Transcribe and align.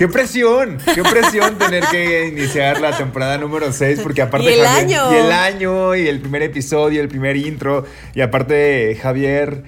¡Qué 0.00 0.08
presión! 0.08 0.78
¡Qué 0.94 1.02
presión 1.02 1.58
tener 1.58 1.84
que 1.90 2.28
iniciar 2.28 2.80
la 2.80 2.96
temporada 2.96 3.36
número 3.36 3.70
6! 3.70 4.00
Porque 4.02 4.22
aparte 4.22 4.50
Y 4.50 4.54
el 4.54 4.60
Javier- 4.64 4.98
año. 4.98 5.12
Y 5.12 5.16
el 5.16 5.30
año, 5.30 5.94
y 5.94 6.08
el 6.08 6.20
primer 6.20 6.40
episodio, 6.42 7.02
el 7.02 7.08
primer 7.08 7.36
intro. 7.36 7.84
Y 8.14 8.22
aparte 8.22 8.98
Javier 9.02 9.62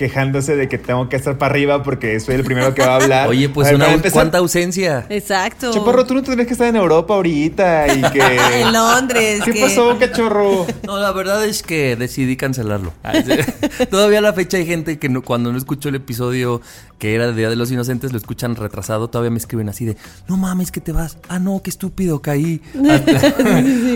quejándose 0.00 0.56
de 0.56 0.66
que 0.66 0.78
tengo 0.78 1.10
que 1.10 1.16
estar 1.16 1.36
para 1.36 1.50
arriba 1.52 1.82
porque 1.82 2.18
soy 2.20 2.36
el 2.36 2.42
primero 2.42 2.72
que 2.72 2.80
va 2.80 2.92
a 2.94 2.96
hablar. 2.96 3.28
Oye, 3.28 3.50
pues 3.50 3.68
A 3.68 3.72
ver, 3.72 3.76
una 3.76 3.92
empezar, 3.92 4.14
cuánta 4.14 4.38
ausencia. 4.38 5.04
Exacto. 5.10 5.70
Chaparro, 5.74 6.06
tú 6.06 6.14
no 6.14 6.22
tendrías 6.22 6.46
que 6.46 6.54
estar 6.54 6.68
en 6.68 6.76
Europa 6.76 7.12
ahorita 7.12 7.92
y 7.94 8.00
que... 8.10 8.20
En 8.62 8.72
Londres. 8.72 9.42
¿Qué 9.44 9.52
que- 9.52 9.60
pasó, 9.60 9.98
cachorro? 9.98 10.66
No, 10.86 10.98
la 10.98 11.12
verdad 11.12 11.44
es 11.44 11.62
que 11.62 11.96
decidí 11.96 12.38
cancelarlo. 12.38 12.94
Sí. 13.12 13.86
Todavía 13.90 14.20
a 14.20 14.22
la 14.22 14.32
fecha 14.32 14.56
hay 14.56 14.64
gente 14.64 14.98
que 14.98 15.10
no- 15.10 15.20
cuando 15.20 15.52
no 15.52 15.58
escuchó 15.58 15.90
el 15.90 15.96
episodio 15.96 16.62
que 16.98 17.14
era 17.14 17.26
de 17.26 17.34
Día 17.34 17.50
de 17.50 17.56
los 17.56 17.70
Inocentes 17.70 18.12
lo 18.12 18.16
escuchan 18.18 18.56
retrasado, 18.56 19.08
todavía 19.08 19.30
me 19.30 19.38
escriben 19.38 19.68
así 19.68 19.84
de, 19.84 19.96
no 20.28 20.38
mames 20.38 20.70
que 20.70 20.80
te 20.80 20.92
vas. 20.92 21.18
Ah, 21.28 21.38
no, 21.38 21.60
qué 21.62 21.68
estúpido, 21.68 22.20
caí. 22.22 22.62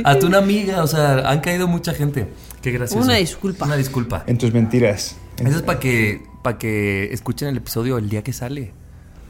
A, 0.05 0.11
a 0.11 0.19
tu 0.19 0.27
una 0.27 0.39
amiga, 0.39 0.83
o 0.83 0.87
sea, 0.87 1.31
han 1.31 1.41
caído 1.41 1.67
mucha 1.67 1.95
gente. 1.95 2.29
Qué 2.61 2.73
gracioso. 2.73 3.03
Una 3.05 3.15
disculpa. 3.17 3.65
Una 3.67 3.77
disculpa. 3.77 4.25
En 4.27 4.37
tus 4.39 4.53
mentiras. 4.53 5.17
Eso 5.39 5.57
es 5.57 5.63
para 5.63 5.79
que, 5.81 6.23
para 6.43 6.59
que 6.59 7.13
escuchen 7.13 7.49
el 7.49 7.57
episodio 7.57 7.99
el 7.99 8.09
día 8.09 8.23
que 8.23 8.33
sale. 8.33 8.73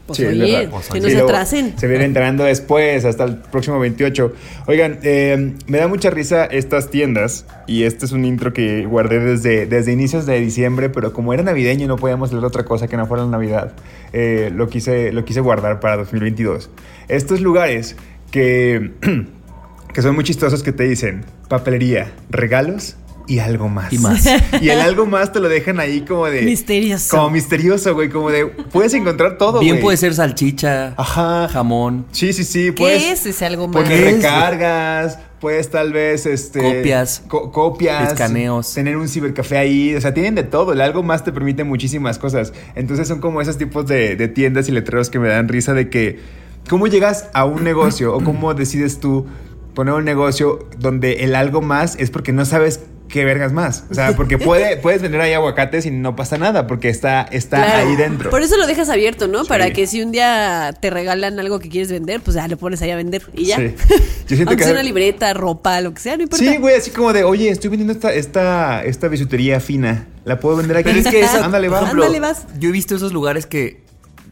Pues 0.06 0.18
Sí, 0.18 0.24
que 0.24 0.68
Sí, 0.92 1.00
no 1.00 1.08
se 1.08 1.20
atrasen. 1.20 1.78
Se 1.78 1.86
viene 1.86 2.04
entrando 2.04 2.44
después, 2.44 3.06
hasta 3.06 3.24
el 3.24 3.38
próximo 3.38 3.78
28. 3.78 4.34
Oigan, 4.66 4.98
eh, 5.02 5.54
me 5.66 5.78
da 5.78 5.88
mucha 5.88 6.10
risa 6.10 6.44
estas 6.44 6.90
tiendas. 6.90 7.46
Y 7.66 7.84
este 7.84 8.04
es 8.04 8.12
un 8.12 8.26
intro 8.26 8.52
que 8.52 8.84
guardé 8.84 9.20
desde, 9.20 9.64
desde 9.64 9.92
inicios 9.92 10.26
de 10.26 10.38
diciembre. 10.40 10.90
Pero 10.90 11.14
como 11.14 11.32
era 11.32 11.42
navideño 11.42 11.84
y 11.84 11.88
no 11.88 11.96
podíamos 11.96 12.32
leer 12.32 12.44
otra 12.44 12.64
cosa 12.64 12.86
que 12.86 12.98
no 12.98 13.06
fuera 13.06 13.24
la 13.24 13.30
Navidad, 13.30 13.72
eh, 14.12 14.50
lo, 14.54 14.68
quise, 14.68 15.10
lo 15.10 15.24
quise 15.24 15.40
guardar 15.40 15.80
para 15.80 15.96
2022. 15.96 16.68
Estos 17.08 17.40
lugares 17.40 17.96
que, 18.30 18.92
que 19.94 20.02
son 20.02 20.14
muy 20.14 20.24
chistosos 20.24 20.62
que 20.62 20.72
te 20.72 20.84
dicen 20.84 21.24
papelería, 21.48 22.12
regalos 22.30 22.96
y 23.26 23.38
algo 23.38 23.68
más. 23.68 23.92
Y 23.92 23.98
más. 23.98 24.26
Y 24.60 24.68
el 24.68 24.80
algo 24.80 25.06
más 25.06 25.32
te 25.32 25.40
lo 25.40 25.48
dejan 25.48 25.80
ahí 25.80 26.02
como 26.02 26.26
de... 26.26 26.42
Misterioso. 26.42 27.16
Como 27.16 27.30
misterioso, 27.30 27.94
güey. 27.94 28.08
Como 28.10 28.30
de... 28.30 28.46
Puedes 28.46 28.92
encontrar 28.94 29.38
todo, 29.38 29.60
Bien 29.60 29.76
güey. 29.76 29.82
puede 29.82 29.96
ser 29.96 30.14
salchicha, 30.14 30.94
Ajá. 30.96 31.48
jamón, 31.48 32.06
Sí, 32.12 32.32
sí, 32.32 32.44
sí. 32.44 32.66
¿Qué 32.66 32.72
Puedes 32.72 33.02
es 33.04 33.26
ese 33.26 33.46
algo 33.46 33.66
más? 33.68 33.82
Poner 33.82 34.04
¿Qué 34.04 34.10
recargas, 34.12 35.18
puedes 35.40 35.70
tal 35.70 35.92
vez 35.92 36.26
este 36.26 36.60
Copias. 36.60 37.22
co- 37.28 37.50
copias, 37.50 38.12
Escaneos. 38.12 38.72
tener 38.74 38.96
un 38.96 39.08
cibercafé 39.08 39.56
ahí, 39.58 39.94
o 39.94 40.00
sea, 40.00 40.12
tienen 40.14 40.34
de 40.34 40.42
todo, 40.44 40.72
el 40.72 40.80
algo 40.80 41.02
más 41.02 41.24
te 41.24 41.32
permite 41.32 41.64
muchísimas 41.64 42.18
cosas. 42.18 42.52
Entonces 42.74 43.08
son 43.08 43.20
como 43.20 43.40
esos 43.40 43.58
tipos 43.58 43.86
de, 43.86 44.16
de 44.16 44.28
tiendas 44.28 44.68
y 44.68 44.72
letreros 44.72 45.10
que 45.10 45.18
me 45.18 45.28
dan 45.28 45.48
risa 45.48 45.72
de 45.74 45.88
que 45.90 46.20
cómo 46.68 46.86
llegas 46.86 47.28
a 47.34 47.44
un 47.44 47.64
negocio 47.64 48.14
o 48.14 48.22
cómo 48.22 48.54
decides 48.54 49.00
tú 49.00 49.26
poner 49.74 49.94
un 49.94 50.04
negocio 50.04 50.68
donde 50.78 51.24
el 51.24 51.34
algo 51.34 51.60
más 51.60 51.96
es 51.98 52.10
porque 52.10 52.32
no 52.32 52.44
sabes 52.44 52.80
qué 53.14 53.24
vergas 53.24 53.52
más. 53.52 53.84
O 53.92 53.94
sea, 53.94 54.16
porque 54.16 54.38
puede, 54.38 54.76
puedes 54.76 55.00
vender 55.00 55.20
ahí 55.20 55.32
aguacates 55.34 55.86
y 55.86 55.92
no 55.92 56.16
pasa 56.16 56.36
nada 56.36 56.66
porque 56.66 56.88
está, 56.88 57.22
está 57.22 57.64
Claro. 57.64 57.88
ahí 57.88 57.94
dentro. 57.94 58.28
Por 58.28 58.42
eso 58.42 58.56
lo 58.56 58.66
dejas 58.66 58.88
abierto, 58.88 59.28
¿no? 59.28 59.44
Sí. 59.44 59.48
Para 59.48 59.70
que 59.72 59.86
si 59.86 60.02
un 60.02 60.10
día 60.10 60.74
te 60.80 60.90
regalan 60.90 61.38
algo 61.38 61.60
que 61.60 61.68
quieres 61.68 61.92
vender, 61.92 62.20
pues 62.22 62.34
ya 62.34 62.48
lo 62.48 62.56
pones 62.56 62.82
ahí 62.82 62.90
a 62.90 62.96
vender 62.96 63.22
y 63.32 63.44
ya. 63.44 63.58
Sí. 63.58 63.72
Yo 63.88 64.36
siento 64.36 64.50
Aunque 64.50 64.56
que 64.56 64.64
sea 64.64 64.72
una 64.72 64.82
libreta, 64.82 65.32
ropa, 65.32 65.80
lo 65.80 65.94
que 65.94 66.00
sea, 66.00 66.16
no 66.16 66.24
importa. 66.24 66.44
Sí, 66.44 66.56
güey, 66.56 66.74
así 66.74 66.90
como 66.90 67.12
de, 67.12 67.22
oye, 67.22 67.50
estoy 67.50 67.70
vendiendo 67.70 67.92
esta, 67.92 68.12
esta, 68.12 68.84
esta 68.84 69.06
bisutería 69.06 69.60
fina. 69.60 70.08
¿La 70.24 70.40
puedo 70.40 70.56
vender 70.56 70.78
aquí? 70.78 70.88
Pero 70.88 70.98
es 70.98 71.06
que 71.06 71.20
esa, 71.20 71.44
Ándale, 71.44 71.68
va. 71.68 71.82
ejemplo, 71.82 72.02
Ándale, 72.02 72.18
vas. 72.18 72.46
Yo 72.58 72.70
he 72.70 72.72
visto 72.72 72.96
esos 72.96 73.12
lugares 73.12 73.46
que 73.46 73.84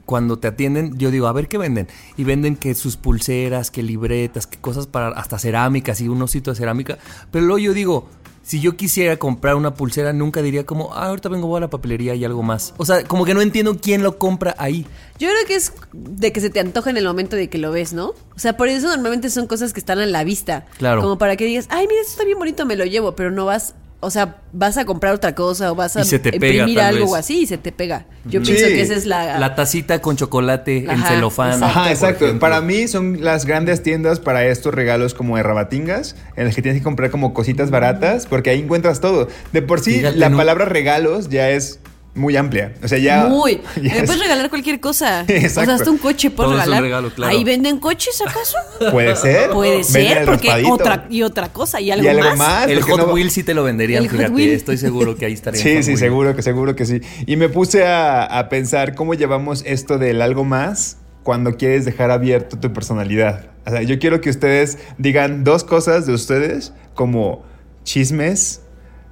cuando 0.06 0.40
te 0.40 0.48
atienden, 0.48 0.98
yo 0.98 1.12
digo, 1.12 1.28
a 1.28 1.32
ver 1.32 1.46
qué 1.46 1.56
venden. 1.56 1.86
Y 2.16 2.24
venden 2.24 2.56
que 2.56 2.74
sus 2.74 2.96
pulseras, 2.96 3.70
que 3.70 3.84
libretas, 3.84 4.48
que 4.48 4.58
cosas 4.58 4.88
para 4.88 5.10
hasta 5.10 5.38
cerámicas 5.38 6.00
y 6.00 6.08
un 6.08 6.20
osito 6.20 6.50
de 6.50 6.56
cerámica. 6.56 6.98
Pero 7.30 7.44
luego 7.44 7.58
yo 7.60 7.72
digo, 7.72 8.08
si 8.42 8.60
yo 8.60 8.76
quisiera 8.76 9.16
comprar 9.16 9.54
una 9.54 9.74
pulsera, 9.74 10.12
nunca 10.12 10.42
diría 10.42 10.66
como, 10.66 10.92
ah, 10.94 11.06
ahorita 11.06 11.28
vengo 11.28 11.46
voy 11.46 11.58
a 11.58 11.60
la 11.60 11.70
papelería 11.70 12.14
y 12.14 12.24
algo 12.24 12.42
más. 12.42 12.74
O 12.76 12.84
sea, 12.84 13.04
como 13.04 13.24
que 13.24 13.34
no 13.34 13.40
entiendo 13.40 13.78
quién 13.80 14.02
lo 14.02 14.18
compra 14.18 14.54
ahí. 14.58 14.86
Yo 15.18 15.28
creo 15.28 15.46
que 15.46 15.54
es 15.54 15.72
de 15.92 16.32
que 16.32 16.40
se 16.40 16.50
te 16.50 16.58
antoja 16.58 16.90
en 16.90 16.96
el 16.96 17.04
momento 17.04 17.36
de 17.36 17.48
que 17.48 17.58
lo 17.58 17.70
ves, 17.70 17.92
¿no? 17.92 18.08
O 18.34 18.38
sea, 18.38 18.56
por 18.56 18.68
eso 18.68 18.88
normalmente 18.88 19.30
son 19.30 19.46
cosas 19.46 19.72
que 19.72 19.80
están 19.80 20.00
a 20.00 20.06
la 20.06 20.24
vista. 20.24 20.66
Claro. 20.78 21.00
Como 21.00 21.18
para 21.18 21.36
que 21.36 21.44
digas, 21.44 21.66
ay, 21.70 21.86
mira, 21.86 22.00
esto 22.00 22.12
está 22.12 22.24
bien 22.24 22.38
bonito, 22.38 22.66
me 22.66 22.76
lo 22.76 22.84
llevo, 22.84 23.14
pero 23.14 23.30
no 23.30 23.44
vas, 23.44 23.74
o 24.04 24.10
sea, 24.10 24.38
vas 24.52 24.76
a 24.78 24.84
comprar 24.84 25.14
otra 25.14 25.34
cosa 25.34 25.70
o 25.70 25.76
vas 25.76 25.96
a 25.96 26.00
Y 26.00 26.04
se 26.04 26.18
te 26.18 26.32
pega, 26.32 26.64
imprimir 26.64 26.80
algo 26.80 27.04
vez. 27.04 27.10
o 27.12 27.14
así 27.14 27.42
y 27.42 27.46
se 27.46 27.56
te 27.56 27.70
pega. 27.70 28.04
Yo 28.24 28.40
Sí. 28.44 28.52
pienso 28.52 28.66
que 28.66 28.80
esa 28.82 28.94
es 28.94 29.06
la... 29.06 29.38
La 29.38 29.54
tacita 29.54 30.00
con 30.00 30.16
chocolate 30.16 30.78
en 30.90 31.02
celofán. 31.04 31.52
exacto. 31.52 31.64
Ajá, 31.66 31.90
exacto. 31.92 32.38
Para 32.40 32.60
mí 32.60 32.88
son 32.88 33.22
las 33.24 33.46
grandes 33.46 33.82
tiendas 33.82 34.18
para 34.18 34.44
estos 34.44 34.74
regalos 34.74 35.14
como 35.14 35.36
de 35.36 35.44
rabatingas, 35.44 36.16
en 36.36 36.46
las 36.46 36.54
que 36.56 36.62
tienes 36.62 36.80
que 36.80 36.84
comprar 36.84 37.10
como 37.12 37.32
cositas 37.32 37.70
baratas, 37.70 38.26
porque 38.26 38.50
ahí 38.50 38.58
encuentras 38.60 39.00
todo. 39.00 39.28
De 39.52 39.62
por 39.62 39.80
sí, 39.80 39.94
Fíjate, 39.98 40.16
la 40.18 40.28
¿no? 40.30 40.36
palabra 40.36 40.64
regalos 40.64 41.28
ya 41.28 41.50
es 41.50 41.78
muy 42.14 42.36
amplia. 42.36 42.74
O 42.82 42.88
sea, 42.88 42.98
ya. 42.98 43.24
Muy. 43.26 43.60
ya 43.76 43.82
Me 43.82 43.98
es- 44.00 44.04
puedes 44.04 44.20
regalar 44.20 44.50
cualquier 44.50 44.80
cosa. 44.80 45.24
O 45.28 45.32
Exacto. 45.32 45.64
sea, 45.70 45.74
hasta 45.76 45.90
un 45.90 45.98
coche 45.98 46.30
puedes 46.30 46.50
Todo 46.50 46.58
es 46.60 46.66
un 46.66 46.72
regalar. 46.72 46.82
regalo, 46.82 47.10
claro. 47.14 47.32
Ahí 47.32 47.42
venden 47.44 47.78
coches, 47.78 48.20
¿acaso? 48.20 48.56
Puede 48.90 49.16
ser. 49.16 49.50
Puede 49.50 49.82
ser, 49.84 50.24
porque 50.26 50.48
raspadito. 50.48 50.72
otra 50.74 51.06
y 51.08 51.22
otra 51.22 51.52
cosa 51.52 51.80
y 51.80 51.90
algo, 51.90 52.04
Y 52.04 52.08
algo 52.08 52.22
más. 52.24 52.36
más. 52.38 52.66
El 52.68 52.82
Hot 52.82 52.98
no- 53.06 53.12
Wheel 53.14 53.30
sí 53.30 53.42
te 53.42 53.54
lo 53.54 53.64
venderían, 53.64 54.06
fíjate. 54.08 54.30
Wheel. 54.30 54.50
Estoy 54.50 54.76
seguro 54.78 55.16
que 55.16 55.24
ahí 55.26 55.32
estaría. 55.32 55.60
Sí, 55.62 55.82
sí, 55.82 55.96
seguro 55.96 56.36
que 56.36 56.42
seguro 56.42 56.76
que 56.76 56.84
sí. 56.84 57.00
Y 57.26 57.36
me 57.36 57.48
puse 57.48 57.86
a, 57.86 58.24
a 58.24 58.48
pensar 58.50 58.94
cómo 58.94 59.14
llevamos 59.14 59.62
esto 59.66 59.96
del 59.98 60.20
algo 60.22 60.44
más 60.44 60.98
cuando 61.22 61.56
quieres 61.56 61.84
dejar 61.84 62.10
abierto 62.10 62.58
tu 62.58 62.72
personalidad. 62.72 63.46
O 63.64 63.70
sea, 63.70 63.80
yo 63.82 63.98
quiero 63.98 64.20
que 64.20 64.28
ustedes 64.28 64.76
digan 64.98 65.44
dos 65.44 65.62
cosas 65.64 66.04
de 66.06 66.12
ustedes 66.12 66.72
como 66.94 67.44
chismes, 67.84 68.60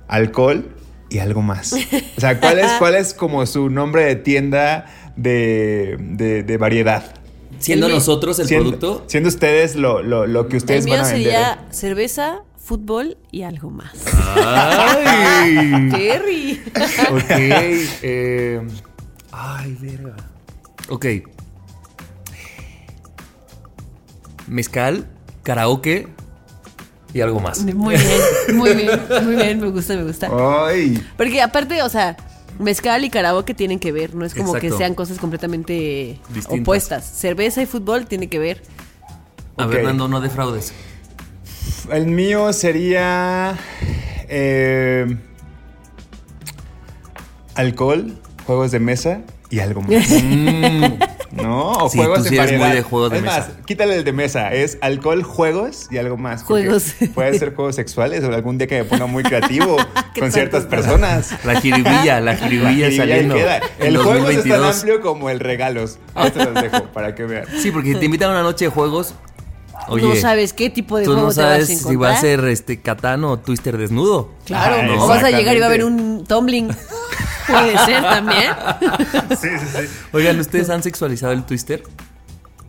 alcohol 0.08 0.74
y 1.10 1.18
algo 1.18 1.42
más. 1.42 1.72
O 1.72 2.20
sea, 2.20 2.38
¿cuál 2.40 2.58
es, 2.60 2.70
cuál 2.78 2.94
es 2.94 3.12
como 3.14 3.44
su 3.46 3.68
nombre 3.68 4.04
de 4.04 4.16
tienda 4.16 4.86
de, 5.16 5.96
de- 6.00 6.42
de 6.44 6.56
variedad? 6.56 7.14
Siendo 7.58 7.88
El 7.88 7.92
nosotros 7.94 8.38
el 8.38 8.46
siendo, 8.46 8.78
producto. 8.78 9.04
siendo 9.08 9.28
ustedes 9.28 9.76
lo, 9.76 10.02
lo- 10.02 10.26
lo 10.26 10.46
que 10.48 10.56
El 10.56 10.62
ustedes 10.62 10.84
mío 10.86 10.94
van 10.94 11.04
a 11.04 11.08
vender. 11.12 11.22
sería 11.32 11.66
cerveza, 11.70 12.42
fútbol 12.56 13.18
y 13.30 13.42
algo 13.42 13.68
más. 13.70 13.92
Ay. 14.36 15.88
Terry. 15.90 16.62
ok. 17.10 17.30
eh, 18.02 18.60
ay, 19.32 19.76
verga. 19.80 20.16
Ok. 20.88 21.06
Mezcal, 24.48 25.06
karaoke 25.42 26.08
y 27.12 27.20
algo 27.20 27.40
más. 27.40 27.60
Muy 27.64 27.96
bien, 27.96 28.56
muy 28.56 28.74
bien, 28.74 29.00
muy 29.24 29.36
bien, 29.36 29.60
me 29.60 29.68
gusta, 29.70 29.96
me 29.96 30.04
gusta. 30.04 30.30
Ay, 30.66 31.02
Porque 31.16 31.42
aparte, 31.42 31.82
o 31.82 31.88
sea, 31.88 32.16
mezcal 32.58 33.04
y 33.04 33.10
karaoke 33.10 33.54
tienen 33.54 33.78
que 33.78 33.92
ver, 33.92 34.14
no 34.14 34.24
es 34.24 34.34
como 34.34 34.52
que 34.54 34.70
sean 34.70 34.94
cosas 34.94 35.18
completamente 35.18 36.18
Distintas. 36.28 36.60
opuestas. 36.60 37.04
Cerveza 37.04 37.62
y 37.62 37.66
fútbol 37.66 38.06
tiene 38.06 38.28
que 38.28 38.38
ver. 38.38 38.62
A 39.56 39.66
ver, 39.66 39.84
Nando, 39.84 40.08
no 40.08 40.20
defraudes. 40.20 40.72
el 41.90 42.06
mío 42.06 42.52
sería 42.52 43.56
eh, 44.28 45.16
alcohol, 47.54 48.16
juegos 48.46 48.70
de 48.70 48.80
mesa 48.80 49.20
y 49.50 49.58
algo 49.60 49.82
más. 49.82 49.90
Mm, 51.32 51.42
No, 51.42 51.70
o 51.72 51.88
Sí, 51.90 51.98
juegos 51.98 52.24
tú 52.24 52.28
sí 52.28 52.34
en 52.36 52.40
eres 52.40 52.52
muy 52.52 52.60
variedad. 52.60 52.74
de 52.74 52.82
juegos 52.82 53.10
de 53.12 53.16
es 53.18 53.22
mesa. 53.22 53.38
más, 53.38 53.48
quítale 53.64 53.94
el 53.96 54.04
de 54.04 54.12
mesa. 54.12 54.52
Es 54.52 54.78
alcohol, 54.80 55.22
juegos 55.22 55.86
y 55.90 55.98
algo 55.98 56.16
más. 56.16 56.42
Juegos. 56.42 56.94
Puede 57.14 57.38
ser 57.38 57.54
juegos 57.54 57.76
sexuales 57.76 58.24
o 58.24 58.34
algún 58.34 58.58
día 58.58 58.66
que 58.66 58.78
me 58.78 58.84
ponga 58.84 59.06
muy 59.06 59.22
creativo 59.22 59.76
con 60.18 60.32
ciertas 60.32 60.64
personas. 60.64 61.32
La 61.44 61.60
jiribilla, 61.60 62.20
la 62.20 62.36
jiribilla 62.36 62.90
saliendo. 62.94 63.36
queda. 63.36 63.60
El 63.78 63.96
juego 63.98 64.28
es 64.28 64.38
tan 64.42 64.48
2022. 64.60 64.74
amplio 64.76 65.00
como 65.00 65.30
el 65.30 65.38
regalos. 65.38 65.98
Ahí 66.16 66.30
te 66.32 66.44
los 66.44 66.54
dejo 66.54 66.82
para 66.92 67.14
que 67.14 67.22
vean. 67.24 67.44
Sí, 67.62 67.70
porque 67.70 67.92
si 67.94 67.98
te 68.00 68.04
invitan 68.06 68.30
a 68.30 68.32
una 68.32 68.42
noche 68.42 68.64
de 68.64 68.70
juegos, 68.72 69.14
oye, 69.88 70.08
no 70.08 70.16
sabes 70.16 70.52
qué 70.52 70.68
tipo 70.68 70.98
de 70.98 71.04
tú 71.04 71.12
juego 71.12 71.28
no 71.28 71.32
te 71.32 71.40
vas 71.42 71.46
a 71.48 71.60
sabes 71.64 71.80
si 71.82 71.94
va 71.96 72.10
a 72.10 72.16
ser 72.20 72.44
este 72.46 72.80
Catán 72.80 73.22
o 73.24 73.38
Twister 73.38 73.78
desnudo. 73.78 74.30
Claro, 74.46 74.76
Ah, 74.98 75.04
o 75.04 75.06
vas 75.06 75.22
a 75.22 75.30
llegar 75.30 75.56
y 75.56 75.60
va 75.60 75.66
a 75.66 75.68
haber 75.68 75.84
un 75.84 76.24
tumbling. 76.26 76.70
Puede 77.50 77.78
ser 77.78 78.02
también. 78.02 78.50
Sí, 79.40 79.48
sí, 79.58 79.66
sí. 79.66 80.08
Oigan, 80.12 80.38
¿ustedes 80.38 80.70
han 80.70 80.82
sexualizado 80.82 81.32
el 81.32 81.44
Twister? 81.44 81.82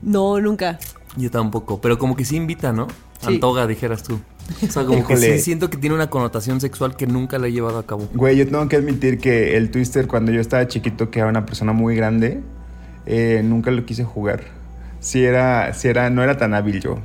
No, 0.01 0.39
nunca. 0.39 0.79
Yo 1.17 1.29
tampoco, 1.29 1.81
pero 1.81 1.97
como 1.97 2.15
que 2.15 2.23
sí 2.25 2.35
invita, 2.35 2.71
¿no? 2.71 2.87
Sí. 3.19 3.27
Antoga, 3.27 3.67
dijeras 3.67 4.03
tú. 4.03 4.19
O 4.67 4.71
sea, 4.71 4.85
como 4.85 5.05
que 5.05 5.17
sí 5.17 5.39
siento 5.39 5.69
que 5.69 5.77
tiene 5.77 5.95
una 5.95 6.09
connotación 6.09 6.59
sexual 6.61 6.95
que 6.95 7.07
nunca 7.07 7.37
la 7.37 7.47
he 7.47 7.51
llevado 7.51 7.79
a 7.79 7.85
cabo. 7.85 8.07
Güey, 8.13 8.37
yo 8.37 8.45
tengo 8.45 8.67
que 8.67 8.75
admitir 8.75 9.19
que 9.19 9.57
el 9.57 9.71
Twister, 9.71 10.07
cuando 10.07 10.31
yo 10.31 10.41
estaba 10.41 10.67
chiquito, 10.67 11.09
que 11.09 11.19
era 11.19 11.29
una 11.29 11.45
persona 11.45 11.73
muy 11.73 11.95
grande, 11.95 12.41
eh, 13.05 13.41
nunca 13.43 13.71
lo 13.71 13.85
quise 13.85 14.03
jugar. 14.03 14.43
Sí 14.99 15.23
era, 15.23 15.73
sí 15.73 15.87
era, 15.87 16.09
no 16.09 16.23
era 16.23 16.37
tan 16.37 16.53
hábil 16.53 16.79
yo. 16.81 16.99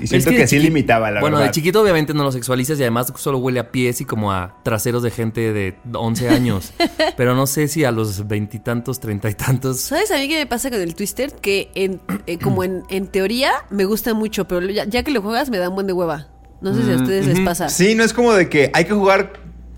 Y 0.00 0.06
Pero 0.08 0.18
es 0.18 0.24
siento 0.24 0.40
que, 0.40 0.46
sí 0.48 0.58
limitaba, 0.58 1.10
la 1.10 1.20
Bueno, 1.20 1.36
verdad. 1.36 1.50
de 1.50 1.54
chiquito 1.54 1.80
obviamente 1.80 2.12
no 2.14 2.24
lo 2.24 2.32
sexualizas 2.32 2.78
y 2.78 2.82
además 2.82 3.12
solo 3.16 3.38
huele 3.38 3.60
a 3.60 3.70
pies 3.70 4.00
y 4.00 4.04
como 4.04 4.32
a 4.32 4.56
traseros 4.64 5.02
de 5.02 5.10
gente 5.10 5.52
de 5.52 5.76
11 5.92 6.28
años. 6.30 6.72
Pero 7.16 7.34
no 7.34 7.46
sé 7.46 7.68
si 7.68 7.84
a 7.84 7.92
los 7.92 8.26
veintitantos, 8.26 8.98
treinta 9.00 9.30
y 9.30 9.34
tantos. 9.34 9.80
¿Sabes 9.80 10.10
a 10.10 10.16
mí 10.16 10.28
qué 10.28 10.36
me 10.38 10.46
pasa 10.46 10.70
con 10.70 10.80
el 10.80 10.94
Twister? 10.94 11.32
Que 11.32 11.70
en, 11.74 12.00
eh, 12.26 12.38
como 12.38 12.64
en, 12.64 12.82
en 12.88 13.06
teoría 13.06 13.52
me 13.70 13.84
gusta 13.84 14.14
mucho, 14.14 14.48
pero 14.48 14.66
ya, 14.68 14.84
ya 14.86 15.02
que 15.02 15.10
lo 15.12 15.22
juegas 15.22 15.50
me 15.50 15.58
da 15.58 15.68
un 15.68 15.74
buen 15.74 15.86
de 15.86 15.92
hueva. 15.92 16.28
No 16.60 16.74
sé 16.74 16.84
si 16.84 16.90
a 16.92 16.96
ustedes 16.96 17.26
les 17.26 17.40
pasa. 17.40 17.68
Sí, 17.68 17.94
no 17.94 18.02
es 18.04 18.12
como 18.12 18.32
de 18.32 18.48
que 18.48 18.70
hay 18.72 18.84
que 18.84 18.94
jugar, 18.94 19.32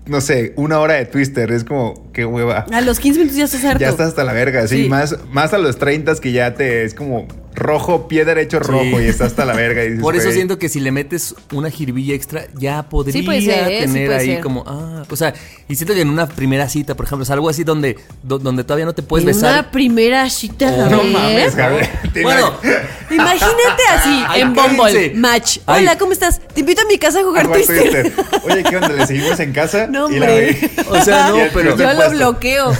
no 0.05 0.21
sé, 0.21 0.53
una 0.55 0.79
hora 0.79 0.93
de 0.95 1.05
Twister. 1.05 1.51
Es 1.51 1.63
como, 1.63 2.11
qué 2.13 2.25
hueva. 2.25 2.65
A 2.71 2.81
los 2.81 2.99
15 2.99 3.19
minutos 3.19 3.37
ya 3.37 3.45
estás 3.45 3.63
harto. 3.65 3.79
Ya 3.79 3.89
estás 3.89 4.09
hasta 4.09 4.23
la 4.23 4.33
verga, 4.33 4.67
sí. 4.67 4.83
Sí. 4.83 4.89
Más, 4.89 5.17
más 5.31 5.53
a 5.53 5.57
los 5.57 5.77
30 5.77 6.15
que 6.21 6.31
ya 6.31 6.53
te 6.53 6.83
es 6.83 6.93
como 6.93 7.27
rojo, 7.55 8.07
pie 8.07 8.25
derecho 8.25 8.59
rojo 8.59 8.83
Sí. 8.99 9.05
y 9.05 9.07
estás 9.07 9.27
hasta 9.27 9.45
la 9.45 9.53
verga. 9.53 9.83
Y 9.83 9.87
dices, 9.89 10.01
Por 10.01 10.15
eso 10.15 10.31
siento 10.31 10.59
que 10.59 10.69
si 10.69 10.79
le 10.79 10.91
metes 10.91 11.33
una 11.53 11.69
jiribilla 11.69 12.13
extra, 12.13 12.45
ya 12.57 12.83
podría 12.89 13.13
Sí 13.13 13.21
puede 13.23 13.41
ser, 13.41 13.71
¿eh? 13.71 13.79
Sí 13.81 13.85
tener 13.93 14.07
puede 14.07 14.19
ahí 14.19 14.25
ser. 14.27 14.41
como, 14.41 14.63
ah, 14.67 15.03
o 15.09 15.15
sea, 15.15 15.33
y 15.67 15.75
siento 15.75 15.93
que 15.93 16.01
en 16.01 16.09
una 16.09 16.27
primera 16.27 16.67
cita, 16.69 16.95
por 16.95 17.05
ejemplo, 17.05 17.23
es 17.23 17.29
algo 17.31 17.49
así 17.49 17.63
donde, 17.63 17.97
do- 18.23 18.39
donde 18.39 18.63
todavía 18.63 18.85
no 18.85 18.93
te 18.93 19.01
puedes 19.03 19.23
En 19.27 19.33
besar. 19.33 19.53
una 19.53 19.71
primera 19.71 20.29
cita, 20.29 20.71
Oh, 20.75 20.89
No 20.89 21.03
mames. 21.03 21.55
Te 22.13 22.21
Bueno, 22.23 22.53
Imagínate 23.09 23.83
así, 23.95 24.23
Ay, 24.27 24.41
en. 24.41 24.53
Bumble, 24.53 25.13
match. 25.15 25.59
Ay. 25.65 25.83
Hola, 25.83 25.97
¿cómo 25.97 26.11
estás? 26.13 26.39
Te 26.53 26.61
invito 26.61 26.81
a 26.81 26.85
mi 26.85 26.97
casa 26.97 27.19
a 27.19 27.21
a 27.21 27.25
jugar 27.25 27.45
jugar 27.45 27.61
Twister. 27.63 28.11
Twister. 28.11 28.25
Oye, 28.43 28.63
¿qué 28.63 28.75
onda? 28.77 28.89
¿Le 28.89 29.07
seguimos 29.07 29.39
en 29.39 29.53
casa? 29.53 29.87
No, 29.87 30.09
Y 30.09 30.13
hombre. 30.15 30.57
O 30.89 31.01
sea, 31.01 31.29
no, 31.29 31.37
pero- 31.53 31.77
Yo 31.77 31.85
lo 31.87 31.95
puesto. 31.95 32.11
bloqueo. 32.11 32.71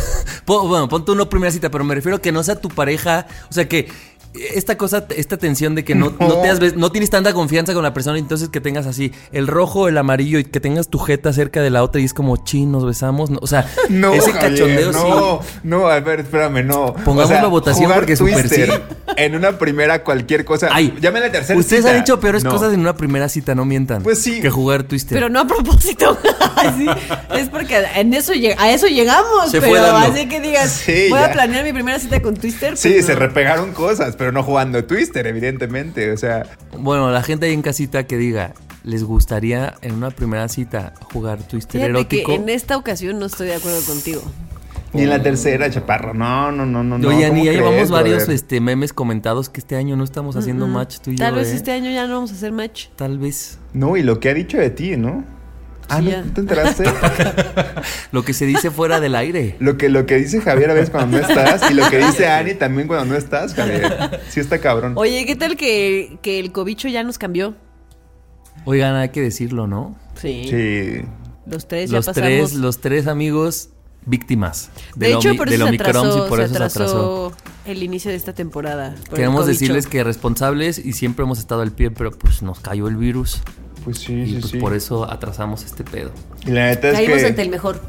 Bueno, 0.45 0.88
ponte 0.89 1.12
una 1.12 1.27
primera 1.30 1.51
cita, 1.51 1.69
pero 1.69 1.83
me 1.83 1.95
refiero 1.95 2.18
a 2.18 2.22
que 2.22 2.31
no 2.31 2.44
sea 2.44 2.56
tu 2.56 2.69
pareja, 2.69 3.25
o 3.50 3.54
sea 3.54 3.68
que 3.68 3.88
esta 4.53 4.77
cosa, 4.77 5.05
esta 5.15 5.37
tensión 5.37 5.75
de 5.75 5.83
que 5.83 5.95
no, 5.95 6.13
no 6.19 6.27
No. 6.27 6.35
te 6.41 6.49
has 6.49 6.75
no 6.75 6.91
tienes 6.91 7.09
tanta 7.09 7.33
confianza 7.33 7.73
con 7.73 7.83
la 7.83 7.93
persona, 7.93 8.17
entonces 8.17 8.49
que 8.49 8.61
tengas 8.61 8.85
así 8.87 9.11
el 9.31 9.47
rojo, 9.47 9.87
el 9.87 9.97
amarillo 9.97 10.39
y 10.39 10.43
que 10.45 10.59
tengas 10.59 10.87
tu 10.89 10.99
jeta 10.99 11.31
cerca 11.33 11.61
de 11.61 11.69
la 11.69 11.83
otra 11.83 12.01
y 12.01 12.05
es 12.05 12.13
como, 12.13 12.37
chin, 12.37 12.71
nos 12.71 12.85
besamos, 12.85 13.29
no, 13.29 13.39
o 13.41 13.47
sea, 13.47 13.69
No, 13.89 14.13
ese 14.13 14.31
Javier, 14.33 14.51
cachondeo 14.51 14.91
no, 14.91 15.39
sí. 15.41 15.59
no, 15.63 15.87
a 15.87 15.99
ver, 15.99 16.21
espérame, 16.21 16.65
no. 16.65 16.93
Pongamos 17.05 17.31
la 17.31 17.47
votación 17.47 17.85
jugar 17.85 17.99
porque 17.99 18.15
Twister 18.17 18.49
sí. 18.49 18.71
En 19.17 19.35
una 19.35 19.57
primera 19.57 20.03
cualquier 20.03 20.43
cosa. 20.43 20.69
Ay, 20.71 20.93
llame 20.99 21.19
la 21.21 21.31
tercera 21.31 21.57
Ustedes 21.57 21.83
cita. 21.83 21.95
han 21.95 22.01
hecho 22.01 22.19
peores 22.19 22.43
No. 22.43 22.51
cosas 22.51 22.73
en 22.73 22.79
una 22.81 22.97
primera 22.97 23.29
cita, 23.29 23.55
no 23.55 23.63
mientan. 23.63 24.03
Pues 24.03 24.19
sí. 24.19 24.41
Que 24.41 24.49
jugar 24.49 24.83
Twister. 24.83 25.15
Pero 25.15 25.29
no 25.29 25.39
a 25.41 25.47
propósito. 25.47 26.17
Sí, 26.77 26.88
es 27.35 27.49
porque 27.49 27.77
en 27.95 28.13
eso 28.13 28.33
a 28.57 28.71
eso 28.71 28.88
llegamos. 28.88 29.51
Se 29.51 29.59
fue 29.61 29.69
pero 29.71 29.83
dando. 29.83 30.13
así 30.13 30.27
que 30.27 30.39
digas, 30.41 30.71
Sí, 30.71 31.07
voy 31.09 31.19
ya. 31.19 31.27
a 31.27 31.31
planear 31.31 31.63
mi 31.63 31.73
primera 31.73 31.99
cita 31.99 32.19
con 32.21 32.35
Twister. 32.35 32.75
Sí, 32.75 32.89
pues 32.93 33.05
se 33.05 33.13
repegaron 33.15 33.71
cosas, 33.73 34.15
pero 34.17 34.25
no 34.31 34.44
jugando 34.44 34.83
Twister, 34.86 35.25
evidentemente. 35.27 36.12
O 36.12 36.18
sea, 36.18 36.44
Bueno, 36.77 37.12
la 37.12 37.22
gente 37.24 37.45
ahí 37.48 37.54
en 37.54 37.62
casita 37.62 38.06
que 38.06 38.18
diga, 38.18 38.54
¿les 38.83 39.04
gustaría 39.04 39.75
en 39.81 39.94
una 39.95 40.12
primera 40.12 40.48
cita 40.48 40.94
jugar 41.13 41.39
Twister 41.44 41.81
Fíjate 41.81 41.89
erótico? 41.89 42.30
que 42.31 42.36
en 42.36 42.50
esta 42.50 42.77
ocasión 42.77 43.19
no 43.19 43.25
estoy 43.25 43.48
de 43.48 43.56
acuerdo 43.56 43.81
contigo. 43.81 44.22
ni 44.94 45.04
en 45.04 45.10
la 45.10 45.22
tercera, 45.22 45.69
chaparro. 45.69 46.13
No, 46.13 46.51
no, 46.51 46.66
no, 46.66 46.83
no. 46.83 46.98
no. 46.98 47.07
Oye, 47.10 47.27
¿cómo 47.27 47.39
ni 47.39 47.45
ya 47.45 47.51
llevamos 47.54 47.89
varios 47.89 48.30
este, 48.30 48.62
memes 48.62 48.94
comentados 48.94 49.50
que 49.50 49.60
este 49.60 49.75
año 49.75 49.95
no 49.98 50.04
estamos 50.04 50.36
haciendo 50.38 50.68
match 50.68 51.00
tú 51.00 51.12
y 51.12 51.16
Tal 51.18 51.33
yo, 51.33 51.39
vez 51.42 51.51
¿eh? 51.51 51.56
este 51.56 51.72
año 51.74 51.92
ya 51.92 52.07
no 52.07 52.13
vamos 52.16 52.31
a 52.31 52.36
hacer 52.36 52.51
match. 52.51 52.88
Tal 52.95 53.18
vez. 53.19 53.60
No, 53.74 53.98
y 53.98 54.04
lo 54.04 54.19
que 54.22 54.30
ha 54.30 54.33
dicho 54.33 54.57
de 54.57 54.69
ti, 54.69 54.95
¿no? 54.95 55.24
Ah, 55.89 55.99
Sí, 55.99 56.05
¿no 56.05 56.11
ya. 56.11 56.21
¿no 56.23 56.31
te 56.33 56.41
enteraste? 56.41 56.83
Lo 58.11 58.23
que 58.23 58.33
se 58.33 58.45
dice 58.45 58.71
fuera 58.71 58.99
del 58.99 59.15
aire. 59.15 59.55
lo, 59.59 59.77
que, 59.77 59.89
lo 59.89 60.05
que 60.05 60.15
dice 60.15 60.41
Javier 60.41 60.71
a 60.71 60.73
veces 60.73 60.89
cuando 60.89 61.19
no 61.19 61.27
estás 61.27 61.69
y 61.69 61.73
lo 61.73 61.89
que 61.89 61.99
dice 61.99 62.27
Ani 62.27 62.55
también 62.55 62.87
cuando 62.87 63.05
no 63.13 63.15
estás, 63.15 63.53
Javier. 63.53 64.21
Sí 64.29 64.39
está 64.39 64.59
cabrón. 64.59 64.93
Oye, 64.95 65.25
¿qué 65.25 65.35
tal 65.35 65.55
que, 65.57 66.17
que 66.21 66.39
el 66.39 66.51
cobicho 66.51 66.87
ya 66.87 67.03
nos 67.03 67.17
cambió? 67.17 67.55
Oigan, 68.65 68.95
hay 68.95 69.09
que 69.09 69.21
decirlo, 69.21 69.67
¿no? 69.67 69.95
Sí. 70.19 70.47
Sí. 70.49 71.01
Los 71.45 71.67
tres 71.67 71.91
ya 71.91 71.97
Los 71.97 72.05
pasamos. 72.07 72.27
tres, 72.29 72.53
los 72.53 72.79
tres 72.81 73.07
amigos 73.07 73.69
víctimas 74.07 74.69
de 74.95 75.07
del, 75.07 75.17
hecho, 75.17 75.35
por 75.35 75.49
eso 75.49 75.67
se 75.67 75.75
atrasó, 75.75 76.25
y 76.25 76.29
por 76.29 76.38
se 76.39 76.45
eso 76.45 76.53
se 76.53 76.63
atrasó. 76.63 77.33
el 77.65 77.83
inicio 77.83 78.11
de 78.11 78.17
esta 78.17 78.33
temporada. 78.33 78.95
Queremos 79.13 79.45
decirles 79.45 79.88
que 79.88 80.03
responsables 80.03 80.77
y 80.83 80.93
siempre 80.93 81.23
hemos 81.25 81.38
estado 81.39 81.61
al 81.61 81.71
pie, 81.71 81.91
pero 81.91 82.11
pues 82.11 82.41
nos 82.41 82.59
cayó 82.59 82.88
el 82.88 82.95
virus 82.95 83.41
Pues 83.85 83.99
sí, 83.99 84.13
y 84.13 84.25
sí, 84.25 84.37
pues 84.41 84.51
sí. 84.51 84.57
por 84.57 84.73
eso 84.73 85.09
atrasamos 85.09 85.63
este 85.63 85.83
pedo. 85.85 86.11
Y 86.45 86.51
la 86.51 86.65
neta 86.67 86.89
es 86.89 86.95
Caímos 86.95 87.19
que 87.19 87.25
ante 87.27 87.41
el 87.43 87.49
mejor. 87.49 87.79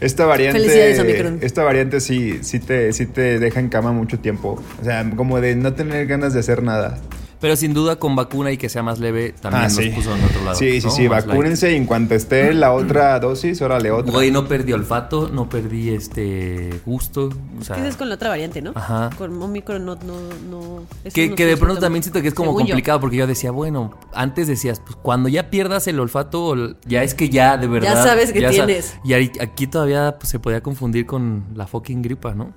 esta 0.00 0.24
variante 0.24 0.58
Felicidades, 0.60 0.98
Omicron. 1.00 1.38
esta 1.42 1.62
variante 1.64 2.00
sí 2.00 2.38
sí 2.42 2.58
te 2.60 2.92
sí 2.94 3.04
te 3.06 3.38
deja 3.38 3.60
en 3.60 3.68
cama 3.68 3.92
mucho 3.92 4.18
tiempo. 4.20 4.62
O 4.80 4.84
sea, 4.84 5.04
como 5.16 5.40
de 5.42 5.56
no 5.56 5.74
tener 5.74 6.06
ganas 6.06 6.32
de 6.32 6.40
hacer 6.40 6.62
nada. 6.62 6.98
Pero 7.40 7.56
sin 7.56 7.72
duda 7.72 7.96
con 7.96 8.14
vacuna 8.16 8.52
y 8.52 8.58
que 8.58 8.68
sea 8.68 8.82
más 8.82 8.98
leve 8.98 9.32
también 9.40 9.62
Ah, 9.64 9.68
nos 9.68 9.76
sí. 9.76 9.88
puso 9.90 10.14
en 10.14 10.22
otro 10.22 10.44
lado. 10.44 10.54
Sí, 10.56 10.78
sí, 10.80 10.86
¿no? 10.86 10.92
sí, 10.92 11.08
Más 11.08 11.26
vacúnense 11.26 11.72
y 11.72 11.76
en 11.76 11.86
cuanto 11.86 12.14
esté 12.14 12.52
la 12.52 12.72
otra 12.72 13.18
dosis, 13.18 13.62
órale 13.62 13.90
otra. 13.90 14.12
Güey, 14.12 14.30
no 14.30 14.46
perdí 14.46 14.74
olfato, 14.74 15.30
no 15.32 15.48
perdí 15.48 15.88
este 15.88 16.70
gusto. 16.84 17.30
O 17.58 17.64
sea, 17.64 17.76
¿Qué 17.76 17.88
es 17.88 17.96
con 17.96 18.08
la 18.10 18.16
otra 18.16 18.28
variante, 18.28 18.60
no? 18.60 18.72
Ajá. 18.74 19.08
Con 19.16 19.42
Omicron 19.42 19.84
no... 19.86 19.94
no, 19.96 20.20
no 20.50 20.82
que, 21.14 21.30
no 21.30 21.34
que 21.34 21.44
se 21.44 21.48
de 21.48 21.56
pronto 21.56 21.80
también 21.80 22.02
siento 22.02 22.20
que 22.20 22.28
es 22.28 22.34
como 22.34 22.50
yo. 22.52 22.58
complicado 22.58 23.00
porque 23.00 23.16
yo 23.16 23.26
decía, 23.26 23.50
bueno, 23.52 23.98
antes 24.12 24.46
decías, 24.46 24.80
pues 24.80 24.96
cuando 24.96 25.30
ya 25.30 25.48
pierdas 25.48 25.86
el 25.86 25.98
olfato, 25.98 26.46
ol- 26.54 26.76
ya 26.86 27.02
es 27.02 27.14
que 27.14 27.30
ya 27.30 27.56
de 27.56 27.68
verdad. 27.68 28.04
sabes 28.04 28.32
que 28.32 28.42
tienes. 28.48 28.96
y 29.02 29.14
aquí 29.14 29.66
todavía 29.66 30.16
pues, 30.18 30.28
se 30.28 30.38
podía 30.38 30.62
confundir 30.62 31.06
con 31.06 31.44
la 31.54 31.66
fucking 31.66 32.02
gripa, 32.02 32.34
¿no? 32.34 32.52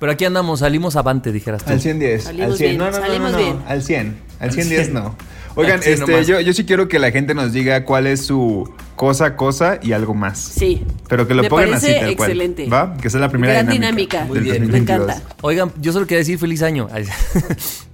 Pero 0.00 0.12
aquí 0.12 0.24
andamos, 0.24 0.60
salimos 0.60 0.96
avante, 0.96 1.32
dijeras 1.32 1.64
tú. 1.64 1.70
Al 1.72 1.80
110. 1.80 2.22
Salimos 2.24 2.50
al 2.52 2.56
100. 2.56 2.68
bien, 2.68 2.78
No, 2.78 2.84
no, 2.84 2.90
no, 2.90 3.06
salimos 3.06 3.32
no, 3.32 3.38
no, 3.38 3.44
bien. 3.44 3.58
Al 3.66 3.82
100. 3.82 4.18
Al 4.40 4.52
110 4.52 4.92
no. 4.92 5.16
Oigan, 5.56 5.78
Al 5.78 5.82
100 5.82 5.94
este, 6.00 6.24
yo, 6.24 6.40
yo 6.40 6.52
sí 6.52 6.64
quiero 6.64 6.86
que 6.86 7.00
la 7.00 7.10
gente 7.10 7.34
nos 7.34 7.52
diga 7.52 7.84
cuál 7.84 8.06
es 8.06 8.24
su 8.24 8.72
cosa, 8.94 9.34
cosa 9.34 9.80
y 9.82 9.90
algo 9.92 10.14
más. 10.14 10.38
Sí. 10.38 10.84
Pero 11.08 11.26
que 11.26 11.34
lo 11.34 11.42
Me 11.42 11.48
pongan 11.48 11.74
así, 11.74 11.86
tal 11.88 12.16
cual. 12.16 12.30
excelente. 12.30 12.68
¿Va? 12.68 12.96
Que 12.96 13.10
sea 13.10 13.18
la 13.18 13.28
primera 13.28 13.54
Gran 13.54 13.66
dinámica. 13.68 14.18
dinámica. 14.18 14.24
Muy 14.26 14.34
del 14.36 14.44
bien, 14.44 14.54
me 14.70 14.78
2022. 14.78 15.08
encanta. 15.16 15.34
Oigan, 15.42 15.72
yo 15.80 15.92
solo 15.92 16.06
quería 16.06 16.18
decir 16.20 16.38
feliz 16.38 16.62
año. 16.62 16.88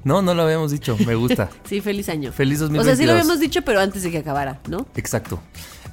No, 0.05 0.21
no 0.21 0.35
lo 0.35 0.43
habíamos 0.43 0.71
dicho, 0.71 0.99
me 1.07 1.15
gusta. 1.15 1.49
Sí, 1.65 1.81
feliz 1.81 2.11
año. 2.11 2.31
Feliz 2.31 2.61
O 2.61 2.67
sea, 2.67 2.69
sí 2.69 2.75
2022. 2.75 3.07
lo 3.07 3.13
habíamos 3.15 3.41
dicho, 3.41 3.63
pero 3.63 3.81
antes 3.81 4.03
de 4.03 4.11
que 4.11 4.19
acabara, 4.19 4.61
¿no? 4.69 4.87
Exacto. 4.97 5.41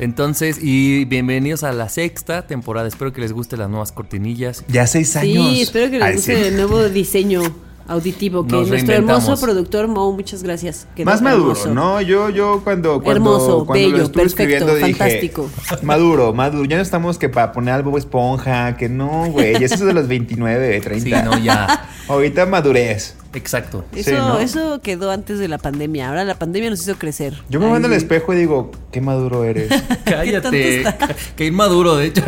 Entonces, 0.01 0.58
y 0.60 1.05
bienvenidos 1.05 1.63
a 1.63 1.72
la 1.74 1.88
sexta 1.88 2.48
temporada. 2.48 2.88
Espero 2.88 3.13
que 3.13 3.22
les 3.22 3.34
guste 3.34 3.55
las 3.55 3.70
nuevas 3.70 3.91
cortinillas. 3.91 4.65
Ya 4.67 4.88
seis 4.88 5.15
años. 5.15 5.53
Sí, 5.53 5.62
espero 5.62 5.91
que 5.91 6.00
les 6.00 6.08
Ay, 6.08 6.15
guste 6.15 6.36
sí. 6.38 6.48
el 6.48 6.55
nuevo 6.55 6.89
diseño 6.89 7.43
auditivo. 7.88 8.45
Que 8.45 8.53
Nos 8.53 8.69
nuestro 8.69 8.93
hermoso 8.93 9.38
productor 9.39 9.88
Mo, 9.88 10.11
muchas 10.11 10.43
gracias. 10.43 10.88
Quedó 10.95 11.05
Más 11.05 11.21
maduro, 11.21 11.51
hermoso. 11.51 11.73
¿no? 11.73 12.01
Yo, 12.01 12.29
yo 12.29 12.61
cuando, 12.63 13.01
cuando, 13.01 13.11
Hermoso, 13.11 13.65
cuando 13.65 13.88
lo 13.88 13.91
bello, 13.91 14.03
estuve 14.05 14.23
perfecto, 14.23 14.43
escribiendo 14.43 14.75
dije, 14.75 14.93
fantástico. 15.00 15.50
maduro, 15.83 16.33
maduro. 16.33 16.65
Ya 16.65 16.77
no 16.77 16.83
estamos 16.83 17.17
que 17.17 17.29
para 17.29 17.51
poner 17.51 17.73
al 17.73 17.83
Bob 17.83 17.97
Esponja, 17.97 18.77
que 18.77 18.89
no, 18.89 19.27
güey. 19.31 19.55
Eso 19.63 19.75
es 19.75 19.81
de 19.81 19.93
los 19.93 20.07
29, 20.07 20.81
30. 20.81 21.01
Sí, 21.01 21.11
no, 21.25 21.38
ya. 21.39 21.89
Ahorita 22.07 22.45
madurez. 22.45 23.15
Exacto. 23.33 23.85
Eso, 23.95 24.09
Sí, 24.09 24.15
¿no? 24.15 24.39
eso 24.39 24.81
quedó 24.81 25.09
antes 25.11 25.39
de 25.39 25.47
la 25.47 25.57
pandemia. 25.57 26.09
Ahora 26.09 26.25
la 26.25 26.35
pandemia 26.35 26.69
nos 26.69 26.81
hizo 26.81 26.97
crecer. 26.97 27.33
Yo 27.50 27.59
me 27.59 27.67
Ay, 27.67 27.71
mando 27.71 27.88
al 27.88 27.93
espejo 27.93 28.33
y 28.33 28.38
digo, 28.38 28.71
qué 28.91 29.00
maduro 29.00 29.45
eres. 29.45 29.69
Cállate. 30.03 30.83
tonto 30.83 31.13
Qué 31.38 31.45
inmaduro, 31.45 31.95
de 31.95 32.07
hecho. 32.07 32.23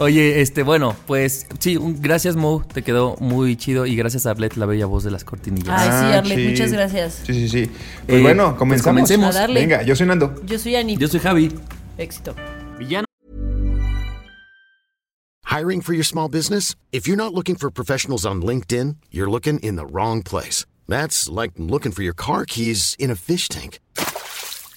Oye, 0.00 0.40
este, 0.40 0.62
bueno, 0.62 0.94
pues 1.08 1.46
sí, 1.58 1.76
un- 1.76 2.00
gracias 2.00 2.36
Mo, 2.36 2.64
te 2.72 2.82
quedó 2.82 3.16
muy 3.18 3.56
chido 3.56 3.84
y 3.84 3.96
gracias 3.96 4.26
a 4.26 4.30
Arlet, 4.30 4.54
la 4.54 4.64
bella 4.64 4.86
voz 4.86 5.02
de 5.02 5.10
las 5.10 5.24
cortinillas. 5.24 5.68
Ay, 5.76 5.88
sí, 5.88 6.14
Ah, 6.14 6.18
Arlet, 6.18 6.50
muchas 6.50 6.72
gracias. 6.72 7.22
Sí, 7.26 7.34
sí, 7.34 7.48
sí. 7.48 7.70
Pues 8.06 8.18
Eh, 8.20 8.22
bueno, 8.22 8.50
pues 8.50 8.58
comenzamos. 8.58 8.84
comencemos. 8.84 9.34
A 9.36 9.40
darle. 9.40 9.58
Venga, 9.60 9.82
yo 9.82 9.96
soy 9.96 10.06
Nando. 10.06 10.40
Yo 10.46 10.56
soy 10.60 10.76
Ani. 10.76 10.96
Yo 10.96 11.08
soy 11.08 11.18
Javi. 11.18 11.52
Éxito. 11.98 12.32
Villano. 12.78 13.06
Hiring 15.46 15.82
for 15.82 15.94
your 15.94 16.04
small 16.04 16.28
business? 16.28 16.76
If 16.92 17.08
you're 17.08 17.16
not 17.20 17.34
looking 17.34 17.56
for 17.56 17.68
professionals 17.72 18.24
on 18.24 18.40
LinkedIn, 18.40 18.98
you're 19.10 19.28
looking 19.28 19.58
in 19.64 19.74
the 19.74 19.84
wrong 19.84 20.22
place. 20.22 20.64
That's 20.86 21.28
like 21.28 21.54
looking 21.58 21.90
for 21.90 22.02
your 22.04 22.14
car 22.14 22.44
keys 22.46 22.94
in 23.00 23.10
a 23.10 23.16
fish 23.16 23.48
tank. 23.48 23.80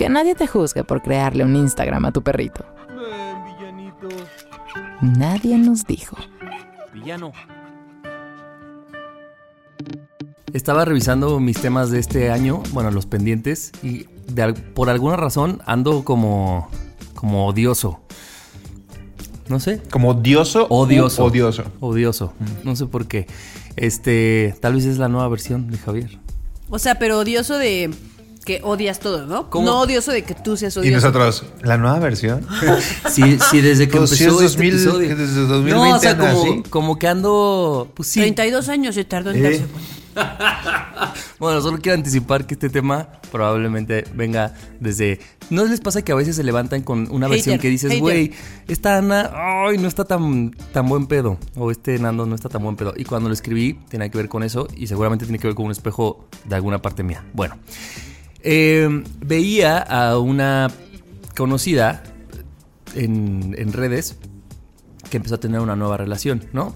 Que 0.00 0.08
nadie 0.08 0.34
te 0.34 0.46
juzgue 0.46 0.82
por 0.82 1.02
crearle 1.02 1.44
un 1.44 1.54
Instagram 1.54 2.06
a 2.06 2.10
tu 2.10 2.22
perrito. 2.22 2.64
Ven, 2.88 3.44
villanito. 3.44 4.08
Nadie 5.02 5.58
nos 5.58 5.84
dijo. 5.84 6.16
Villano. 6.94 7.32
Estaba 10.54 10.86
revisando 10.86 11.38
mis 11.38 11.60
temas 11.60 11.90
de 11.90 11.98
este 11.98 12.30
año, 12.30 12.62
bueno, 12.72 12.90
los 12.90 13.04
pendientes, 13.04 13.72
y 13.82 14.06
de 14.26 14.54
por 14.54 14.88
alguna 14.88 15.16
razón 15.16 15.60
ando 15.66 16.02
como, 16.02 16.70
como 17.14 17.46
odioso. 17.46 18.00
No 19.50 19.60
sé. 19.60 19.82
¿Como 19.90 20.12
odioso? 20.12 20.66
Odioso. 20.70 21.26
Odioso. 21.26 21.64
Odioso. 21.80 22.32
No 22.64 22.74
sé 22.74 22.86
por 22.86 23.06
qué. 23.06 23.26
Este, 23.76 24.54
tal 24.62 24.76
vez 24.76 24.86
es 24.86 24.96
la 24.96 25.08
nueva 25.08 25.28
versión 25.28 25.70
de 25.70 25.76
Javier. 25.76 26.18
O 26.70 26.78
sea, 26.78 26.94
pero 26.94 27.18
odioso 27.18 27.58
de 27.58 27.90
que 28.50 28.60
odias 28.64 28.98
todo, 28.98 29.26
¿no? 29.26 29.48
¿Cómo? 29.48 29.64
No 29.66 29.80
odioso 29.80 30.10
de 30.10 30.24
que 30.24 30.34
tú 30.34 30.56
seas 30.56 30.76
odioso. 30.76 30.88
Y 30.90 30.92
nosotros, 30.94 31.44
¿la 31.62 31.76
nueva 31.78 32.00
versión? 32.00 32.44
Sí, 33.08 33.38
sí, 33.50 33.60
desde 33.60 33.88
que 33.88 33.98
Pues 33.98 34.12
empezó 34.20 34.40
es 34.42 34.50
este 34.52 34.64
2000, 34.64 34.74
episodio. 34.74 35.08
que 35.08 35.14
desde 35.14 35.40
2020 35.46 35.70
no, 35.72 35.96
o 35.96 35.98
sea, 36.00 36.18
como, 36.18 36.62
como 36.68 36.98
que 36.98 37.06
ando, 37.06 37.92
pues 37.94 38.08
sí. 38.08 38.20
32 38.20 38.68
años 38.68 38.94
se 38.96 39.04
tardó 39.04 39.30
en 39.30 39.36
Eh. 39.36 39.42
darse 39.42 39.66
cuenta. 39.66 39.94
Bueno, 41.38 41.60
solo 41.62 41.78
quiero 41.78 41.96
anticipar 41.96 42.46
que 42.46 42.52
este 42.54 42.68
tema 42.68 43.08
probablemente 43.32 44.04
venga 44.14 44.52
desde... 44.78 45.18
¿No 45.48 45.64
les 45.64 45.80
pasa 45.80 46.02
que 46.02 46.12
a 46.12 46.14
veces 46.14 46.36
se 46.36 46.44
levantan 46.44 46.82
con 46.82 47.08
una 47.10 47.28
versión 47.28 47.54
Hater, 47.54 47.60
que 47.62 47.68
dices, 47.70 47.98
güey, 47.98 48.32
esta 48.68 48.98
Ana, 48.98 49.30
ay, 49.66 49.78
no 49.78 49.88
está 49.88 50.04
tan, 50.04 50.50
tan 50.72 50.86
buen 50.88 51.06
pedo? 51.06 51.38
O 51.56 51.70
este 51.70 51.98
Nando 51.98 52.26
no 52.26 52.34
está 52.34 52.48
tan 52.50 52.62
buen 52.62 52.76
pedo. 52.76 52.92
Y 52.96 53.04
cuando 53.04 53.28
lo 53.30 53.32
escribí, 53.32 53.78
tenía 53.88 54.08
que 54.10 54.18
ver 54.18 54.28
con 54.28 54.42
eso 54.42 54.68
y 54.76 54.86
seguramente 54.88 55.24
tiene 55.24 55.38
que 55.38 55.46
ver 55.46 55.54
con 55.56 55.64
un 55.66 55.72
espejo 55.72 56.28
de 56.44 56.54
alguna 56.56 56.82
parte 56.82 57.02
mía. 57.02 57.24
Bueno, 57.32 57.56
eh, 58.42 59.04
veía 59.20 59.78
a 59.78 60.18
una 60.18 60.70
conocida 61.36 62.02
en, 62.94 63.54
en 63.58 63.72
redes 63.72 64.16
que 65.10 65.16
empezó 65.16 65.34
a 65.34 65.40
tener 65.40 65.60
una 65.60 65.76
nueva 65.76 65.96
relación, 65.96 66.44
¿no? 66.52 66.74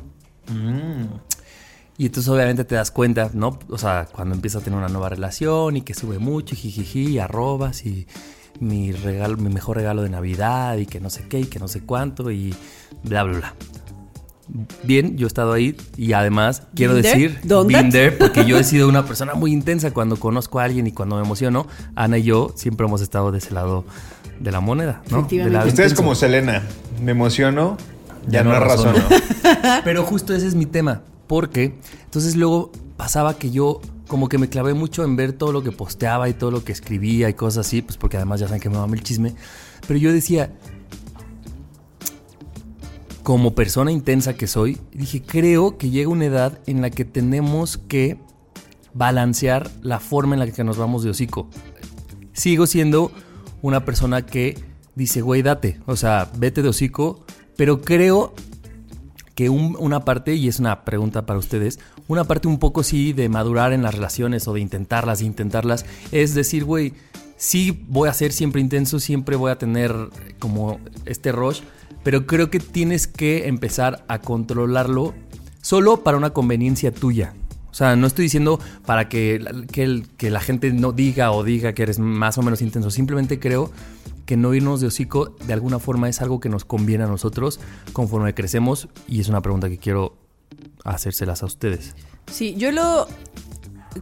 Y 1.97 2.06
entonces 2.06 2.28
obviamente 2.28 2.64
te 2.64 2.75
das 2.75 2.90
cuenta, 2.90 3.30
¿no? 3.33 3.59
O 3.68 3.78
sea, 3.78 4.09
cuando 4.11 4.35
empieza 4.35 4.59
a 4.59 4.61
tener 4.61 4.78
una 4.78 4.88
nueva 4.88 5.09
relación 5.09 5.76
y 5.76 5.83
que 5.83 5.94
sube 5.94 6.18
mucho, 6.18 6.54
y 6.54 6.59
jijiji, 6.59 7.12
y 7.12 7.18
arrobas 7.18 7.87
y 7.87 8.06
mi 8.61 8.92
regalo, 8.92 9.37
mi 9.37 9.49
mejor 9.49 9.76
regalo 9.76 10.02
de 10.02 10.11
Navidad 10.11 10.76
y 10.76 10.87
que 10.87 11.00
no 11.00 11.11
sé 11.11 11.26
qué 11.28 11.40
y 11.40 11.47
que 11.47 11.59
no 11.59 11.68
sé 11.68 11.83
cuánto 11.83 12.30
y 12.30 12.54
bla 13.04 13.23
bla 13.23 13.38
bla. 13.38 13.54
Bien, 14.82 15.16
yo 15.16 15.26
he 15.26 15.28
estado 15.28 15.52
ahí 15.54 15.76
y 15.96 16.12
además 16.12 16.62
quiero 16.74 16.94
Been 16.94 17.02
there, 17.02 17.18
decir, 17.28 17.48
that. 17.48 17.90
there, 17.90 18.12
porque 18.12 18.44
yo 18.44 18.58
he 18.58 18.64
sido 18.64 18.88
una 18.88 19.04
persona 19.06 19.34
muy 19.34 19.52
intensa 19.52 19.92
cuando 19.92 20.16
conozco 20.16 20.60
a 20.60 20.64
alguien 20.64 20.86
y 20.86 20.92
cuando 20.92 21.16
me 21.16 21.22
emociono. 21.22 21.66
Ana 21.94 22.18
y 22.18 22.24
yo 22.24 22.52
siempre 22.56 22.86
hemos 22.86 23.00
estado 23.00 23.32
de 23.32 23.38
ese 23.38 23.52
lado 23.54 23.84
de 24.40 24.50
la 24.52 24.60
moneda, 24.60 25.02
¿no? 25.10 25.18
Efectivamente. 25.20 25.54
Lado 25.58 25.68
Ustedes 25.68 25.92
intenso. 25.92 26.02
como 26.02 26.14
Selena, 26.14 26.62
me 27.02 27.12
emociono, 27.12 27.76
ya, 28.26 28.40
Ya 28.40 28.44
no, 28.44 28.50
no 28.50 28.60
razono. 28.60 28.92
razono. 28.92 29.80
Pero 29.84 30.04
justo 30.04 30.34
ese 30.34 30.46
es 30.46 30.54
mi 30.54 30.66
tema. 30.66 31.02
Porque 31.26 31.74
entonces 32.04 32.36
luego 32.36 32.70
pasaba 32.98 33.38
que 33.38 33.50
yo 33.50 33.80
como 34.08 34.28
que 34.28 34.36
me 34.36 34.50
clavé 34.50 34.74
mucho 34.74 35.02
en 35.04 35.16
ver 35.16 35.32
todo 35.32 35.52
lo 35.52 35.62
que 35.64 35.72
posteaba 35.72 36.28
y 36.28 36.34
todo 36.34 36.50
lo 36.50 36.62
que 36.62 36.72
escribía 36.72 37.30
y 37.30 37.34
cosas 37.34 37.66
así, 37.66 37.80
pues 37.80 37.96
porque 37.96 38.18
además 38.18 38.40
ya 38.40 38.46
saben 38.46 38.60
que 38.60 38.68
me 38.68 38.76
mama 38.76 38.94
el 38.94 39.02
chisme. 39.02 39.34
Pero 39.88 39.98
yo 39.98 40.12
decía, 40.12 40.50
como 43.25 43.54
persona 43.54 43.90
intensa 43.90 44.35
que 44.35 44.47
soy, 44.47 44.78
dije, 44.93 45.23
creo 45.23 45.76
que 45.78 45.90
llega 45.90 46.09
una 46.11 46.26
edad 46.26 46.61
en 46.66 46.81
la 46.83 46.90
que 46.90 47.04
tenemos 47.04 47.78
que 47.78 48.19
balancear 48.93 49.71
la 49.83 49.99
forma 49.99 50.35
en 50.35 50.40
la 50.40 50.47
que 50.50 50.62
nos 50.62 50.76
vamos 50.76 51.02
de 51.02 51.11
hocico. 51.11 51.49
Sigo 52.33 52.66
siendo 52.66 53.11
una 53.62 53.85
persona 53.85 54.25
que 54.26 54.59
dice, 54.95 55.23
güey, 55.23 55.43
date, 55.43 55.81
o 55.87 55.97
sea, 55.97 56.31
vete 56.37 56.62
de 56.62 56.69
hocico, 56.69 57.25
pero 57.57 57.81
creo 57.81 58.35
que 59.35 59.49
un- 59.49 59.75
una 59.81 60.04
parte, 60.04 60.35
y 60.35 60.47
es 60.47 60.61
una 60.61 60.85
pregunta 60.85 61.25
para 61.26 61.38
ustedes, 61.38 61.81
una 62.07 62.25
parte 62.25 62.47
un 62.47 62.59
poco 62.59 62.83
sí 62.83 63.12
de 63.14 63.28
madurar 63.28 63.73
en 63.73 63.83
las 63.83 63.95
relaciones 63.95 64.47
o 64.47 64.52
de 64.52 64.61
intentarlas, 64.61 65.23
intentarlas, 65.23 65.87
es 66.12 66.35
decir, 66.35 66.64
güey, 66.64 66.93
sí 67.37 67.85
voy 67.88 68.09
a 68.09 68.14
ser 68.14 68.33
siempre 68.33 68.61
intenso, 68.61 69.00
siempre 69.00 69.35
voy 69.35 69.50
a 69.50 69.57
tener 69.59 69.93
como 70.38 70.78
este 71.07 71.33
rush, 71.33 71.62
pero 72.04 72.26
creo 72.26 72.50
que 72.50 72.61
tienes 72.61 73.08
que 73.08 73.49
empezar 73.49 74.04
a 74.06 74.20
controlarlo 74.20 75.14
solo 75.62 76.04
para 76.04 76.16
una 76.16 76.30
conveniencia 76.30 76.92
tuya. 76.92 77.34
O 77.70 77.75
sea, 77.75 77.96
no 77.96 78.06
estoy 78.06 78.25
diciendo 78.26 78.61
para 78.87 79.08
que, 79.08 79.44
que, 80.16 80.30
la 80.30 80.38
gente 80.38 80.73
no 80.73 80.92
diga 80.92 81.32
o 81.32 81.42
diga 81.42 81.73
que 81.73 81.82
eres 81.82 81.99
más 81.99 82.38
o 82.38 82.42
menos 82.42 82.62
intenso. 82.62 82.92
Simplemente 82.92 83.40
creo 83.40 83.73
que 84.26 84.37
no 84.37 84.54
irnos 84.54 84.80
de 84.80 84.87
hocico 84.87 85.34
de 85.44 85.52
alguna 85.54 85.80
forma 85.80 86.08
es 86.08 86.23
algo 86.23 86.38
que 86.38 86.49
nos 86.49 86.64
conviene 86.64 87.02
a 87.02 87.08
nosotros 87.08 87.58
conforme 87.92 88.32
crecemos. 88.32 88.88
Y 89.08 89.20
es 89.20 89.28
una 89.28 89.40
pregunta 89.40 89.68
que 89.68 89.78
quiero 89.78 90.16
hacérselas 90.84 91.42
a 91.42 91.46
ustedes. 91.46 91.96
Sí, 92.30 92.54
yo 92.56 92.70
lo 92.70 93.08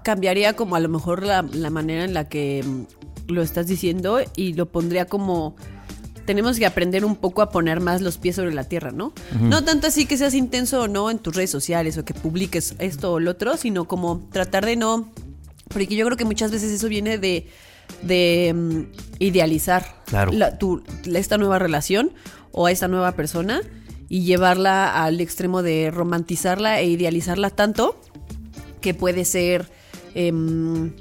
cambiaría 0.03 0.55
como 0.55 0.77
a 0.77 0.81
lo 0.81 0.91
mejor 0.91 1.23
la, 1.23 1.41
la 1.41 1.71
manera 1.71 2.05
en 2.05 2.13
la 2.13 2.29
que 2.29 2.63
mm, 2.63 3.33
lo 3.33 3.41
estás 3.41 3.69
diciendo 3.69 4.19
y 4.37 4.53
lo 4.53 4.67
pondría 4.67 5.07
como 5.07 5.57
tenemos 6.25 6.59
que 6.59 6.67
aprender 6.67 7.05
un 7.05 7.17
poco 7.17 7.43
a 7.43 7.51
poner 7.51 7.81
más 7.81 8.01
los 8.01 8.19
pies 8.19 8.37
sobre 8.37 8.53
la 8.55 8.65
tierra, 8.65 8.91
¿no? 8.93 9.13
No 9.41 9.65
tanto 9.65 9.87
así 9.89 10.07
que 10.07 10.17
seas 10.17 10.35
intenso 10.35 10.83
o 10.83 10.89
no 10.89 11.11
en 11.11 11.19
tus 11.19 11.35
redes 11.35 11.51
sociales 11.51 11.99
o 11.99 12.05
que 12.05 12.15
publiques 12.15 12.75
esto 12.79 13.13
o 13.15 13.21
lo 13.21 13.33
otro, 13.33 13.57
sino 13.57 13.87
como 13.87 14.29
tratar 14.33 14.65
de 14.67 14.77
no, 14.77 15.11
porque 15.69 15.95
yo 15.97 16.05
creo 16.07 16.17
que 16.17 16.25
muchas 16.25 16.51
veces 16.51 16.71
eso 16.71 16.89
viene 16.89 17.19
de, 17.19 17.49
de 18.03 18.53
mm, 18.55 18.81
idealizar 19.21 19.85
Claro. 20.07 20.33
la- 20.33 20.59
tu- 20.59 20.83
la- 21.05 21.19
esta 21.19 21.39
nueva 21.39 21.59
relación 21.59 22.13
o 22.53 22.67
a 22.67 22.71
esta 22.73 22.89
nueva 22.89 23.13
persona 23.13 23.61
y 24.09 24.25
llevarla 24.25 25.03
al 25.05 25.21
extremo 25.21 25.63
de 25.63 25.91
romantizarla 25.91 26.81
e 26.81 26.87
idealizarla 26.87 27.49
tanto 27.51 27.99
que 28.81 28.93
puede 28.95 29.25
ser 29.25 29.71
em, 30.15 30.93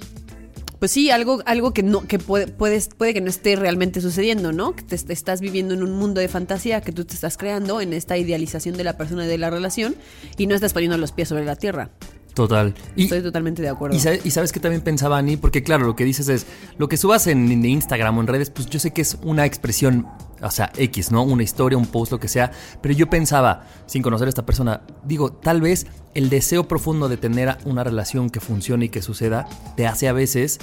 pues 0.82 0.92
sí 0.92 1.12
algo 1.12 1.42
algo 1.46 1.74
que 1.74 1.84
no 1.84 2.08
que 2.08 2.18
puede 2.18 2.48
puedes- 2.48 2.90
puede 2.90 3.14
que 3.14 3.22
no 3.22 3.30
esté 3.30 3.56
realmente 3.56 4.02
sucediendo 4.02 4.52
no 4.52 4.76
que 4.76 4.82
te, 4.84 4.98
te 4.98 5.14
estás 5.14 5.40
viviendo 5.40 5.76
en 5.76 5.84
un 5.84 5.92
mundo 5.92 6.20
de 6.20 6.28
fantasía 6.28 6.82
que 6.82 6.92
tú 6.92 7.06
te 7.06 7.14
estás 7.14 7.38
creando 7.38 7.80
en 7.82 7.94
esta 7.94 8.18
idealización 8.18 8.76
de 8.76 8.84
la 8.84 8.98
persona 8.98 9.26
y 9.26 9.28
de 9.28 9.38
la 9.38 9.52
relación 9.52 9.96
y 10.38 10.48
no 10.48 10.56
estás 10.56 10.74
poniendo 10.74 10.98
los 10.98 11.12
pies 11.12 11.30
sobre 11.30 11.46
la 11.46 11.56
tierra. 11.56 11.92
Total. 12.34 12.74
Y, 12.96 13.04
estoy 13.04 13.22
totalmente 13.22 13.62
de 13.62 13.70
acuerdo. 13.70 13.96
y, 13.96 14.00
sabe- 14.00 14.22
y 14.24 14.32
sabes 14.32 14.52
que 14.52 14.60
también 14.60 14.82
pensaba 14.82 15.18
Ani, 15.20 15.38
porque 15.38 15.62
claro, 15.64 15.86
lo 15.86 15.96
que 15.96 16.04
dices 16.06 16.30
es, 16.30 16.46
lo 16.78 16.88
que 16.90 16.98
subas 16.98 17.28
en, 17.28 17.52
en 17.52 17.64
Instagram 17.66 18.18
o 18.18 18.22
en 18.22 18.28
redes, 18.28 18.50
pues 18.50 18.68
yo 18.68 18.80
sé 18.80 18.92
que 18.92 19.02
es 19.02 19.18
una 19.22 19.46
expresión, 19.46 20.08
o 20.41 20.51
sea, 20.51 20.71
X, 20.75 21.12
¿no? 21.12 21.24
Una 21.24 21.43
historia, 21.43 21.77
un 21.77 21.86
post, 21.86 22.12
lo 22.12 22.19
que 22.19 22.27
sea, 22.27 22.51
pero 22.81 22.93
yo 22.93 23.10
pensaba, 23.10 23.67
sin 23.86 24.01
conocer 24.01 24.27
a 24.27 24.29
esta 24.29 24.45
persona, 24.45 24.81
digo, 25.05 25.31
tal 25.31 25.62
vez 25.62 25.88
el 26.13 26.29
deseo 26.29 26.67
profundo 26.67 27.10
de 27.10 27.17
tener 27.17 27.57
una 27.65 27.83
relación 27.83 28.29
que 28.29 28.39
funcione 28.39 28.86
y 28.86 28.89
que 28.89 29.01
suceda, 29.01 29.48
te 29.75 29.88
hace 29.88 30.07
a 30.07 30.13
veces 30.13 30.60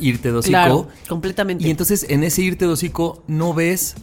irte 0.00 0.30
de 0.30 0.38
hocico. 0.38 0.50
claro 0.50 0.88
completamente 1.08 1.66
Y 1.66 1.70
entonces 1.70 2.06
en 2.10 2.22
ese 2.22 2.42
irte 2.42 2.66
de 2.66 2.72
hocico 2.72 3.22
no 3.28 3.54
ves 3.54 3.94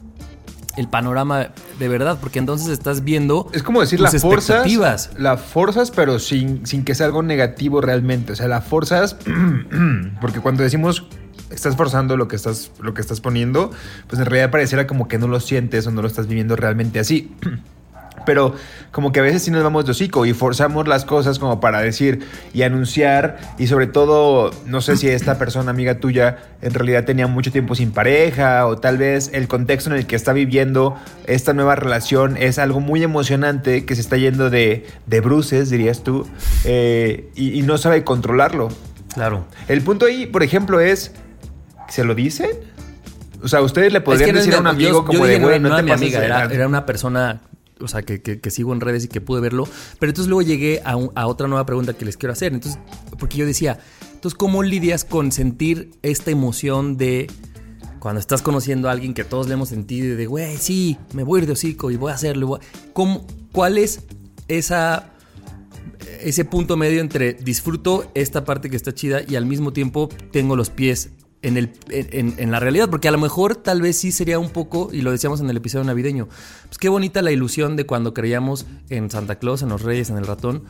el 0.75 0.87
panorama 0.87 1.49
de 1.77 1.87
verdad, 1.87 2.17
porque 2.19 2.39
entonces 2.39 2.67
estás 2.69 3.03
viendo 3.03 3.47
Es 3.53 3.61
como 3.61 3.81
decir, 3.81 3.99
tus 3.99 4.11
la 4.11 4.19
forzas, 4.19 4.49
expectativas. 4.49 5.11
la 5.17 5.37
forzas, 5.37 5.91
pero 5.91 6.17
sin, 6.17 6.65
sin 6.65 6.83
que 6.83 6.95
sea 6.95 7.05
algo 7.05 7.21
negativo 7.21 7.79
realmente. 7.79 8.33
O 8.33 8.35
sea, 8.35 8.47
la 8.47 8.61
forzas, 8.61 9.15
porque 10.21 10.39
cuando 10.39 10.63
decimos 10.63 11.05
estás 11.53 11.75
forzando 11.75 12.17
lo 12.17 12.27
que 12.27 12.35
estás, 12.35 12.71
lo 12.81 12.93
que 12.93 13.01
estás 13.01 13.21
poniendo, 13.21 13.71
pues 14.07 14.19
en 14.19 14.25
realidad 14.25 14.51
pareciera 14.51 14.87
como 14.87 15.07
que 15.07 15.17
no 15.17 15.27
lo 15.27 15.39
sientes 15.39 15.87
o 15.87 15.91
no 15.91 16.01
lo 16.01 16.07
estás 16.07 16.27
viviendo 16.27 16.55
realmente 16.55 16.99
así. 16.99 17.31
Pero 18.25 18.55
como 18.91 19.11
que 19.11 19.19
a 19.19 19.23
veces 19.23 19.43
sí 19.43 19.51
nos 19.51 19.63
vamos 19.63 19.85
de 19.85 19.91
hocico 19.91 20.25
y 20.25 20.33
forzamos 20.33 20.87
las 20.87 21.03
cosas 21.03 21.39
como 21.39 21.59
para 21.59 21.81
decir 21.81 22.25
y 22.53 22.61
anunciar 22.61 23.37
y 23.57 23.67
sobre 23.67 23.87
todo, 23.87 24.51
no 24.65 24.81
sé 24.81 24.95
si 24.95 25.09
esta 25.09 25.37
persona 25.37 25.71
amiga 25.71 25.99
tuya 25.99 26.37
en 26.61 26.73
realidad 26.73 27.03
tenía 27.03 27.27
mucho 27.27 27.51
tiempo 27.51 27.75
sin 27.75 27.91
pareja 27.91 28.65
o 28.65 28.77
tal 28.77 28.97
vez 28.97 29.31
el 29.33 29.47
contexto 29.47 29.89
en 29.89 29.97
el 29.97 30.05
que 30.05 30.15
está 30.15 30.31
viviendo 30.31 30.95
esta 31.25 31.53
nueva 31.53 31.75
relación 31.75 32.37
es 32.37 32.59
algo 32.59 32.79
muy 32.79 33.03
emocionante 33.03 33.85
que 33.85 33.95
se 33.95 34.01
está 34.01 34.15
yendo 34.15 34.49
de, 34.49 34.85
de 35.05 35.19
bruces, 35.19 35.69
dirías 35.69 36.03
tú, 36.03 36.27
eh, 36.63 37.29
y, 37.35 37.59
y 37.59 37.63
no 37.63 37.77
sabe 37.77 38.03
controlarlo. 38.03 38.69
Claro. 39.13 39.45
El 39.67 39.81
punto 39.81 40.05
ahí, 40.05 40.25
por 40.25 40.43
ejemplo, 40.43 40.79
es, 40.79 41.13
¿se 41.93 42.03
lo 42.03 42.15
dicen? 42.15 42.49
O 43.43 43.47
sea, 43.47 43.61
ustedes 43.61 43.91
le 43.91 43.99
Es 43.99 44.03
podrían 44.03 44.31
no 44.31 44.37
decir 44.37 44.55
a 44.55 44.59
un 44.59 44.67
amigo 44.67 44.89
yo- 44.89 45.05
como 45.05 45.19
yo 45.19 45.25
de, 45.25 45.31
dije, 45.33 45.43
güey, 45.43 45.59
no, 45.59 45.69
no, 45.69 45.75
era 45.75 45.77
te 45.77 45.83
mi 45.83 45.89
pases 45.91 46.01
amiga, 46.03 46.19
de 46.19 46.25
era, 46.25 46.39
lanza". 46.39 46.55
era 46.55 46.67
una 46.67 46.85
persona, 46.85 47.41
o 47.81 47.87
sea, 47.87 48.01
que, 48.03 48.21
que- 48.21 48.39
que 48.39 48.49
sigo 48.51 48.73
en 48.73 48.79
redes 48.81 49.03
y 49.05 49.07
que 49.09 49.21
pude 49.21 49.41
verlo. 49.41 49.67
Pero 49.99 50.09
entonces 50.09 50.29
luego 50.29 50.41
llegué 50.41 50.81
a, 50.85 50.95
un- 50.95 51.11
a 51.15 51.27
otra 51.27 51.47
nueva 51.47 51.65
pregunta 51.65 51.93
que 51.93 52.05
les 52.05 52.17
quiero 52.17 52.33
hacer. 52.33 52.53
Entonces, 52.53 52.79
porque 53.19 53.37
yo 53.37 53.45
decía, 53.45 53.77
entonces, 54.13 54.35
¿cómo 54.37 54.63
lidias 54.63 55.03
con 55.05 55.31
sentir 55.31 55.91
esta 56.01 56.31
emoción 56.31 56.95
de 56.97 57.29
cuando 57.99 58.19
estás 58.19 58.41
conociendo 58.41 58.87
a 58.89 58.91
alguien 58.93 59.13
que 59.13 59.23
todos 59.23 59.47
le 59.47 59.53
hemos 59.53 59.69
sentido 59.69 60.07
y 60.13 60.15
de, 60.15 60.25
güey, 60.25 60.57
sí, 60.57 60.97
me 61.13 61.23
voy 61.23 61.39
a 61.39 61.41
ir 61.43 61.47
de 61.47 61.53
hocico 61.53 61.91
y 61.91 61.97
voy 61.97 62.11
a 62.11 62.15
hacerlo? 62.15 62.45
y 62.45 62.47
voy 62.47 62.59
a-". 62.61 62.89
¿Cómo, 62.93 63.27
¿Cuál 63.51 63.77
es 63.77 64.01
esa 64.47 65.09
ese 66.21 66.45
punto 66.45 66.77
medio 66.77 67.01
entre 67.01 67.33
disfruto 67.33 68.09
esta 68.13 68.45
parte 68.45 68.69
que 68.69 68.77
está 68.77 68.93
chida 68.93 69.21
y 69.27 69.35
al 69.35 69.45
mismo 69.45 69.73
tiempo 69.73 70.07
tengo 70.31 70.55
los 70.55 70.69
pies 70.69 71.09
en, 71.43 71.57
el, 71.57 71.73
en, 71.89 72.51
la 72.51 72.59
realidad, 72.59 72.89
porque 72.89 73.07
a 73.07 73.11
lo 73.11 73.19
mejor 73.19 73.55
tal 73.55 73.81
vez 73.81 73.97
sí 73.97 74.11
sería 74.11 74.39
un 74.39 74.49
poco, 74.49 74.89
y 74.91 75.01
lo 75.01 75.11
decíamos 75.11 75.41
en 75.41 75.49
el 75.49 75.57
episodio 75.57 75.83
navideño, 75.83 76.27
pues 76.65 76.77
qué 76.79 76.89
bonita 76.89 77.21
la 77.21 77.31
ilusión 77.31 77.75
de 77.75 77.85
cuando 77.85 78.13
creíamos 78.13 78.65
en 78.89 79.11
Santa 79.11 79.35
Claus, 79.35 79.61
en 79.61 79.69
los 79.69 79.81
Reyes, 79.81 80.09
en 80.09 80.17
el 80.17 80.25
ratón. 80.25 80.63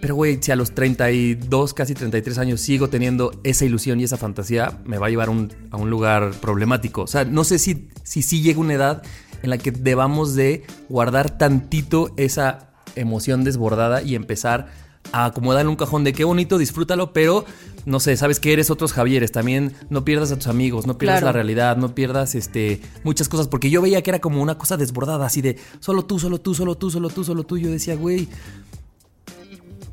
Pero 0.00 0.14
güey, 0.14 0.38
si 0.40 0.52
a 0.52 0.56
los 0.56 0.74
32, 0.74 1.74
casi 1.74 1.94
33 1.94 2.38
años 2.38 2.60
sigo 2.60 2.88
teniendo 2.88 3.32
esa 3.42 3.64
ilusión 3.64 3.98
y 3.98 4.04
esa 4.04 4.16
fantasía, 4.16 4.78
me 4.84 4.98
va 4.98 5.08
a 5.08 5.10
llevar 5.10 5.28
a 5.28 5.76
un 5.76 5.90
lugar 5.90 6.30
problemático. 6.40 7.02
O 7.02 7.06
sea, 7.08 7.24
no 7.24 7.42
sé 7.42 7.58
si, 7.58 7.88
si 8.04 8.22
sí 8.22 8.40
llega 8.40 8.60
una 8.60 8.74
edad 8.74 9.02
en 9.42 9.50
la 9.50 9.58
que 9.58 9.72
debamos 9.72 10.34
de 10.34 10.64
guardar 10.88 11.36
tantito 11.36 12.12
esa 12.16 12.70
emoción 12.94 13.42
desbordada 13.44 14.02
y 14.02 14.14
empezar 14.14 14.68
a 15.12 15.26
acomodar 15.26 15.66
un 15.66 15.76
cajón 15.76 16.04
de 16.04 16.12
qué 16.12 16.24
bonito, 16.24 16.58
disfrútalo, 16.58 17.12
pero 17.12 17.44
no 17.88 18.00
sé, 18.00 18.16
sabes 18.16 18.38
que 18.38 18.52
eres 18.52 18.70
otros 18.70 18.92
Javieres, 18.92 19.32
también 19.32 19.72
no 19.90 20.04
pierdas 20.04 20.30
a 20.30 20.36
tus 20.36 20.46
amigos, 20.46 20.86
no 20.86 20.98
pierdas 20.98 21.20
Claro. 21.20 21.26
la 21.28 21.32
realidad, 21.32 21.76
no 21.76 21.94
pierdas 21.94 22.34
este 22.34 22.80
muchas 23.02 23.28
cosas, 23.28 23.48
porque 23.48 23.70
yo 23.70 23.80
veía 23.82 24.02
que 24.02 24.10
era 24.10 24.18
como 24.20 24.42
una 24.42 24.58
cosa 24.58 24.76
desbordada, 24.76 25.24
así 25.26 25.40
de 25.40 25.56
solo 25.80 26.04
tú, 26.04 26.18
solo 26.18 26.38
tú, 26.40 26.54
solo 26.54 26.76
tú, 26.76 26.90
solo 26.90 27.08
tú, 27.08 27.24
solo 27.24 27.44
tú. 27.44 27.56
Yo 27.58 27.70
decía, 27.70 27.96
güey, 27.96 28.28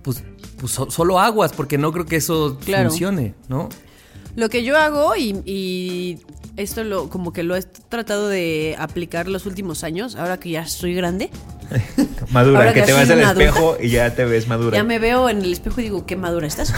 pues, 0.03 0.23
pues 0.59 0.71
so- 0.71 0.91
solo 0.91 1.19
aguas, 1.19 1.53
porque 1.53 1.77
no 1.77 1.91
creo 1.91 2.05
que 2.05 2.17
eso 2.17 2.57
Claro. 2.63 2.89
funcione, 2.89 3.33
¿no? 3.47 3.69
Lo 4.35 4.49
que 4.49 4.63
yo 4.63 4.77
hago 4.77 5.15
y, 5.15 5.41
y 5.45 6.19
esto 6.57 6.83
lo 6.83 7.09
como 7.09 7.31
que 7.31 7.43
lo 7.43 7.55
he 7.55 7.61
tratado 7.63 8.27
de 8.27 8.75
aplicar 8.77 9.27
los 9.29 9.45
últimos 9.45 9.83
años, 9.83 10.15
ahora 10.15 10.39
que 10.39 10.49
ya 10.49 10.67
soy 10.67 10.93
grande, 10.93 11.29
Madura, 12.31 12.59
Ahora 12.59 12.73
que 12.73 12.81
que 12.81 12.85
te 12.87 12.93
vas 12.93 13.09
al 13.09 13.21
espejo 13.21 13.77
y 13.81 13.89
ya 13.89 14.13
te 14.15 14.25
ves 14.25 14.47
madura. 14.47 14.77
ya 14.77 14.83
me 14.83 14.99
veo 14.99 15.29
en 15.29 15.41
el 15.43 15.53
espejo 15.53 15.79
y 15.81 15.83
digo, 15.83 16.05
qué 16.05 16.15
madura 16.15 16.47
estás. 16.47 16.73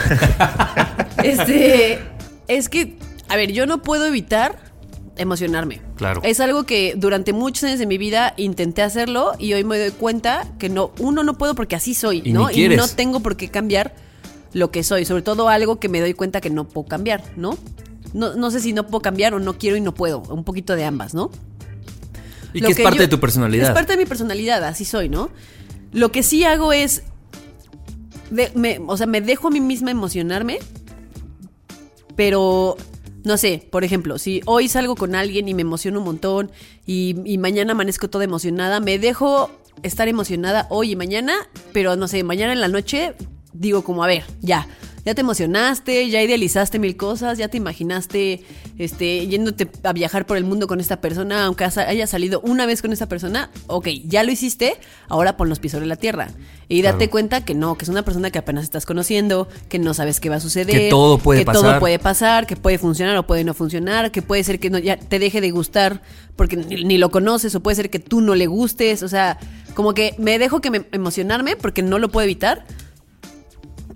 este, 1.23 1.99
es 2.47 2.69
que, 2.69 2.97
a 3.29 3.35
ver, 3.35 3.51
yo 3.51 3.65
no 3.65 3.81
puedo 3.81 4.05
evitar 4.05 4.59
emocionarme. 5.17 5.81
Claro. 5.95 6.21
Es 6.23 6.39
algo 6.39 6.63
que 6.63 6.93
durante 6.95 7.33
muchos 7.33 7.63
años 7.63 7.79
de 7.79 7.85
mi 7.85 7.97
vida 7.97 8.33
intenté 8.37 8.83
hacerlo 8.83 9.33
y 9.39 9.53
hoy 9.53 9.63
me 9.63 9.79
doy 9.79 9.91
cuenta 9.91 10.47
que 10.59 10.69
no, 10.69 10.91
uno 10.99 11.23
no 11.23 11.37
puedo 11.37 11.55
porque 11.55 11.75
así 11.75 11.93
soy, 11.95 12.21
Y 12.23 12.33
¿no? 12.33 12.51
Y 12.51 12.69
no 12.69 12.87
tengo 12.87 13.21
por 13.21 13.35
qué 13.35 13.49
cambiar 13.49 13.95
lo 14.53 14.71
que 14.71 14.83
soy, 14.83 15.05
sobre 15.05 15.23
todo 15.23 15.49
algo 15.49 15.79
que 15.79 15.89
me 15.89 15.99
doy 15.99 16.13
cuenta 16.13 16.41
que 16.41 16.49
no 16.49 16.65
puedo 16.67 16.87
cambiar, 16.87 17.23
¿no? 17.35 17.57
No, 18.13 18.35
no 18.35 18.51
sé 18.51 18.59
si 18.59 18.73
no 18.73 18.87
puedo 18.87 19.01
cambiar 19.01 19.33
o 19.33 19.39
no 19.39 19.57
quiero 19.57 19.75
y 19.75 19.81
no 19.81 19.93
puedo, 19.93 20.19
un 20.19 20.43
poquito 20.43 20.75
de 20.75 20.85
ambas, 20.85 21.13
¿no? 21.13 21.29
Y 22.53 22.59
Lo 22.61 22.67
que 22.67 22.73
es 22.73 22.79
parte 22.81 22.97
yo- 22.97 23.03
de 23.03 23.07
tu 23.07 23.19
personalidad. 23.19 23.67
Es 23.69 23.73
parte 23.73 23.93
de 23.93 23.97
mi 23.97 24.05
personalidad, 24.05 24.63
así 24.63 24.85
soy, 24.85 25.09
¿no? 25.09 25.29
Lo 25.93 26.11
que 26.11 26.23
sí 26.23 26.43
hago 26.43 26.73
es. 26.73 27.03
de- 28.31 28.51
me- 28.55 28.79
o 28.85 28.97
sea, 28.97 29.07
me 29.07 29.21
dejo 29.21 29.47
a 29.47 29.51
mí 29.51 29.59
misma 29.61 29.91
emocionarme. 29.91 30.59
Pero. 32.15 32.77
No 33.23 33.35
sé, 33.35 33.67
por 33.71 33.83
ejemplo, 33.83 34.17
si 34.19 34.41
hoy 34.45 34.69
salgo 34.69 34.95
con 34.95 35.13
alguien 35.13 35.49
y 35.49 35.53
me 35.53 35.61
emociono 35.61 35.99
un 35.99 36.05
montón 36.05 36.49
y, 36.85 37.13
y 37.25 37.37
mañana 37.37 37.73
amanezco 37.73 38.09
toda 38.09 38.23
emocionada, 38.23 38.79
me 38.79 38.99
dejo 38.99 39.51
estar 39.83 40.07
emocionada 40.07 40.65
hoy 40.69 40.91
y 40.91 40.95
mañana, 40.95 41.33
pero 41.73 41.97
no 41.97 42.07
sé, 42.07 42.23
mañana 42.23 42.53
en 42.53 42.61
la 42.61 42.69
noche 42.69 43.15
digo 43.51 43.83
como, 43.83 44.01
a 44.05 44.07
ver, 44.07 44.23
ya, 44.39 44.65
ya 45.07 45.15
te 45.15 45.21
emocionaste, 45.21 46.09
ya 46.09 46.21
idealizaste 46.21 46.79
mil 46.79 46.97
cosas, 46.97 47.37
ya 47.37 47.47
te 47.47 47.55
imaginaste 47.55 48.43
este, 48.77 49.25
yéndote 49.25 49.69
a 49.83 49.93
viajar 49.93 50.25
por 50.25 50.35
el 50.35 50.43
mundo 50.43 50.67
con 50.67 50.81
esta 50.81 50.99
persona, 50.99 51.45
aunque 51.45 51.63
haya 51.63 52.05
salido 52.07 52.41
una 52.41 52.65
vez 52.65 52.81
con 52.81 52.91
esta 52.91 53.05
persona, 53.07 53.49
ok, 53.67 53.87
ya 54.05 54.23
lo 54.23 54.33
hiciste, 54.33 54.73
ahora 55.07 55.37
pon 55.37 55.47
los 55.47 55.59
pies 55.59 55.71
sobre 55.71 55.85
la 55.85 55.95
tierra. 55.95 56.27
Y 56.67 56.81
date 56.81 56.97
Claro. 56.97 57.11
cuenta 57.11 57.45
que 57.45 57.55
no, 57.55 57.77
que 57.77 57.85
es 57.85 57.89
una 57.89 58.03
persona 58.03 58.31
que 58.31 58.39
apenas 58.39 58.65
estás 58.65 58.85
conociendo, 58.85 59.47
que 59.69 59.79
no 59.79 59.93
sabes 59.93 60.19
qué 60.19 60.27
va 60.27 60.35
a 60.35 60.39
suceder. 60.41 60.75
Que 60.75 60.89
todo 60.89 61.19
puede 61.19 61.39
que 61.39 61.45
pasar. 61.45 61.61
todo 61.63 61.79
puede 61.79 61.99
pasar, 61.99 62.45
que 62.45 62.57
puede 62.57 62.77
funcionar 62.77 63.15
o 63.15 63.25
puede 63.25 63.45
no 63.45 63.53
funcionar, 63.53 64.11
que 64.11 64.21
puede 64.21 64.43
ser 64.43 64.59
que 64.59 64.69
no, 64.69 64.77
ya 64.77 64.97
te 64.97 65.19
deje 65.19 65.39
de 65.39 65.51
gustar 65.51 66.01
porque 66.35 66.57
ni, 66.57 66.83
ni 66.83 66.97
lo 66.97 67.11
conoces 67.11 67.55
o 67.55 67.61
puede 67.61 67.75
ser 67.75 67.89
que 67.89 67.99
tú 67.99 68.19
no 68.19 68.35
le 68.35 68.47
gustes, 68.47 69.03
o 69.03 69.07
sea, 69.07 69.37
como 69.73 69.93
que 69.93 70.15
me 70.17 70.37
dejo 70.37 70.59
que 70.59 70.69
me 70.69 70.85
emocionarme 70.91 71.55
porque 71.55 71.81
no 71.81 71.97
lo 71.97 72.09
puedo 72.09 72.25
evitar. 72.25 72.65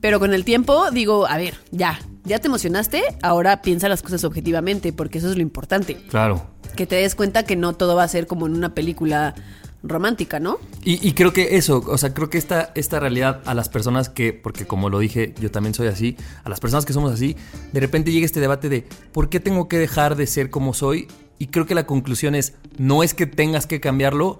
Pero 0.01 0.19
con 0.19 0.33
el 0.33 0.43
tiempo 0.43 0.91
digo, 0.91 1.27
a 1.27 1.37
ver, 1.37 1.55
ya, 1.71 1.99
ya 2.23 2.39
te 2.39 2.47
emocionaste, 2.47 3.03
ahora 3.21 3.61
piensa 3.61 3.87
las 3.87 4.01
cosas 4.01 4.23
objetivamente, 4.23 4.91
porque 4.91 5.19
eso 5.19 5.29
es 5.29 5.35
lo 5.35 5.41
importante. 5.41 5.95
Claro. 6.09 6.47
Que 6.75 6.87
te 6.87 6.95
des 6.95 7.15
cuenta 7.15 7.43
que 7.43 7.55
no 7.55 7.73
todo 7.73 7.95
va 7.95 8.03
a 8.03 8.07
ser 8.07 8.27
como 8.27 8.47
en 8.47 8.55
una 8.55 8.73
película 8.73 9.35
romántica, 9.83 10.39
¿no? 10.39 10.59
Y, 10.83 11.07
y 11.07 11.13
creo 11.13 11.33
que 11.33 11.55
eso, 11.57 11.83
o 11.87 11.97
sea, 11.97 12.13
creo 12.13 12.29
que 12.29 12.37
esta, 12.37 12.71
esta 12.75 12.99
realidad 12.99 13.41
a 13.45 13.53
las 13.53 13.69
personas 13.69 14.09
que, 14.09 14.33
porque 14.33 14.65
como 14.65 14.89
lo 14.89 14.99
dije, 14.99 15.33
yo 15.39 15.49
también 15.51 15.73
soy 15.73 15.87
así, 15.87 16.17
a 16.43 16.49
las 16.49 16.59
personas 16.59 16.85
que 16.85 16.93
somos 16.93 17.11
así, 17.11 17.35
de 17.71 17.79
repente 17.79 18.11
llega 18.11 18.25
este 18.25 18.39
debate 18.39 18.69
de 18.69 18.87
¿por 19.11 19.29
qué 19.29 19.39
tengo 19.39 19.67
que 19.67 19.77
dejar 19.77 20.15
de 20.15 20.27
ser 20.27 20.49
como 20.49 20.73
soy? 20.73 21.07
Y 21.39 21.47
creo 21.47 21.65
que 21.65 21.73
la 21.73 21.87
conclusión 21.87 22.35
es, 22.35 22.53
no 22.77 23.01
es 23.01 23.13
que 23.13 23.25
tengas 23.25 23.65
que 23.65 23.79
cambiarlo, 23.79 24.37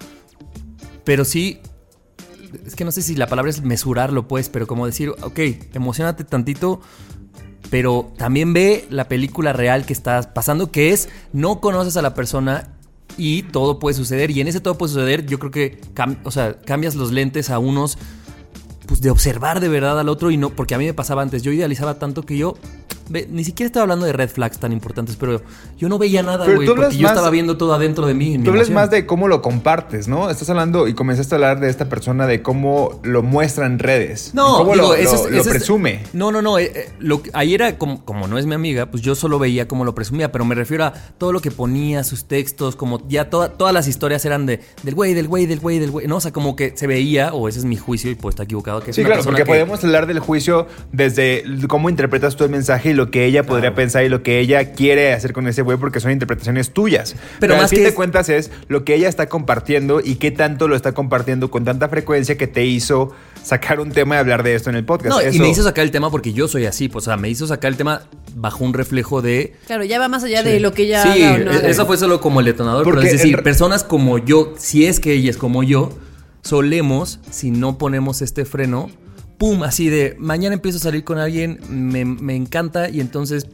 pero 1.04 1.26
sí, 1.26 1.60
es 2.66 2.76
que 2.76 2.86
no 2.86 2.92
sé 2.92 3.02
si 3.02 3.16
la 3.16 3.28
palabra 3.28 3.50
es 3.50 3.62
mesurarlo, 3.62 4.28
pues, 4.28 4.50
pero 4.50 4.68
como 4.68 4.86
decir, 4.86 5.10
ok, 5.22 5.40
emocionate 5.74 6.24
tantito, 6.24 6.82
pero 7.70 8.12
también 8.18 8.54
ve 8.54 8.86
la 8.90 9.08
película 9.08 9.54
real 9.54 9.86
que 9.86 9.94
estás 9.94 10.28
pasando, 10.28 10.72
que 10.72 10.92
es 10.92 11.10
no 11.34 11.62
conoces 11.62 11.98
a 11.98 12.02
la 12.02 12.14
persona 12.14 12.74
y 13.18 13.44
todo 13.44 13.80
puede 13.80 13.96
suceder. 13.96 14.32
Y 14.32 14.42
en 14.42 14.48
ese 14.48 14.60
todo 14.60 14.78
puede 14.78 14.94
suceder, 14.94 15.26
yo 15.26 15.40
creo 15.40 15.52
que 15.52 15.80
o 16.24 16.32
sea, 16.32 16.60
cambias 16.62 16.96
los 16.96 17.12
lentes 17.12 17.50
a 17.50 17.60
unos 17.60 17.98
pues 18.88 19.00
de 19.00 19.10
observar 19.10 19.62
de 19.62 19.70
verdad 19.70 20.00
al 20.00 20.10
otro 20.10 20.32
y 20.32 20.38
no, 20.38 20.50
porque 20.50 20.76
a 20.76 20.78
mí 20.78 20.86
me 20.86 20.94
pasaba 20.94 21.22
antes, 21.22 21.44
yo 21.44 21.52
idealizaba 21.54 21.98
tanto 21.98 22.24
que 22.24 22.38
yo 22.38 22.56
ve, 23.12 23.28
ni 23.30 23.44
siquiera 23.44 23.68
estaba 23.68 23.84
hablando 23.84 24.06
de 24.06 24.14
red 24.14 24.30
flags 24.30 24.58
tan 24.60 24.72
importantes, 24.72 25.16
pero 25.16 25.42
yo 25.78 25.90
no 25.90 25.98
veía 26.00 26.24
nada, 26.24 26.46
güey, 26.46 26.68
porque 26.68 26.96
yo 26.98 27.08
estaba 27.08 27.30
viendo 27.30 27.58
todo 27.58 27.74
adentro 27.74 28.06
de 28.08 28.14
mí. 28.14 28.34
en 28.36 28.44
Tú 28.44 28.52
hablas 28.52 28.70
más 28.70 28.90
de 28.90 29.06
cómo 29.06 29.28
lo 29.28 29.42
compartes, 29.42 30.08
¿no? 30.08 30.30
Estás 30.30 30.50
hablando 30.50 30.88
y 30.88 30.94
comenzaste 30.94 31.36
a 31.36 31.38
hablar 31.38 31.60
de 31.60 31.70
esta 31.70 31.90
persona 31.90 32.26
de 32.28 32.42
cómo 32.42 33.00
lo 33.04 33.22
muestra 33.24 33.66
en 33.66 33.80
redes. 33.80 34.32
No, 34.34 34.58
cómo 34.58 34.74
digo, 34.74 34.88
lo, 34.90 34.96
eso 34.96 35.12
lo- 35.12 35.26
es- 35.26 35.32
lo 35.32 35.38
eso 35.42 35.50
es- 35.50 35.56
presume. 35.58 36.04
No, 36.14 36.32
no, 36.32 36.42
no. 36.42 36.58
eh, 36.60 36.72
eh, 36.74 36.90
lo, 37.00 37.22
ahí 37.34 37.54
era 37.54 37.78
como, 37.78 38.04
como 38.06 38.28
no 38.28 38.38
es 38.38 38.46
mi 38.46 38.56
amiga, 38.56 38.88
pues 38.88 39.04
yo 39.04 39.16
solo 39.16 39.38
veía 39.40 39.68
cómo 39.68 39.86
lo 39.86 39.94
presumía, 39.96 40.32
pero 40.32 40.46
me 40.46 40.56
refiero 40.56 40.86
a 40.86 40.94
todo 41.18 41.32
lo 41.34 41.40
que 41.42 41.52
ponía, 41.52 42.04
sus 42.04 42.26
textos, 42.26 42.76
como 42.76 43.08
ya 43.08 43.30
toda- 43.30 43.50
todas 43.54 43.74
las 43.74 43.88
historias 43.88 44.24
eran 44.26 44.46
de 44.46 44.62
del 44.84 44.96
güey, 44.96 45.14
del 45.14 45.28
güey, 45.28 45.46
del 45.46 45.60
güey, 45.60 45.80
del 45.80 45.92
güey. 45.92 46.08
No, 46.08 46.18
o 46.18 46.22
sea, 46.22 46.32
como 46.32 46.56
que 46.56 46.74
se 46.76 46.88
veía, 46.88 47.34
o 47.34 47.48
ese 47.50 47.60
es 47.60 47.66
mi 47.66 47.76
juicio 47.78 48.10
y 48.12 48.16
puedo 48.16 48.30
estar 48.32 48.46
equivocado, 48.46 48.82
que 48.82 48.92
es 48.92 48.96
Sí, 48.96 49.02
una 49.02 49.10
claro, 49.10 49.24
porque 49.24 49.42
que- 49.44 49.46
podemos 49.48 49.84
hablar 49.84 50.08
del 50.08 50.20
juicio 50.20 50.68
desde 50.92 51.44
cómo 51.68 51.90
interpretas 51.90 52.36
tú 52.36 52.44
el 52.44 52.50
mensaje 52.50 52.92
y 52.92 52.94
lo 52.94 53.01
que 53.10 53.26
ella 53.26 53.44
podría 53.44 53.74
pensar 53.74 54.04
y 54.04 54.10
lo 54.10 54.22
que 54.22 54.40
ella 54.40 54.74
quiere 54.74 55.14
hacer 55.14 55.34
con 55.34 55.48
ese 55.48 55.62
güey, 55.64 55.78
porque 55.78 56.00
son 56.00 56.12
interpretaciones 56.12 56.72
tuyas. 56.72 57.16
Pero, 57.40 57.56
más 57.56 57.64
al 57.64 57.70
fin 57.70 57.78
que 57.80 57.84
de 57.84 57.90
es- 57.90 57.96
cuentas 57.96 58.30
es 58.30 58.52
lo 58.68 58.84
que 58.86 58.94
ella 58.96 59.10
está 59.10 59.28
compartiendo 59.28 60.02
y 60.04 60.16
qué 60.16 60.30
tanto 60.30 60.68
lo 60.68 60.76
está 60.76 60.92
compartiendo 60.92 61.50
con 61.50 61.64
tanta 61.66 61.90
frecuencia 61.90 62.38
que 62.38 62.46
te 62.48 62.66
hizo 62.66 63.12
sacar 63.42 63.80
un 63.80 63.92
tema 63.92 64.16
y 64.16 64.18
hablar 64.20 64.44
de 64.44 64.54
esto 64.54 64.70
en 64.70 64.76
el 64.76 64.86
podcast. 64.86 65.10
No, 65.24 65.32
y 65.32 65.40
me 65.40 65.50
hizo 65.50 65.64
sacar 65.64 65.84
el 65.84 65.90
tema 65.92 66.12
porque 66.12 66.34
yo 66.34 66.48
soy 66.48 66.66
así, 66.68 66.90
pues, 66.90 67.08
o 67.08 67.10
sea, 67.10 67.18
me 67.18 67.30
hizo 67.30 67.48
sacar 67.48 67.72
el 67.72 67.78
tema 67.78 68.04
bajo 68.36 68.64
un 68.64 68.74
reflejo 68.74 69.22
de 69.24 69.54
Claro, 69.66 69.84
ya 69.84 69.98
va 69.98 70.08
más 70.10 70.24
allá 70.24 70.44
de 70.44 70.60
lo 70.60 70.74
que 70.74 70.84
ella 70.84 71.02
Sí, 71.02 71.24
haga 71.24 71.38
no 71.40 71.52
e- 71.52 71.70
eso 71.72 71.86
fue 71.88 71.98
solo 71.98 72.22
como 72.22 72.40
el 72.42 72.46
detonador, 72.46 72.86
pero 72.86 73.02
es 73.02 73.12
decir, 73.14 73.36
el- 73.38 73.44
personas 73.44 73.84
como 73.84 74.18
yo, 74.20 74.54
si 74.58 74.86
es 74.86 75.00
que 75.00 75.14
ella 75.14 75.30
es 75.32 75.38
como 75.38 75.64
yo, 75.64 75.98
solemos, 76.44 77.20
si 77.30 77.52
no 77.52 77.78
ponemos 77.78 78.22
este 78.22 78.46
freno, 78.46 78.90
pum, 79.42 79.64
así 79.64 79.90
de, 79.90 80.16
mañana 80.20 80.54
empiezo 80.54 80.78
a 80.78 80.82
salir 80.82 81.04
con 81.04 81.18
alguien, 81.18 81.60
me, 81.68 82.06
me 82.06 82.36
encanta 82.36 82.92
y 82.92 83.00
entonces 83.02 83.48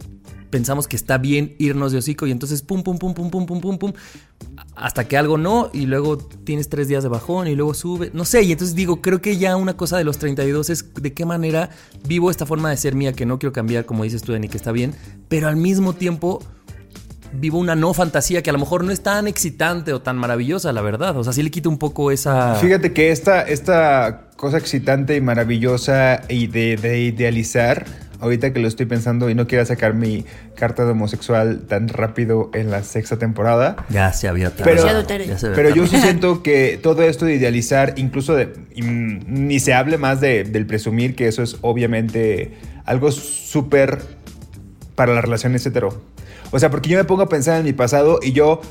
pensamos 0.50 0.86
que 0.86 0.98
está 0.98 1.18
bien 1.18 1.56
irnos 1.60 1.94
de 1.94 2.00
hocico 2.00 2.28
y 2.28 2.32
entonces 2.32 2.62
pum, 2.62 2.84
pum, 2.84 2.98
pum, 2.98 3.14
pum, 3.14 3.30
pum, 3.30 3.46
pum, 3.46 3.62
pum, 3.62 3.78
pum, 3.78 3.94
hasta 4.76 5.08
que 5.08 5.16
algo 5.16 5.38
no 5.38 5.70
y 5.72 5.86
luego 5.86 6.18
tienes 6.18 6.68
tres 6.68 6.90
días 6.90 7.04
de 7.04 7.10
bajón 7.10 7.48
y 7.48 7.56
luego 7.56 7.74
sube, 7.74 8.12
no 8.14 8.26
sé, 8.26 8.44
y 8.44 8.52
entonces 8.52 8.76
digo, 8.76 9.02
creo 9.02 9.22
que 9.22 9.38
ya 9.38 9.56
una 9.56 9.78
cosa 9.78 9.98
de 9.98 10.04
los 10.04 10.18
32 10.18 10.70
es 10.72 10.94
de 10.94 11.14
qué 11.14 11.24
manera 11.24 11.70
vivo 12.06 12.32
esta 12.32 12.46
forma 12.46 12.70
de 12.70 12.76
ser 12.76 12.94
mía 12.94 13.14
que 13.14 13.26
no 13.26 13.40
quiero 13.40 13.54
cambiar, 13.54 13.86
como 13.86 14.04
dices 14.04 14.24
tú, 14.24 14.34
Dani, 14.34 14.50
que 14.50 14.58
está 14.58 14.74
bien, 14.74 14.94
pero 15.30 15.48
al 15.48 15.56
mismo 15.56 15.94
tiempo 15.94 16.44
vivo 17.40 17.60
una 17.60 17.76
no 17.76 17.94
fantasía 17.94 18.42
que 18.42 18.50
a 18.50 18.54
lo 18.54 18.60
mejor 18.60 18.84
no 18.84 18.92
es 18.92 19.02
tan 19.02 19.28
excitante 19.28 19.94
o 19.94 20.02
tan 20.02 20.18
maravillosa, 20.18 20.74
la 20.74 20.82
verdad. 20.82 21.16
O 21.18 21.24
sea, 21.24 21.34
sí 21.34 21.44
le 21.44 21.52
quita 21.52 21.70
un 21.70 21.78
poco 21.78 22.12
esa... 22.12 22.56
Fíjate 22.56 22.94
que 22.94 23.12
esta, 23.12 23.42
esta 23.42 24.30
cosa 24.36 24.58
excitante 24.58 25.16
y 25.16 25.22
maravillosa 25.22 26.22
y 26.30 26.48
de, 26.48 26.78
de 26.78 27.00
idealizar, 27.02 27.86
ahorita 28.20 28.54
que 28.54 28.60
lo 28.60 28.68
estoy 28.68 28.86
pensando 28.88 29.30
y 29.30 29.36
no 29.36 29.46
quiero 29.48 29.66
sacar 29.66 29.94
mi 29.94 30.26
carta 30.56 30.86
de 30.86 30.92
homosexual 30.92 31.62
tan 31.68 31.88
rápido 31.88 32.50
en 32.54 32.72
la 32.72 32.82
sexta 32.84 33.18
temporada. 33.18 33.76
Ya 33.90 34.12
se 34.14 34.28
había. 34.28 34.50
Pero. 34.56 34.76
Ya 34.76 35.38
se 35.38 35.46
había 35.48 35.56
pero 35.56 35.70
yo 35.76 35.86
sí 35.86 35.98
siento 36.00 36.42
que 36.42 36.80
todo 36.82 37.04
esto 37.04 37.26
de 37.26 37.36
idealizar, 37.36 37.94
incluso 37.98 38.36
de, 38.36 38.48
mm, 38.48 39.20
ni 39.28 39.60
se 39.60 39.74
hable 39.76 39.98
más 40.00 40.20
de- 40.22 40.44
del 40.44 40.66
presumir, 40.66 41.16
que 41.16 41.28
eso 41.28 41.44
es 41.44 41.58
obviamente 41.62 42.54
algo 42.86 43.12
súper 43.12 44.00
para 44.96 45.14
las 45.14 45.24
relaciones 45.24 45.64
hetero. 45.66 46.02
O 46.52 46.60
sea, 46.60 46.70
porque 46.70 46.90
yo 46.90 46.98
me 46.98 47.04
pongo 47.04 47.24
a 47.24 47.30
pensar 47.30 47.60
en 47.60 47.66
mi 47.66 47.74
pasado 47.74 48.20
y 48.22 48.32
yo 48.32 48.62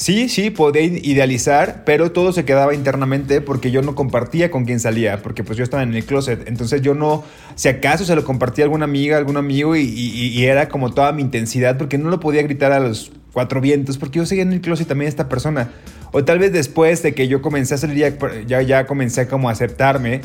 sí, 0.00 0.28
sí, 0.28 0.50
podía 0.50 0.82
idealizar, 0.82 1.82
pero 1.84 2.10
todo 2.10 2.32
se 2.32 2.44
quedaba 2.44 2.74
internamente 2.74 3.40
porque 3.40 3.70
yo 3.70 3.82
no 3.82 3.94
compartía 3.94 4.50
con 4.50 4.64
quien 4.64 4.80
salía, 4.80 5.22
porque 5.22 5.44
pues 5.44 5.58
yo 5.58 5.64
estaba 5.64 5.82
en 5.82 5.94
el 5.94 6.04
closet. 6.04 6.48
Entonces 6.48 6.82
yo 6.82 6.94
no, 6.94 7.22
si 7.54 7.68
acaso 7.68 8.04
se 8.04 8.16
lo 8.16 8.24
compartía 8.24 8.64
a 8.64 8.66
alguna 8.66 8.84
amiga, 8.84 9.18
algún 9.18 9.36
amigo 9.36 9.76
y, 9.76 10.44
era 10.44 10.68
como 10.68 10.92
toda 10.92 11.12
mi 11.12 11.22
intensidad 11.22 11.76
porque 11.76 11.98
no 11.98 12.08
lo 12.08 12.18
podía 12.18 12.42
gritar 12.42 12.72
a 12.72 12.80
los 12.80 13.12
cuatro 13.32 13.60
vientos 13.60 13.98
porque 13.98 14.18
yo 14.18 14.26
seguía 14.26 14.42
en 14.42 14.52
el 14.52 14.60
closet 14.62 14.88
también 14.88 15.08
esta 15.08 15.28
persona. 15.28 15.70
O 16.12 16.24
tal 16.24 16.38
vez 16.38 16.52
después 16.52 17.02
de 17.02 17.14
que 17.14 17.28
yo 17.28 17.42
comencé 17.42 17.74
a 17.74 17.78
salir, 17.78 17.98
ya, 17.98 18.16
ya, 18.46 18.62
ya 18.62 18.86
comencé 18.86 19.28
como 19.28 19.48
a 19.48 19.52
aceptarme 19.52 20.22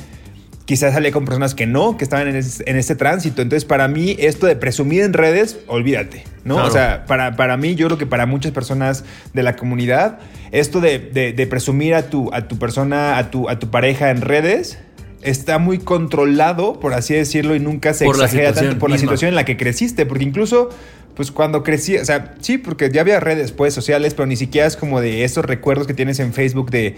quizás 0.65 0.93
salía 0.93 1.11
con 1.11 1.25
personas 1.25 1.53
que 1.55 1.65
no, 1.67 1.95
que 1.97 2.03
estaban 2.03 2.27
en, 2.27 2.35
ese- 2.35 2.63
en 2.67 2.75
este 2.75 2.95
tránsito. 2.95 3.41
Entonces, 3.41 3.65
para 3.65 3.87
mí, 3.87 4.15
esto 4.19 4.47
de 4.47 4.55
presumir 4.55 5.03
en 5.03 5.13
redes, 5.13 5.59
olvídate, 5.67 6.23
¿no? 6.43 6.55
Claro. 6.55 6.69
O 6.69 6.71
sea, 6.71 7.05
para, 7.05 7.35
para 7.35 7.55
mí, 7.57 7.75
yo 7.75 7.85
creo 7.87 7.97
que 7.97 8.07
para 8.07 8.25
muchas 8.25 8.51
personas 8.51 9.03
de 9.33 9.43
la 9.43 9.55
comunidad, 9.55 10.19
esto 10.51 10.81
de, 10.81 10.97
de- 10.99 11.33
de 11.33 11.47
presumir 11.47 11.93
a 11.95 12.09
tu, 12.09 12.33
a 12.33 12.47
tu 12.47 12.57
persona, 12.57 13.17
a 13.17 13.29
tu, 13.31 13.47
a 13.49 13.59
tu 13.59 13.69
pareja 13.69 14.09
en 14.09 14.21
redes, 14.21 14.79
está 15.21 15.57
muy 15.59 15.79
controlado, 15.79 16.79
por 16.79 16.93
así 16.93 17.13
decirlo, 17.13 17.55
y 17.55 17.59
nunca 17.59 17.93
se 17.93 18.05
Por 18.05 18.15
exagera 18.15 18.53
tanto 18.53 18.77
por 18.79 18.89
la 18.89 18.97
situación 18.97 19.29
en 19.29 19.35
la 19.35 19.45
que 19.45 19.57
creciste, 19.57 20.05
porque 20.05 20.23
incluso... 20.23 20.69
Pues 21.15 21.31
cuando 21.31 21.63
crecí, 21.63 21.95
o 21.95 22.03
sea, 22.03 22.35
sí, 22.41 22.57
porque 22.57 22.91
ya 22.91 22.99
había 22.99 23.21
redes 23.21 23.53
pues 23.53 23.73
sociales, 23.73 24.13
pero 24.13 24.25
ni 24.25 24.35
siquiera 24.35 24.67
es 24.67 24.75
como 24.75 24.99
de 24.99 25.23
esos 25.23 25.45
recuerdos 25.45 25.87
que 25.87 25.93
tienes 25.93 26.19
en 26.19 26.33
Facebook 26.33 26.69
de 26.71 26.97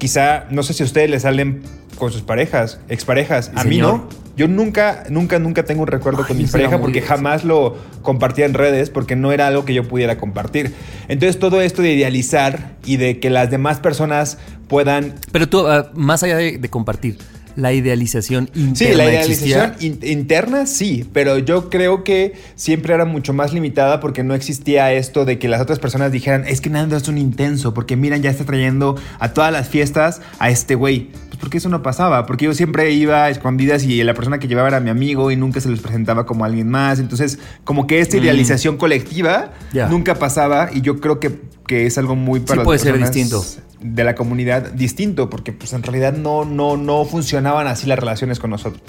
quizá, 0.00 0.46
no 0.50 0.64
sé 0.64 0.72
si 0.72 0.82
a 0.82 0.86
ustedes 0.86 1.08
les 1.08 1.22
salen 1.22 1.62
con 1.98 2.10
sus 2.10 2.22
parejas, 2.22 2.80
exparejas. 2.88 3.52
A 3.54 3.62
mí 3.62 3.76
Señor. 3.76 3.94
no. 3.94 4.20
Yo 4.36 4.48
nunca, 4.48 5.04
nunca, 5.10 5.38
nunca 5.38 5.64
tengo 5.66 5.82
un 5.82 5.88
recuerdo 5.88 6.22
Ay, 6.22 6.28
con 6.28 6.38
mi 6.38 6.46
pareja 6.46 6.80
porque 6.80 7.02
jamás 7.02 7.44
lo 7.44 7.76
compartía 8.00 8.46
en 8.46 8.54
redes 8.54 8.88
porque 8.88 9.14
no 9.14 9.32
era 9.32 9.46
algo 9.46 9.66
que 9.66 9.74
yo 9.74 9.86
pudiera 9.86 10.16
compartir. 10.16 10.74
Entonces 11.08 11.38
todo 11.38 11.60
esto 11.60 11.82
de 11.82 11.92
idealizar 11.92 12.76
y 12.86 12.96
de 12.96 13.20
que 13.20 13.28
las 13.28 13.50
demás 13.50 13.80
personas 13.80 14.38
puedan 14.66 15.16
Pero 15.30 15.48
tú, 15.48 15.66
ah, 15.66 15.90
más 15.92 16.22
allá 16.22 16.38
de, 16.38 16.56
de 16.56 16.70
compartir, 16.70 17.18
la 17.56 17.72
idealización 17.72 18.50
interna 18.54 18.74
Sí, 18.76 18.84
la 18.96 19.04
idealización 19.04 19.74
in- 19.80 19.98
interna 20.02 20.66
sí, 20.66 21.08
pero 21.12 21.38
yo 21.38 21.70
creo 21.70 22.04
que 22.04 22.34
siempre 22.54 22.94
era 22.94 23.04
mucho 23.04 23.32
más 23.32 23.52
limitada 23.52 24.00
porque 24.00 24.22
no 24.22 24.34
existía 24.34 24.92
esto 24.92 25.24
de 25.24 25.38
que 25.38 25.48
las 25.48 25.60
otras 25.60 25.78
personas 25.78 26.12
dijeran, 26.12 26.44
es 26.46 26.60
que 26.60 26.70
Nando 26.70 26.96
es 26.96 27.08
un 27.08 27.18
intenso, 27.18 27.74
porque 27.74 27.96
miran, 27.96 28.22
ya 28.22 28.30
está 28.30 28.44
trayendo 28.44 28.96
a 29.18 29.32
todas 29.32 29.52
las 29.52 29.68
fiestas 29.68 30.20
a 30.38 30.50
este 30.50 30.74
güey. 30.74 31.08
Pues 31.28 31.38
porque 31.40 31.58
eso 31.58 31.68
no 31.68 31.82
pasaba, 31.82 32.26
porque 32.26 32.44
yo 32.46 32.54
siempre 32.54 32.90
iba 32.92 33.24
a 33.24 33.30
escondidas 33.30 33.84
y 33.84 34.02
la 34.04 34.14
persona 34.14 34.38
que 34.38 34.48
llevaba 34.48 34.68
era 34.68 34.80
mi 34.80 34.90
amigo 34.90 35.30
y 35.30 35.36
nunca 35.36 35.60
se 35.60 35.68
les 35.70 35.80
presentaba 35.80 36.26
como 36.26 36.44
alguien 36.44 36.68
más. 36.68 36.98
Entonces, 36.98 37.38
como 37.64 37.86
que 37.86 38.00
esta 38.00 38.16
idealización 38.16 38.76
colectiva 38.76 39.52
Mm. 39.72 39.90
Nunca 39.90 40.14
pasaba 40.16 40.70
y 40.72 40.80
yo 40.80 41.00
creo 41.00 41.20
que, 41.20 41.40
que 41.66 41.86
es 41.86 41.96
algo 41.98 42.16
muy 42.16 42.40
para 42.40 42.52
Sí 42.52 42.56
las 42.58 42.64
puede 42.64 42.78
ser 42.78 42.98
distinto. 42.98 43.44
De 43.80 44.04
la 44.04 44.14
comunidad 44.14 44.72
distinto, 44.72 45.30
porque 45.30 45.52
pues 45.52 45.72
en 45.72 45.82
realidad 45.82 46.12
no, 46.12 46.44
no, 46.44 46.76
no 46.76 47.04
funcionaban 47.04 47.66
así 47.66 47.86
las 47.86 47.98
relaciones 47.98 48.38
con 48.38 48.50
nosotros. 48.50 48.82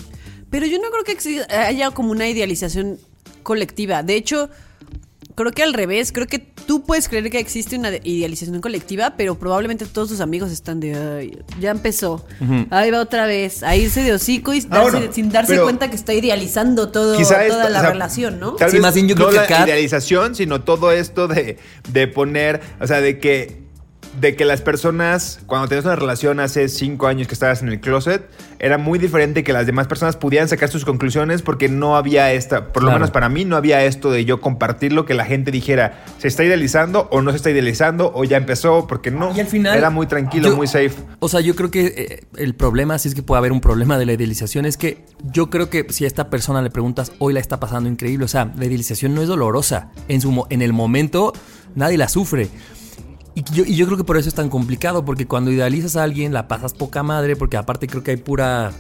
Pero 0.49 0.65
yo 0.65 0.77
no 0.79 0.89
creo 0.91 1.03
que 1.17 1.55
haya 1.55 1.91
como 1.91 2.11
una 2.11 2.27
idealización 2.27 2.97
colectiva. 3.43 4.03
De 4.03 4.15
hecho, 4.15 4.49
creo 5.35 5.51
que 5.51 5.63
al 5.63 5.73
revés. 5.73 6.11
Creo 6.11 6.27
que 6.27 6.39
tú 6.39 6.83
puedes 6.83 7.07
creer 7.07 7.29
que 7.29 7.39
existe 7.39 7.77
una 7.77 7.89
de- 7.89 8.01
idealización 8.03 8.59
colectiva, 8.61 9.13
pero 9.17 9.39
probablemente 9.39 9.85
todos 9.85 10.09
tus 10.09 10.19
amigos 10.19 10.51
están 10.51 10.79
de, 10.79 10.95
"Ay, 10.95 11.37
ya 11.59 11.71
empezó. 11.71 12.25
Ahí 12.69 12.91
va 12.91 12.99
otra 12.99 13.25
vez. 13.25 13.63
A 13.63 13.75
irse 13.75 14.03
de 14.03 14.11
hocico 14.13 14.53
y 14.53 14.65
Ah, 14.69 14.81
bueno, 14.81 14.99
sin 15.13 15.29
darse 15.31 15.57
cuenta 15.59 15.89
que 15.89 15.95
está 15.95 16.13
idealizando 16.13 16.89
todo, 16.91 17.13
toda 17.17 17.45
esto, 17.45 17.57
la 17.57 17.65
o 17.79 17.81
sea, 17.81 17.89
relación, 17.91 18.39
¿no? 18.39 18.53
Tal 18.55 18.69
Sí, 18.69 18.75
vez 18.75 18.81
más 18.81 18.93
bien 18.93 19.07
yo 19.07 19.15
no 19.15 19.29
creo 19.29 19.41
que 19.47 19.53
la 19.53 19.59
Kat- 19.59 19.67
idealización, 19.67 20.35
sino 20.35 20.61
todo 20.61 20.91
esto 20.91 21.27
de, 21.29 21.57
de 21.91 22.07
poner, 22.07 22.61
o 22.81 22.87
sea, 22.87 22.99
de 23.01 23.19
que 23.19 23.60
de 24.19 24.35
que 24.35 24.43
las 24.43 24.61
personas, 24.61 25.39
cuando 25.45 25.67
tenías 25.69 25.85
una 25.85 25.95
relación 25.95 26.39
hace 26.41 26.67
cinco 26.67 27.07
años 27.07 27.27
que 27.27 27.33
estabas 27.33 27.61
en 27.61 27.69
el 27.69 27.79
closet, 27.79 28.27
era 28.59 28.77
muy 28.77 28.99
diferente 28.99 29.43
que 29.43 29.53
las 29.53 29.65
demás 29.65 29.87
personas 29.87 30.17
pudieran 30.17 30.49
sacar 30.49 30.69
sus 30.69 30.83
conclusiones 30.83 31.41
porque 31.41 31.69
no 31.69 31.95
había 31.95 32.31
esta, 32.33 32.73
por 32.73 32.83
lo 32.83 32.91
menos 32.91 33.09
para 33.09 33.29
mí, 33.29 33.45
no 33.45 33.55
había 33.55 33.83
esto 33.85 34.11
de 34.11 34.25
yo 34.25 34.41
compartirlo, 34.41 35.05
que 35.05 35.13
la 35.13 35.23
gente 35.25 35.49
dijera, 35.49 36.03
se 36.19 36.27
está 36.27 36.43
idealizando 36.43 37.07
o 37.11 37.21
no 37.21 37.31
se 37.31 37.37
está 37.37 37.49
idealizando 37.51 38.11
o 38.13 38.23
ya 38.25 38.35
empezó, 38.37 38.85
porque 38.85 39.11
no. 39.11 39.35
Y 39.35 39.39
al 39.39 39.47
final. 39.47 39.77
Era 39.77 39.89
muy 39.89 40.07
tranquilo, 40.07 40.49
yo- 40.49 40.55
muy 40.57 40.67
safe. 40.67 40.91
O 41.19 41.29
sea, 41.29 41.39
yo 41.39 41.55
creo 41.55 41.71
que 41.71 41.85
eh, 41.95 42.23
el 42.35 42.53
problema, 42.53 42.99
si 42.99 43.07
es 43.07 43.15
que 43.15 43.23
puede 43.23 43.39
haber 43.39 43.51
un 43.53 43.61
problema 43.61 43.97
de 43.97 44.05
la 44.05 44.13
idealización, 44.13 44.65
es 44.65 44.75
que 44.77 45.05
yo 45.31 45.49
creo 45.49 45.69
que 45.69 45.87
si 45.89 46.03
a 46.03 46.07
esta 46.07 46.29
persona 46.29 46.61
le 46.61 46.69
preguntas, 46.69 47.13
hoy 47.19 47.33
la 47.33 47.39
está 47.39 47.59
pasando 47.59 47.89
increíble. 47.89 48.25
O 48.25 48.27
sea, 48.27 48.51
la 48.57 48.65
idealización 48.65 49.15
no 49.15 49.21
es 49.21 49.27
dolorosa. 49.29 49.89
En, 50.09 50.19
su, 50.21 50.31
mo- 50.31 50.47
en 50.49 50.61
el 50.61 50.73
momento, 50.73 51.31
nadie 51.75 51.97
la 51.97 52.09
sufre. 52.09 52.49
Y 53.33 53.43
yo, 53.53 53.63
yo 53.63 53.85
creo 53.85 53.97
que 53.97 54.03
por 54.03 54.17
eso 54.17 54.29
es 54.29 54.35
tan 54.35 54.49
complicado, 54.49 55.05
porque 55.05 55.25
cuando 55.25 55.51
idealizas 55.51 55.95
a 55.95 56.03
alguien, 56.03 56.33
la 56.33 56.47
pasas 56.47 56.73
poca 56.73 57.03
madre, 57.03 57.35
porque 57.35 57.57
aparte 57.57 57.87
creo 57.87 58.03
que 58.03 58.11
hay 58.11 58.17
pura. 58.17 58.71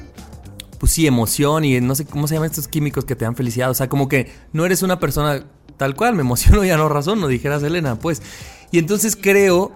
Pues 0.79 0.93
sí, 0.93 1.05
emoción 1.05 1.63
y 1.63 1.79
no 1.79 1.93
sé 1.93 2.05
cómo 2.05 2.27
se 2.27 2.33
llaman 2.33 2.49
estos 2.49 2.67
químicos 2.67 3.05
que 3.05 3.15
te 3.15 3.23
dan 3.23 3.35
felicidad. 3.35 3.69
O 3.69 3.73
sea, 3.75 3.87
como 3.87 4.07
que 4.07 4.31
no 4.51 4.65
eres 4.65 4.81
una 4.81 4.99
persona 4.99 5.45
tal 5.77 5.95
cual, 5.95 6.15
me 6.15 6.21
emociono 6.21 6.63
ya 6.65 6.77
no 6.77 6.89
razón, 6.89 7.21
no 7.21 7.27
dijeras 7.27 7.63
Elena, 7.63 7.95
pues. 7.95 8.21
Y 8.71 8.79
entonces 8.79 9.15
creo 9.15 9.71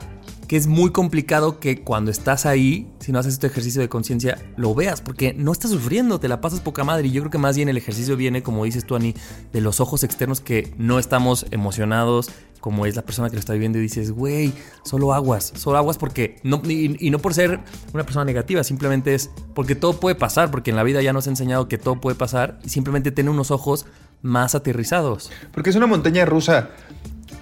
que 0.48 0.58
es 0.58 0.68
muy 0.68 0.92
complicado 0.92 1.60
que 1.60 1.82
cuando 1.82 2.12
estás 2.12 2.46
ahí, 2.46 2.88
si 3.00 3.12
no 3.12 3.20
haces 3.20 3.34
este 3.34 3.48
ejercicio 3.48 3.82
de 3.82 3.90
conciencia, 3.90 4.38
lo 4.58 4.76
veas, 4.76 5.02
porque 5.02 5.34
no 5.34 5.52
estás 5.52 5.72
sufriendo, 5.72 6.20
te 6.20 6.28
la 6.28 6.42
pasas 6.42 6.60
poca 6.60 6.84
madre. 6.84 7.08
Y 7.08 7.12
yo 7.12 7.22
creo 7.24 7.32
que 7.32 7.38
más 7.38 7.56
bien 7.56 7.70
el 7.70 7.78
ejercicio 7.78 8.16
viene, 8.16 8.44
como 8.44 8.66
dices 8.66 8.86
tú, 8.86 8.96
Ani, 8.96 9.16
de 9.52 9.62
los 9.62 9.80
ojos 9.80 10.04
externos 10.04 10.42
que 10.42 10.74
no 10.78 11.00
estamos 11.00 11.48
emocionados, 11.52 12.30
como 12.66 12.88
es 12.88 12.96
la 12.96 13.04
persona 13.04 13.30
que 13.30 13.36
lo 13.36 13.40
está 13.40 13.54
viviendo 13.54 13.78
y 13.78 13.82
dices, 13.82 14.10
güey, 14.10 14.52
solo 14.84 15.14
aguas, 15.14 15.54
solo 15.56 15.78
aguas 15.78 16.00
porque, 16.00 16.38
no, 16.42 16.64
y, 16.66 16.98
y 17.00 17.12
no 17.12 17.20
por 17.20 17.36
ser 17.36 17.60
una 17.94 18.04
persona 18.06 18.26
negativa, 18.26 18.64
simplemente 18.64 19.14
es 19.14 19.30
porque 19.54 19.76
todo 19.76 20.00
puede 20.00 20.16
pasar, 20.16 20.50
porque 20.50 20.72
en 20.72 20.76
la 20.76 20.82
vida 20.82 21.00
ya 21.04 21.14
nos 21.14 21.28
ha 21.28 21.30
enseñado 21.30 21.68
que 21.68 21.78
todo 21.78 22.02
puede 22.02 22.16
pasar 22.16 22.58
y 22.66 22.70
simplemente 22.70 23.12
tener 23.12 23.30
unos 23.30 23.52
ojos 23.52 23.86
más 24.24 24.56
aterrizados. 24.56 25.32
Porque 25.52 25.70
es 25.70 25.76
una 25.76 25.86
montaña 25.86 26.26
rusa. 26.26 26.70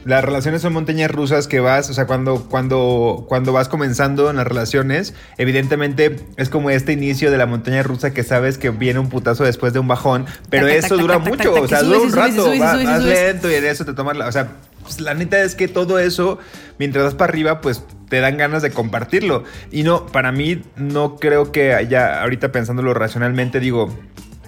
Las 0.04 0.26
relaciones 0.26 0.62
son 0.62 0.74
montañas 0.74 1.10
rusas 1.10 1.48
que 1.48 1.62
vas, 1.62 1.90
o 1.90 1.94
sea, 1.94 2.06
cuando, 2.06 2.44
cuando, 2.50 3.26
cuando 3.30 3.54
vas 3.54 3.70
comenzando 3.70 4.30
en 4.30 4.36
las 4.36 4.46
relaciones, 4.46 5.14
evidentemente 5.38 6.18
es 6.36 6.50
como 6.50 6.70
este 6.70 6.92
inicio 6.92 7.32
de 7.32 7.38
la 7.38 7.46
montaña 7.46 7.82
rusa 7.82 8.14
que 8.14 8.24
sabes 8.24 8.58
que 8.58 8.72
viene 8.72 9.00
un 9.00 9.08
putazo 9.08 9.46
después 9.46 9.72
de 9.72 9.80
un 9.80 9.88
bajón, 9.88 10.26
pero 10.50 10.68
eso 10.68 10.98
dura 10.98 11.18
mucho, 11.20 11.54
o 11.54 11.68
sea, 11.70 11.82
dura 11.82 12.00
un 12.00 12.12
rato, 12.12 12.50
vas 12.60 13.04
lento 13.06 13.50
y 13.50 13.54
en 13.54 13.64
eso 13.64 13.86
te 13.86 13.94
tomas 13.94 14.18
la, 14.18 14.28
o 14.28 14.32
sea, 14.34 14.50
pues, 14.84 15.02
la 15.02 15.14
neta 15.14 15.42
es 15.42 15.56
que 15.56 15.68
todo 15.68 16.00
eso, 16.00 16.40
mientras 16.78 17.06
vas 17.06 17.14
para 17.16 17.32
arriba, 17.32 17.62
pues 17.62 17.84
te 18.10 18.20
dan 18.20 18.38
ganas 18.38 18.62
de 18.62 18.72
compartirlo. 18.72 19.44
Y 19.72 19.84
no, 19.84 20.06
para 20.06 20.32
mí 20.32 20.62
no 20.76 21.16
creo 21.16 21.52
que 21.52 21.74
haya, 21.74 22.22
ahorita 22.22 22.52
pensándolo 22.52 22.94
racionalmente, 22.94 23.60
digo, 23.60 23.94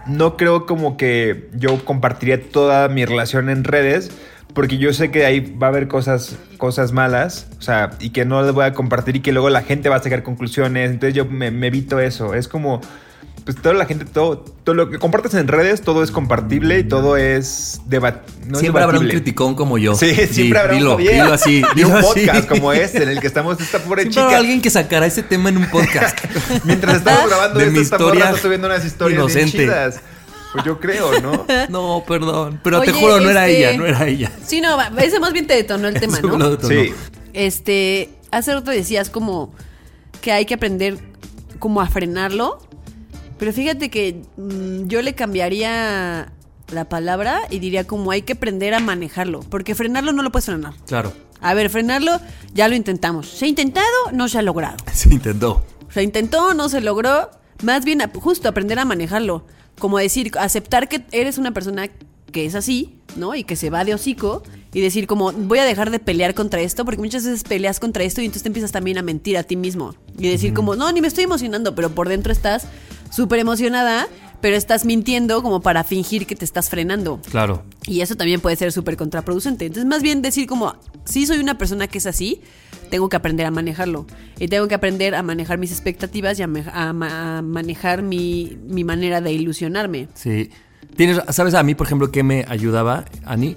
no 0.06 0.38
creo 0.38 0.66
como 0.66 0.98
que 0.98 1.50
yo 1.54 1.84
compartiría 1.84 2.42
toda 2.42 2.88
mi 2.90 3.06
relación 3.06 3.50
en 3.50 3.64
redes, 3.64 4.12
porque 4.54 4.78
yo 4.78 4.94
sé 4.94 5.12
que 5.12 5.26
ahí 5.26 5.40
va 5.42 5.68
a 5.68 5.70
haber 5.72 5.88
cosas, 5.88 6.38
cosas 6.58 6.92
malas, 6.92 7.48
o 7.58 7.62
sea, 7.62 7.92
y 8.00 8.12
que 8.12 8.24
no 8.24 8.42
les 8.44 8.54
voy 8.54 8.66
a 8.66 8.74
compartir 8.74 9.18
y 9.18 9.20
que 9.20 9.32
luego 9.32 9.50
la 9.50 9.64
gente 9.64 9.90
va 9.90 9.98
a 9.98 10.04
sacar 10.04 10.24
conclusiones, 10.24 10.92
entonces 10.92 11.16
yo 11.16 11.26
me 11.26 11.48
evito 11.48 12.00
eso, 12.00 12.36
es 12.36 12.48
como, 12.48 12.82
pues 13.46 13.62
toda 13.62 13.76
la 13.76 13.86
gente, 13.86 14.06
todo, 14.06 14.40
todo 14.40 14.74
lo 14.76 14.90
que 14.90 14.98
compartes 14.98 15.36
en 15.36 15.48
redes, 15.48 15.82
todo 15.84 16.02
es 16.04 16.10
compartible 16.12 16.80
y 16.80 16.84
todo 16.84 17.16
es 17.16 17.80
debatible. 17.86 18.58
siempre 18.60 18.82
habrá 18.84 18.98
un 19.00 19.08
criticón 19.08 19.54
como 19.56 19.78
yo. 19.78 19.94
Sí, 19.96 20.14
siempre 20.32 20.58
habrá 20.60 20.74
dilo, 20.74 20.96
un 20.98 21.04
dilo 21.04 21.32
así. 21.34 21.62
Y 21.72 21.76
dilo 21.76 21.90
un 21.90 21.96
así. 21.98 22.26
podcast 22.26 22.48
como 22.50 22.74
este, 22.74 23.04
en 23.04 23.10
el 23.10 23.20
que 23.22 23.28
estamos 23.28 23.62
esta 23.62 23.78
pobre 23.80 24.02
Siempre 24.02 24.14
chica. 24.14 24.26
habrá 24.26 24.38
alguien 24.40 24.62
que 24.62 24.70
sacará 24.72 25.06
ese 25.06 25.22
tema 25.22 25.50
en 25.50 25.58
un 25.58 25.70
podcast. 25.70 26.18
Mientras 26.66 26.98
estamos 26.98 27.26
grabando 27.30 27.60
De 27.60 27.66
esto, 27.66 27.76
mi 27.78 27.82
historia 27.84 28.26
está 28.32 28.42
subiendo 28.42 28.68
unas 28.68 28.84
historias 28.84 29.20
inocente. 29.20 29.58
bien 29.58 29.70
chidas. 29.70 30.00
Pues 30.54 30.66
yo 30.66 30.80
creo, 30.80 31.20
¿no? 31.22 31.46
No, 31.70 32.04
perdón. 32.08 32.60
Pero 32.64 32.82
te 32.82 32.94
juro, 32.94 33.20
no 33.20 33.30
era 33.30 33.48
este- 33.48 33.70
ella, 33.70 33.78
no 33.78 33.86
era 33.86 34.08
ella. 34.08 34.32
Sí, 34.46 34.60
no, 34.62 34.76
va- 34.78 34.90
ese 35.04 35.20
más 35.20 35.34
bien 35.34 35.46
te 35.46 35.54
detonó 35.54 35.88
el 35.88 36.00
tema, 36.00 36.18
Eso 36.18 36.28
¿no? 36.38 36.58
Sí. 36.68 36.94
Este, 37.34 38.10
hace 38.32 38.54
rato 38.54 38.72
decías 38.72 39.10
como 39.10 39.54
que 40.22 40.32
hay 40.32 40.46
que 40.46 40.54
aprender 40.56 40.98
como 41.60 41.82
a 41.82 41.88
frenarlo, 41.88 42.60
pero 43.38 43.54
fíjate 43.54 43.90
que 43.90 44.22
mm, 44.38 44.88
yo 44.88 45.02
le 45.02 45.14
cambiaría 45.14 46.32
la 46.72 46.90
palabra 46.90 47.42
y 47.50 47.60
diría 47.60 47.86
como 47.86 48.12
hay 48.12 48.24
que 48.24 48.34
aprender 48.34 48.74
a 48.74 48.80
manejarlo, 48.80 49.42
porque 49.42 49.76
frenarlo 49.76 50.14
no 50.14 50.24
lo 50.24 50.32
puedes 50.32 50.46
frenar. 50.46 50.74
Claro. 50.88 51.14
A 51.42 51.54
ver, 51.54 51.70
frenarlo 51.70 52.20
ya 52.54 52.68
lo 52.68 52.76
intentamos. 52.76 53.30
Se 53.30 53.46
ha 53.46 53.48
intentado, 53.48 53.86
no 54.14 54.28
se 54.28 54.40
ha 54.40 54.42
logrado. 54.42 54.78
Se 54.94 55.10
intentó. 55.14 55.64
Se 55.90 56.04
intentó, 56.04 56.54
no 56.54 56.68
se 56.68 56.82
logró. 56.82 57.30
Más 57.64 57.86
bien, 57.86 58.02
justo 58.16 58.50
aprender 58.50 58.80
a 58.80 58.86
manejarlo. 58.86 59.46
Como 59.80 59.98
decir, 59.98 60.32
aceptar 60.38 60.90
que 60.90 61.06
eres 61.12 61.38
una 61.38 61.52
persona 61.52 61.90
que 62.32 62.46
es 62.46 62.54
así, 62.56 63.00
¿no? 63.16 63.34
Y 63.34 63.46
que 63.46 63.56
se 63.56 63.70
va 63.70 63.86
de 63.86 63.94
hocico. 63.94 64.44
Y 64.74 64.82
decir, 64.82 65.08
como, 65.08 65.32
voy 65.32 65.60
a 65.60 65.64
dejar 65.64 65.92
de 65.92 66.00
pelear 66.00 66.34
contra 66.34 66.60
esto. 66.60 66.84
Porque 66.84 67.00
muchas 67.00 67.24
veces 67.24 67.44
peleas 67.44 67.80
contra 67.80 68.04
esto 68.04 68.22
y 68.22 68.26
entonces 68.26 68.44
te 68.44 68.50
empiezas 68.50 68.74
también 68.74 68.98
a 68.98 69.04
mentir 69.04 69.38
a 69.38 69.44
ti 69.44 69.56
mismo. 69.56 69.96
Y 70.18 70.28
decir, 70.28 70.54
como, 70.54 70.76
no, 70.76 70.92
ni 70.92 71.00
me 71.00 71.08
estoy 71.08 71.24
emocionando. 71.24 71.76
Pero 71.76 71.92
por 71.92 72.10
dentro 72.10 72.34
estás 72.34 72.68
súper 73.12 73.40
emocionada. 73.40 74.08
Pero 74.42 74.58
estás 74.58 74.86
mintiendo 74.86 75.42
como 75.42 75.62
para 75.62 75.84
fingir 75.84 76.28
que 76.28 76.36
te 76.36 76.46
estás 76.46 76.70
frenando. 76.70 77.20
Claro. 77.32 77.64
Y 77.88 78.02
eso 78.02 78.16
también 78.16 78.42
puede 78.42 78.56
ser 78.56 78.72
súper 78.72 78.96
contraproducente. 78.96 79.66
Entonces, 79.66 79.90
más 79.90 80.04
bien 80.04 80.22
decir 80.22 80.46
como, 80.46 80.76
si 81.04 81.26
soy 81.26 81.40
una 81.40 81.58
persona 81.58 81.88
que 81.88 81.98
es 81.98 82.06
así, 82.06 82.42
tengo 82.92 83.10
que 83.10 83.16
aprender 83.16 83.48
a 83.48 83.52
manejarlo. 83.52 84.06
Y 84.38 84.48
tengo 84.48 84.68
que 84.68 84.76
aprender 84.76 85.16
a 85.16 85.24
manejar 85.24 85.58
mis 85.58 85.72
expectativas 85.72 86.38
y 86.38 86.44
a, 86.44 86.48
me- 86.48 86.66
a 86.72 86.94
ma- 86.94 87.38
a 87.38 87.42
manejar 87.42 88.04
mi, 88.04 88.56
mi 88.68 88.84
manera 88.84 89.20
de 89.20 89.32
ilusionarme. 89.32 90.10
Sí. 90.14 90.52
Tienes, 90.96 91.22
¿sabes 91.30 91.56
a 91.56 91.64
mí, 91.64 91.74
por 91.74 91.88
ejemplo, 91.88 92.12
qué 92.12 92.22
me 92.22 92.46
ayudaba, 92.48 93.06
Ani? 93.24 93.56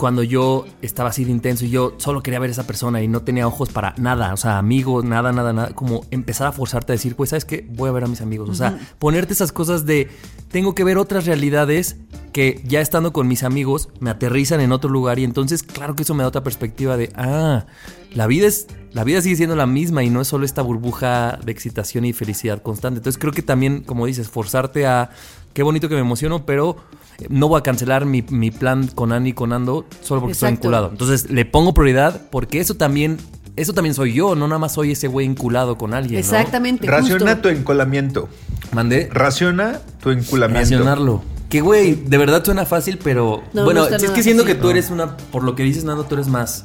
Cuando 0.00 0.22
yo 0.22 0.64
estaba 0.80 1.10
así 1.10 1.26
de 1.26 1.30
intenso 1.30 1.66
y 1.66 1.68
yo 1.68 1.92
solo 1.98 2.22
quería 2.22 2.40
ver 2.40 2.48
a 2.48 2.52
esa 2.52 2.66
persona 2.66 3.02
y 3.02 3.06
no 3.06 3.20
tenía 3.20 3.46
ojos 3.46 3.68
para 3.68 3.92
nada, 3.98 4.32
o 4.32 4.36
sea, 4.38 4.56
amigos, 4.56 5.04
nada, 5.04 5.30
nada, 5.30 5.52
nada, 5.52 5.74
como 5.74 6.06
empezar 6.10 6.46
a 6.46 6.52
forzarte 6.52 6.92
a 6.92 6.94
decir, 6.94 7.16
pues, 7.16 7.28
¿sabes 7.28 7.44
qué? 7.44 7.68
Voy 7.68 7.90
a 7.90 7.92
ver 7.92 8.04
a 8.04 8.06
mis 8.06 8.22
amigos. 8.22 8.48
O 8.48 8.54
sea, 8.54 8.78
ponerte 8.98 9.34
esas 9.34 9.52
cosas 9.52 9.84
de, 9.84 10.08
tengo 10.50 10.74
que 10.74 10.84
ver 10.84 10.96
otras 10.96 11.26
realidades 11.26 11.98
que 12.32 12.62
ya 12.64 12.80
estando 12.80 13.12
con 13.12 13.28
mis 13.28 13.42
amigos 13.42 13.90
me 14.00 14.08
aterrizan 14.08 14.62
en 14.62 14.72
otro 14.72 14.88
lugar 14.88 15.18
y 15.18 15.24
entonces, 15.24 15.62
claro 15.62 15.94
que 15.94 16.04
eso 16.04 16.14
me 16.14 16.22
da 16.22 16.28
otra 16.28 16.42
perspectiva 16.42 16.96
de, 16.96 17.12
ah, 17.14 17.66
la 18.14 18.26
vida 18.26 18.46
es, 18.46 18.68
la 18.92 19.04
vida 19.04 19.20
sigue 19.20 19.36
siendo 19.36 19.54
la 19.54 19.66
misma 19.66 20.02
y 20.02 20.08
no 20.08 20.22
es 20.22 20.28
solo 20.28 20.46
esta 20.46 20.62
burbuja 20.62 21.38
de 21.44 21.52
excitación 21.52 22.06
y 22.06 22.14
felicidad 22.14 22.62
constante. 22.62 23.00
Entonces 23.00 23.20
creo 23.20 23.34
que 23.34 23.42
también, 23.42 23.82
como 23.82 24.06
dices, 24.06 24.30
forzarte 24.30 24.86
a, 24.86 25.10
qué 25.52 25.62
bonito 25.62 25.88
que 25.88 25.94
me 25.94 26.00
emociono, 26.00 26.44
pero 26.46 26.76
eh, 27.18 27.26
no 27.28 27.48
voy 27.48 27.58
a 27.58 27.62
cancelar 27.62 28.06
mi, 28.06 28.22
mi 28.30 28.50
plan 28.50 28.86
con 28.88 29.12
Ani 29.12 29.30
y 29.30 29.32
con 29.32 29.52
Ando 29.52 29.84
solo 30.02 30.20
porque 30.20 30.32
estoy 30.32 30.50
enculado. 30.50 30.88
Entonces 30.90 31.30
le 31.30 31.44
pongo 31.44 31.74
prioridad 31.74 32.22
porque 32.30 32.60
eso 32.60 32.74
también, 32.74 33.18
eso 33.56 33.72
también 33.72 33.94
soy 33.94 34.12
yo, 34.14 34.34
no 34.34 34.46
nada 34.48 34.58
más 34.58 34.72
soy 34.74 34.92
ese 34.92 35.08
güey 35.08 35.26
enculado 35.26 35.76
con 35.78 35.94
alguien. 35.94 36.14
¿no? 36.14 36.20
Exactamente. 36.20 36.86
Raciona 36.86 37.32
justo. 37.32 37.42
tu 37.42 37.48
enculamiento. 37.48 38.28
Mandé 38.72 39.08
Raciona 39.12 39.80
tu 40.02 40.10
enculamiento. 40.10 40.60
racionarlo. 40.70 41.22
Que 41.48 41.60
güey, 41.60 41.94
de 41.96 42.16
verdad 42.16 42.44
suena 42.44 42.64
fácil, 42.64 42.98
pero 43.02 43.42
No, 43.52 43.64
bueno, 43.64 43.90
no 43.90 43.98
si 43.98 44.04
es 44.04 44.10
que 44.12 44.22
siento 44.22 44.44
que 44.44 44.50
fácil. 44.52 44.62
tú 44.62 44.70
eres 44.70 44.90
una, 44.90 45.16
por 45.16 45.42
lo 45.42 45.56
que 45.56 45.64
dices 45.64 45.82
Nando, 45.82 46.04
tú 46.04 46.14
eres 46.14 46.28
más 46.28 46.64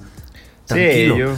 Sí, 0.67 0.73
tranquilo. 0.75 1.17
yo. 1.17 1.29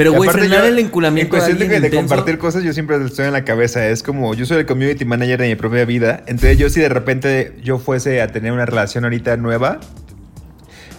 Pero 0.00 0.14
güey, 0.14 0.30
frenar 0.30 0.64
el 0.64 0.78
enculamiento 0.78 1.36
En 1.36 1.42
cuestión 1.42 1.82
de, 1.82 1.90
compartir 1.90 2.38
cosas, 2.38 2.62
yo 2.62 2.72
siempre 2.72 2.96
estoy 3.04 3.26
en 3.26 3.34
la 3.34 3.44
cabeza. 3.44 3.86
Es 3.86 4.02
como, 4.02 4.32
yo 4.32 4.46
soy 4.46 4.60
el 4.60 4.66
community 4.66 5.04
manager 5.04 5.38
de 5.42 5.48
mi 5.48 5.56
propia 5.56 5.84
vida. 5.84 6.22
Entonces, 6.26 6.56
yo 6.56 6.70
si 6.70 6.80
de 6.80 6.88
repente 6.88 7.54
yo 7.62 7.78
fuese 7.78 8.22
a 8.22 8.28
tener 8.28 8.50
una 8.52 8.64
relación 8.64 9.04
ahorita 9.04 9.36
nueva, 9.36 9.78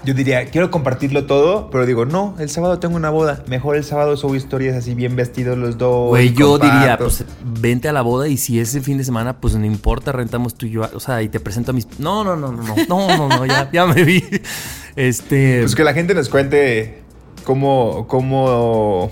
yo 0.03 0.13
diría, 0.13 0.45
quiero 0.45 0.69
compartirlo 0.69 1.25
todo, 1.25 1.71
pero 1.71 1.87
digo, 1.87 2.05
no, 2.05 2.35
el 2.37 2.49
sábado 2.51 2.77
tengo 2.77 2.95
una 2.95 3.09
boda. 3.09 3.43
Mejor 3.47 3.75
el 3.75 3.83
sábado 3.83 4.15
subo 4.17 4.35
historias 4.35 4.75
así 4.75 4.93
bien 4.93 5.15
vestidos 5.15 5.57
los 5.57 5.79
dos. 5.79 6.09
Güey, 6.09 6.33
yo 6.33 6.59
diría, 6.59 6.99
pues 6.99 7.25
vente 7.43 7.89
a 7.89 7.93
la 7.93 8.03
boda 8.03 8.27
y 8.27 8.37
si 8.37 8.59
es 8.59 8.75
el 8.75 8.83
fin 8.83 8.99
de 8.99 9.03
semana, 9.03 9.39
pues 9.41 9.55
no 9.55 9.65
importa, 9.65 10.11
rentamos 10.11 10.53
tú 10.53 10.67
y 10.67 10.71
yo, 10.71 10.87
o 10.93 10.99
sea, 10.99 11.23
y 11.23 11.29
te 11.29 11.39
presento 11.39 11.71
a 11.71 11.73
mis... 11.73 11.87
No, 11.99 12.23
no, 12.23 12.35
no, 12.35 12.51
no, 12.51 12.63
no, 12.63 12.75
no, 12.87 13.17
no, 13.17 13.29
no, 13.29 13.45
ya, 13.47 13.67
ya 13.71 13.87
me 13.87 14.03
vi. 14.03 14.23
Este... 14.95 15.61
Pues 15.61 15.73
que 15.73 15.85
la 15.85 15.93
gente 15.93 16.13
nos 16.13 16.27
cuente 16.27 17.01
cómo, 17.43 18.07
cómo... 18.07 19.11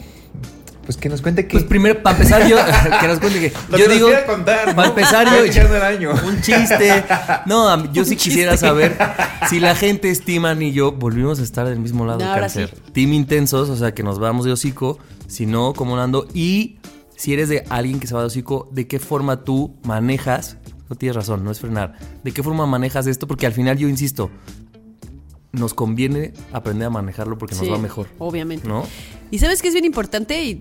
Pues 0.85 0.97
que 0.97 1.07
nos 1.07 1.21
cuente 1.21 1.45
que... 1.45 1.51
Pues 1.51 1.65
primero, 1.65 2.01
para 2.01 2.17
empezar, 2.17 2.47
yo, 2.47 2.57
que 2.99 3.07
nos 3.07 3.19
cuente 3.19 3.39
que. 3.39 3.53
Lo 3.69 3.77
yo 3.77 3.83
que 3.83 3.89
nos 3.89 3.93
digo. 3.93 4.07
quiera 4.07 4.25
contar, 4.25 4.67
¿no? 4.69 4.75
Para 4.75 4.87
empezar, 4.87 5.27
yo. 5.27 5.75
el 5.75 5.81
año. 5.83 6.13
Un 6.25 6.41
chiste. 6.41 7.03
No, 7.45 7.93
yo 7.93 8.03
sí 8.05 8.15
quisiera 8.15 8.57
saber 8.57 8.97
si 9.51 9.59
la 9.59 9.75
gente 9.75 10.09
estima 10.09 10.53
y 10.53 10.71
yo 10.71 10.91
volvimos 10.91 11.39
a 11.39 11.43
estar 11.43 11.67
del 11.69 11.77
mismo 11.77 12.07
lado. 12.07 12.25
No, 12.25 12.33
cáncer. 12.33 12.71
sí. 12.73 12.91
Team 12.91 13.13
intensos, 13.13 13.69
o 13.69 13.75
sea, 13.75 13.93
que 13.93 14.01
nos 14.01 14.17
vamos 14.17 14.45
de 14.45 14.51
hocico. 14.51 14.97
Si 15.27 15.45
no, 15.45 15.73
como 15.73 15.95
Nando. 15.95 16.27
Y 16.33 16.79
si 17.15 17.33
eres 17.33 17.49
de 17.49 17.65
alguien 17.69 17.99
que 17.99 18.07
se 18.07 18.15
va 18.15 18.21
de 18.21 18.27
hocico, 18.27 18.67
¿de 18.71 18.87
qué 18.87 18.97
forma 18.97 19.43
tú 19.43 19.75
manejas? 19.83 20.57
No 20.89 20.95
tienes 20.95 21.15
razón, 21.15 21.43
no 21.43 21.51
es 21.51 21.59
frenar. 21.59 21.99
¿De 22.23 22.31
qué 22.31 22.41
forma 22.41 22.65
manejas 22.65 23.05
esto? 23.05 23.27
Porque 23.27 23.45
al 23.45 23.53
final 23.53 23.77
yo 23.77 23.87
insisto. 23.87 24.31
Nos 25.51 25.73
conviene 25.73 26.33
aprender 26.53 26.87
a 26.87 26.89
manejarlo 26.89 27.37
porque 27.37 27.55
nos 27.55 27.71
va 27.71 27.77
mejor. 27.77 28.07
Obviamente. 28.19 28.67
¿No? 28.67 28.85
Y 29.31 29.39
sabes 29.39 29.61
que 29.61 29.67
es 29.67 29.73
bien 29.73 29.85
importante, 29.85 30.43
y 30.43 30.59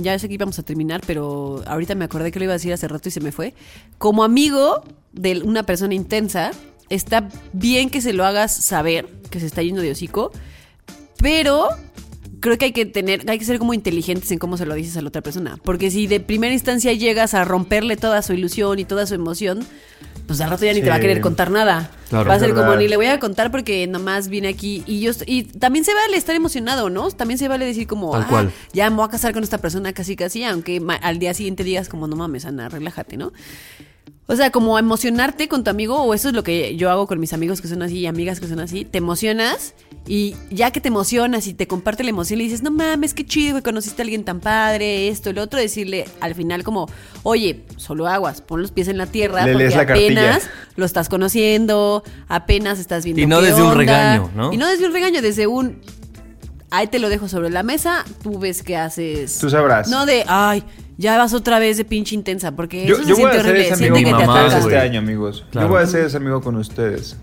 ya 0.00 0.18
sé 0.18 0.28
que 0.28 0.34
íbamos 0.34 0.58
a 0.58 0.62
terminar, 0.62 1.02
pero 1.06 1.62
ahorita 1.66 1.94
me 1.94 2.04
acordé 2.04 2.32
que 2.32 2.38
lo 2.38 2.44
iba 2.44 2.52
a 2.52 2.56
decir 2.56 2.72
hace 2.72 2.88
rato 2.88 3.08
y 3.08 3.12
se 3.12 3.20
me 3.20 3.32
fue. 3.32 3.54
Como 3.98 4.24
amigo 4.24 4.82
de 5.12 5.42
una 5.42 5.64
persona 5.64 5.94
intensa, 5.94 6.50
está 6.90 7.28
bien 7.52 7.88
que 7.88 8.00
se 8.00 8.12
lo 8.12 8.24
hagas 8.24 8.54
saber 8.54 9.08
que 9.30 9.40
se 9.40 9.46
está 9.46 9.62
yendo 9.62 9.80
de 9.80 9.90
hocico, 9.90 10.32
pero 11.18 11.68
creo 12.40 12.58
que 12.58 12.66
hay 12.66 12.72
que 12.72 12.86
tener, 12.86 13.28
hay 13.30 13.38
que 13.38 13.44
ser 13.44 13.58
como 13.58 13.74
inteligentes 13.74 14.30
en 14.32 14.38
cómo 14.38 14.56
se 14.56 14.66
lo 14.66 14.74
dices 14.74 14.96
a 14.96 15.02
la 15.02 15.08
otra 15.08 15.22
persona. 15.22 15.58
Porque 15.62 15.90
si 15.90 16.06
de 16.06 16.20
primera 16.20 16.52
instancia 16.52 16.92
llegas 16.92 17.34
a 17.34 17.44
romperle 17.44 17.96
toda 17.96 18.22
su 18.22 18.32
ilusión 18.32 18.78
y 18.78 18.84
toda 18.84 19.06
su 19.06 19.14
emoción, 19.14 19.60
pues 20.30 20.40
al 20.42 20.48
rato 20.50 20.64
ya 20.64 20.70
ni 20.72 20.78
Sí. 20.78 20.84
te 20.84 20.90
va 20.90 20.94
a 20.94 21.00
querer 21.00 21.20
contar 21.20 21.50
nada. 21.50 21.90
Claro. 22.08 22.28
va 22.28 22.34
a 22.34 22.38
ser 22.40 22.54
como 22.54 22.74
ni 22.76 22.86
le 22.88 22.96
voy 22.96 23.06
a 23.06 23.18
contar 23.20 23.50
porque 23.50 23.86
nomás 23.88 24.28
vine 24.28 24.46
aquí 24.48 24.82
y 24.86 25.00
yo 25.00 25.10
est- 25.10 25.22
y 25.26 25.42
también 25.44 25.84
se 25.84 25.92
vale 25.94 26.16
estar 26.16 26.34
emocionado, 26.36 26.88
¿no? 26.90 27.10
También 27.10 27.38
se 27.38 27.46
vale 27.48 27.64
decir 27.64 27.86
como, 27.88 28.12
Tal 28.12 28.22
"Ah, 28.22 28.26
cual. 28.28 28.52
ya 28.72 28.88
me 28.90 28.96
voy 28.96 29.04
a 29.06 29.08
casar 29.08 29.32
con 29.32 29.42
esta 29.44 29.58
persona 29.58 29.92
casi 29.92 30.14
casi, 30.16 30.42
aunque 30.44 30.80
al 31.02 31.18
día 31.18 31.34
siguiente 31.34 31.64
digas 31.64 31.88
como, 31.88 32.06
no 32.06 32.14
mames, 32.16 32.44
Ana, 32.44 32.68
relájate, 32.68 33.16
¿no? 33.16 33.32
O 34.26 34.36
sea, 34.36 34.50
como 34.50 34.78
emocionarte 34.78 35.48
con 35.48 35.64
tu 35.64 35.70
amigo, 35.70 36.00
o 36.02 36.14
eso 36.14 36.28
es 36.28 36.34
lo 36.34 36.44
que 36.44 36.76
yo 36.76 36.88
hago 36.90 37.06
con 37.08 37.18
mis 37.18 37.32
amigos 37.32 37.60
que 37.60 37.66
son 37.66 37.82
así 37.82 37.98
y 37.98 38.06
amigas 38.06 38.38
que 38.38 38.46
son 38.46 38.60
así, 38.60 38.84
te 38.84 38.98
emocionas 38.98 39.74
y 40.06 40.36
ya 40.50 40.70
que 40.70 40.80
te 40.80 40.88
emocionas 40.88 41.46
y 41.48 41.54
te 41.54 41.66
comparte 41.66 42.04
la 42.04 42.10
emoción, 42.10 42.38
le 42.38 42.44
dices, 42.44 42.62
no 42.62 42.70
mames, 42.70 43.12
qué 43.12 43.26
chido 43.26 43.56
que 43.56 43.62
conociste 43.62 44.02
a 44.02 44.04
alguien 44.04 44.24
tan 44.24 44.38
padre, 44.40 45.08
esto, 45.08 45.32
lo 45.32 45.42
otro, 45.42 45.58
decirle 45.58 46.06
al 46.20 46.34
final 46.34 46.62
como, 46.62 46.88
oye, 47.24 47.64
solo 47.76 48.06
aguas, 48.06 48.40
pon 48.40 48.62
los 48.62 48.70
pies 48.70 48.88
en 48.88 48.98
la 48.98 49.06
tierra, 49.06 49.44
Le 49.44 49.52
porque 49.52 49.64
lees 49.64 49.76
la 49.76 49.86
cartilla. 49.86 50.06
apenas 50.06 50.50
lo 50.76 50.84
estás 50.84 51.08
conociendo, 51.08 52.04
apenas 52.28 52.78
estás 52.78 53.04
viendo 53.04 53.20
Y 53.22 53.26
no 53.26 53.40
qué 53.40 53.46
desde 53.46 53.62
un 53.62 53.74
regaño, 53.74 54.30
¿no? 54.34 54.52
Y 54.52 54.56
no 54.56 54.68
desde 54.68 54.86
un 54.86 54.92
regaño, 54.92 55.22
desde 55.22 55.46
un... 55.46 55.80
Ahí 56.70 56.86
te 56.86 57.00
lo 57.00 57.08
dejo 57.08 57.26
sobre 57.28 57.50
la 57.50 57.64
mesa, 57.64 58.04
tú 58.22 58.38
ves 58.38 58.62
qué 58.62 58.76
haces. 58.76 59.38
Tú 59.38 59.50
sabrás. 59.50 59.88
No 59.88 60.06
de, 60.06 60.24
ay, 60.28 60.62
ya 61.00 61.16
vas 61.18 61.32
otra 61.34 61.58
vez 61.58 61.76
de 61.78 61.84
pinche 61.84 62.14
intensa, 62.14 62.52
porque 62.52 62.86
Yo, 62.86 62.94
eso 62.94 63.04
se 63.04 63.08
yo 63.08 63.14
voy 63.16 63.22
siente 63.22 63.36
a 63.38 63.40
ser 63.40 63.50
horrible. 63.50 63.66
ese 63.68 63.76
Siente 63.76 63.98
amigo 63.98 64.10
que 64.10 64.22
te 64.22 64.26
mamá, 64.26 64.40
atacan. 64.42 64.62
este 64.62 64.78
año, 64.78 64.98
amigos. 64.98 65.44
Claro. 65.50 65.66
Yo 65.68 65.72
voy 65.74 65.82
a 65.82 65.86
ser 65.86 66.04
ese 66.04 66.16
amigo 66.18 66.40
con 66.42 66.56
ustedes. 66.56 67.16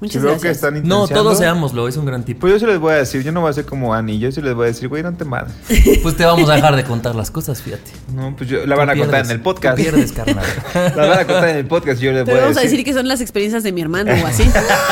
Muchas 0.00 0.12
si 0.14 0.18
veo 0.18 0.30
gracias. 0.32 0.42
que 0.42 0.66
están 0.66 0.86
No, 0.86 1.08
todos 1.08 1.38
seámoslo, 1.38 1.88
es 1.88 1.96
un 1.96 2.04
gran 2.04 2.24
tipo. 2.24 2.40
Pues 2.40 2.52
yo 2.52 2.58
sí 2.58 2.66
les 2.66 2.78
voy 2.78 2.92
a 2.92 2.96
decir, 2.96 3.22
yo 3.22 3.32
no 3.32 3.40
voy 3.40 3.48
a 3.48 3.52
ser 3.54 3.64
como 3.64 3.94
Annie, 3.94 4.18
yo 4.18 4.30
sí 4.30 4.42
les 4.42 4.52
voy 4.52 4.64
a 4.64 4.66
decir, 4.66 4.88
güey, 4.88 5.02
no 5.02 5.14
te 5.14 5.24
mames. 5.24 5.52
Pues 6.02 6.16
te 6.16 6.24
vamos 6.26 6.50
a 6.50 6.54
dejar 6.56 6.76
de 6.76 6.84
contar 6.84 7.14
las 7.14 7.30
cosas, 7.30 7.62
fíjate. 7.62 7.90
No, 8.14 8.34
pues 8.36 8.50
yo, 8.50 8.66
la 8.66 8.76
van 8.76 8.90
a 8.90 8.96
contar 8.96 9.24
en 9.24 9.30
el 9.30 9.40
podcast. 9.40 9.76
pierdes, 9.78 10.12
carnal. 10.16 10.44
la 10.74 11.06
van 11.06 11.18
a 11.20 11.24
contar 11.26 11.48
en 11.48 11.56
el 11.56 11.66
podcast 11.66 12.02
y 12.02 12.04
yo 12.06 12.12
les 12.12 12.24
Pero 12.24 12.32
voy 12.36 12.38
a 12.38 12.42
vamos 12.42 12.58
a 12.58 12.60
decir. 12.60 12.78
decir 12.78 12.84
que 12.84 12.92
son 12.92 13.08
las 13.08 13.22
experiencias 13.22 13.62
de 13.62 13.72
mi 13.72 13.80
hermano 13.80 14.12
o 14.22 14.26
así. 14.26 14.44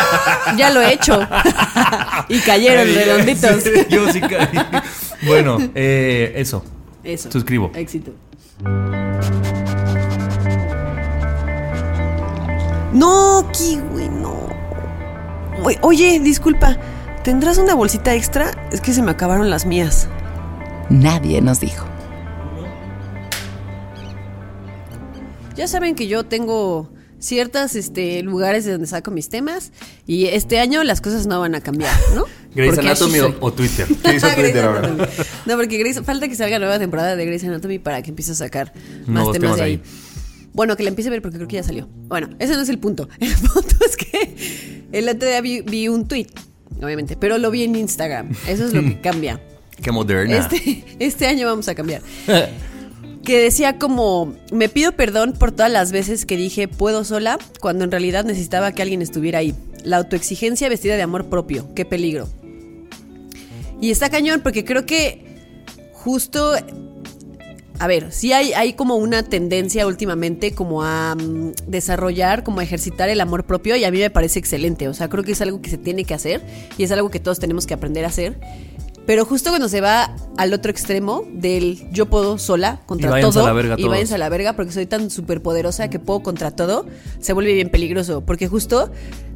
ya 0.57 0.71
lo 0.71 0.81
he 0.81 0.95
hecho. 0.95 1.21
y 2.31 2.39
cayeron 2.39 2.87
Ay, 2.87 2.95
redonditos. 2.95 3.63
sí, 3.63 3.71
yo 3.91 4.11
sí 4.11 4.21
caí. 4.21 4.49
Bueno, 5.27 5.59
eh, 5.75 6.33
eso. 6.37 6.65
Eso. 7.05 7.31
Suscribo. 7.31 7.71
Éxito. 7.75 8.13
No, 12.93 13.49
Kiwi, 13.53 14.09
no. 14.09 14.49
Oye, 15.65 15.79
Oye, 15.83 16.21
disculpa. 16.21 16.77
¿Tendrás 17.25 17.59
una 17.59 17.75
bolsita 17.75 18.15
extra? 18.15 18.51
Es 18.73 18.81
que 18.81 18.93
se 18.93 19.03
me 19.03 19.13
acabaron 19.13 19.49
las 19.49 19.65
mías. 19.65 20.09
Nadie 20.91 21.41
nos 21.41 21.61
dijo. 21.61 21.87
Ya 25.55 25.69
saben 25.69 25.95
que 25.95 26.09
yo 26.09 26.25
tengo 26.25 26.89
ciertos 27.23 27.77
este, 27.77 28.23
lugares 28.23 28.65
de 28.65 28.73
donde 28.73 28.87
saco 28.89 29.11
mis 29.13 29.29
temas 29.29 29.71
y 30.07 30.27
este 30.27 30.59
año 30.59 30.83
las 30.83 31.01
cosas 31.01 31.27
no 31.27 31.39
van 31.41 31.55
a 31.55 31.61
cambiar, 31.61 31.95
¿no? 32.15 32.25
Grey's 32.55 32.77
Anatomy 32.79 33.21
o, 33.21 33.37
o 33.41 33.53
Twitter. 33.53 33.87
¿Qué 34.03 34.17
hizo 34.17 34.27
Twitter 34.35 34.65
ahora? 34.65 34.89
No, 35.47 35.57
porque 35.57 35.79
Grey's- 35.83 36.03
falta 36.05 36.27
que 36.29 36.35
salga 36.35 36.59
nueva 36.59 36.79
temporada 36.79 37.15
de 37.17 37.25
Grey's 37.25 37.45
Anatomy 37.45 37.79
para 37.79 38.03
que 38.03 38.11
empiece 38.11 38.33
a 38.33 38.35
sacar 38.35 38.73
más 39.07 39.25
temas, 39.33 39.33
temas 39.33 39.57
de 39.57 39.63
ahí. 39.63 39.73
ahí. 39.73 39.83
Bueno, 40.53 40.77
que 40.77 40.83
la 40.83 40.91
empiece 40.91 41.09
a 41.09 41.13
ver 41.13 41.23
porque 41.23 41.37
creo 41.39 41.49
que 41.49 41.57
ya 41.57 41.63
salió. 41.63 41.89
Bueno, 42.09 42.29
ese 42.39 42.55
no 42.55 42.61
es 42.61 42.69
el 42.69 42.79
punto. 42.79 43.09
El 43.21 43.33
punto 43.35 43.77
es 43.87 43.97
que 43.97 44.83
el 44.93 45.09
otro 45.09 45.27
día 45.29 45.41
vi, 45.41 45.63
vi 45.63 45.89
un 45.89 46.07
tweet, 46.07 46.27
obviamente, 46.83 47.17
pero 47.17 47.39
lo 47.39 47.51
vi 47.51 47.63
en 47.63 47.75
Instagram. 47.77 48.31
Eso 48.47 48.67
es 48.67 48.75
lo 48.75 48.83
que 48.83 49.01
cambia. 49.01 49.41
Qué 49.83 49.91
moderna. 49.91 50.37
Este, 50.37 50.85
este 50.99 51.27
año 51.27 51.47
vamos 51.47 51.69
a 51.69 51.75
cambiar. 51.75 52.03
Que 53.25 53.41
decía 53.41 53.79
como, 53.79 54.35
me 54.51 54.69
pido 54.69 54.93
perdón 54.93 55.33
por 55.33 55.53
todas 55.53 55.71
las 55.71 55.93
veces 55.93 56.27
que 56.27 56.37
dije 56.37 56.69
puedo 56.69 57.05
sola, 57.05 57.39
cuando 57.61 57.85
en 57.85 57.91
realidad 57.91 58.25
necesitaba 58.25 58.73
que 58.73 58.83
alguien 58.83 59.03
estuviera 59.03 59.39
ahí. 59.39 59.55
La 59.85 59.99
autoexigencia 59.99 60.69
vestida 60.69 60.97
de 60.97 61.03
amor 61.03 61.29
propio, 61.29 61.69
qué 61.75 61.85
peligro. 61.85 62.29
Y 63.81 63.91
está 63.91 64.11
cañón 64.11 64.41
porque 64.43 64.65
creo 64.65 64.87
que 64.87 65.25
justo, 65.93 66.53
a 67.79 67.87
ver, 67.87 68.13
sí 68.13 68.33
hay, 68.33 68.53
hay 68.53 68.75
como 68.75 68.97
una 68.97 69.25
tendencia 69.25 69.87
últimamente 69.87 70.53
como 70.53 70.83
a 70.85 71.15
mm, 71.17 71.53
desarrollar, 71.67 72.45
como 72.45 72.61
a 72.61 72.65
ejercitar 72.65 73.09
el 73.09 73.21
amor 73.21 73.45
propio 73.45 73.77
y 73.77 73.85
a 73.85 73.91
mí 73.91 73.99
me 73.99 74.11
parece 74.11 74.39
excelente. 74.39 74.89
O 74.89 74.95
sea, 74.95 75.09
creo 75.09 75.25
que 75.25 75.33
es 75.33 75.41
algo 75.41 75.61
que 75.61 75.71
se 75.71 75.79
tiene 75.79 76.05
que 76.05 76.15
hacer 76.15 76.43
y 76.77 76.85
es 76.85 76.93
algo 76.93 77.11
que 77.11 77.21
todos 77.21 77.39
tenemos 77.39 77.67
que 77.67 77.75
aprender 77.75 78.05
a 78.05 78.09
hacer. 78.09 78.39
Pero 79.07 79.25
justo 79.25 79.51
cuando 79.51 79.69
se 79.69 79.81
va 79.81 80.15
al 80.37 80.53
otro 80.55 80.71
extremo 80.71 81.25
del 81.33 81.91
yo 81.93 82.07
puedo 82.09 82.39
sola 82.39 82.81
contra 82.87 83.19
Y 83.19 83.23
todo 83.23 83.41
a 83.45 83.49
la 83.49 83.53
verga 83.53 83.75
y 83.79 83.83
váyanse 83.89 84.15
a 84.15 84.19
la 84.19 84.29
verga 84.29 84.53
porque 84.55 84.71
soy 84.73 84.87
tan 84.87 85.11
súper 85.11 85.43
poderosa 85.43 85.89
que 85.91 85.99
puedo 85.99 86.23
contra 86.23 86.53
todo, 86.53 86.87
se 87.21 87.33
vuelve 87.33 87.53
bien 87.55 87.69
peligroso. 87.71 88.21
Porque 88.21 88.47
justo 88.49 88.91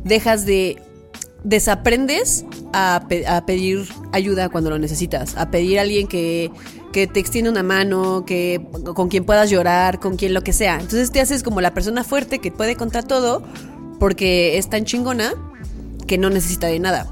dejas 0.04 0.46
de. 0.46 0.80
desaprendes 1.42 2.44
a, 2.72 3.04
pe- 3.08 3.26
a 3.26 3.44
pedir 3.46 3.86
ayuda 4.12 4.48
cuando 4.48 4.70
lo 4.70 4.78
necesitas, 4.78 5.36
a 5.36 5.50
pedir 5.50 5.78
a 5.78 5.82
alguien 5.82 6.06
que, 6.06 6.50
que 6.92 7.06
te 7.06 7.20
extienda 7.20 7.50
una 7.50 7.62
mano, 7.62 8.24
que 8.26 8.60
con 8.94 9.08
quien 9.08 9.24
puedas 9.24 9.48
llorar, 9.50 9.98
con 10.00 10.16
quien 10.16 10.34
lo 10.34 10.42
que 10.42 10.52
sea. 10.52 10.74
Entonces 10.74 11.10
te 11.10 11.20
haces 11.20 11.42
como 11.42 11.60
la 11.60 11.72
persona 11.74 12.04
fuerte 12.04 12.38
que 12.40 12.50
puede 12.52 12.76
contra 12.76 13.02
todo 13.02 13.42
porque 13.98 14.58
es 14.58 14.68
tan 14.68 14.84
chingona 14.84 15.32
que 16.06 16.18
no 16.18 16.30
necesita 16.30 16.66
de 16.68 16.78
nada. 16.78 17.06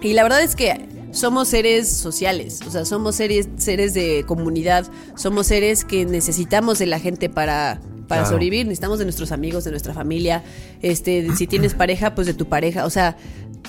Y 0.00 0.12
la 0.14 0.22
verdad 0.24 0.42
es 0.42 0.54
que 0.56 0.88
somos 1.12 1.48
seres 1.48 1.88
sociales, 1.88 2.60
o 2.66 2.70
sea, 2.70 2.84
somos 2.84 3.14
seres, 3.14 3.48
seres 3.58 3.94
de 3.94 4.24
comunidad, 4.26 4.90
somos 5.14 5.46
seres 5.46 5.84
que 5.84 6.04
necesitamos 6.04 6.78
de 6.78 6.86
la 6.86 6.98
gente 6.98 7.28
para, 7.28 7.80
para 8.08 8.22
Claro. 8.22 8.26
sobrevivir, 8.34 8.66
necesitamos 8.66 8.98
de 8.98 9.04
nuestros 9.04 9.30
amigos, 9.30 9.64
de 9.64 9.70
nuestra 9.70 9.94
familia, 9.94 10.42
este, 10.80 11.28
si 11.36 11.46
tienes 11.46 11.74
pareja, 11.74 12.14
pues 12.14 12.26
de 12.26 12.34
tu 12.34 12.46
pareja, 12.46 12.84
o 12.86 12.90
sea, 12.90 13.16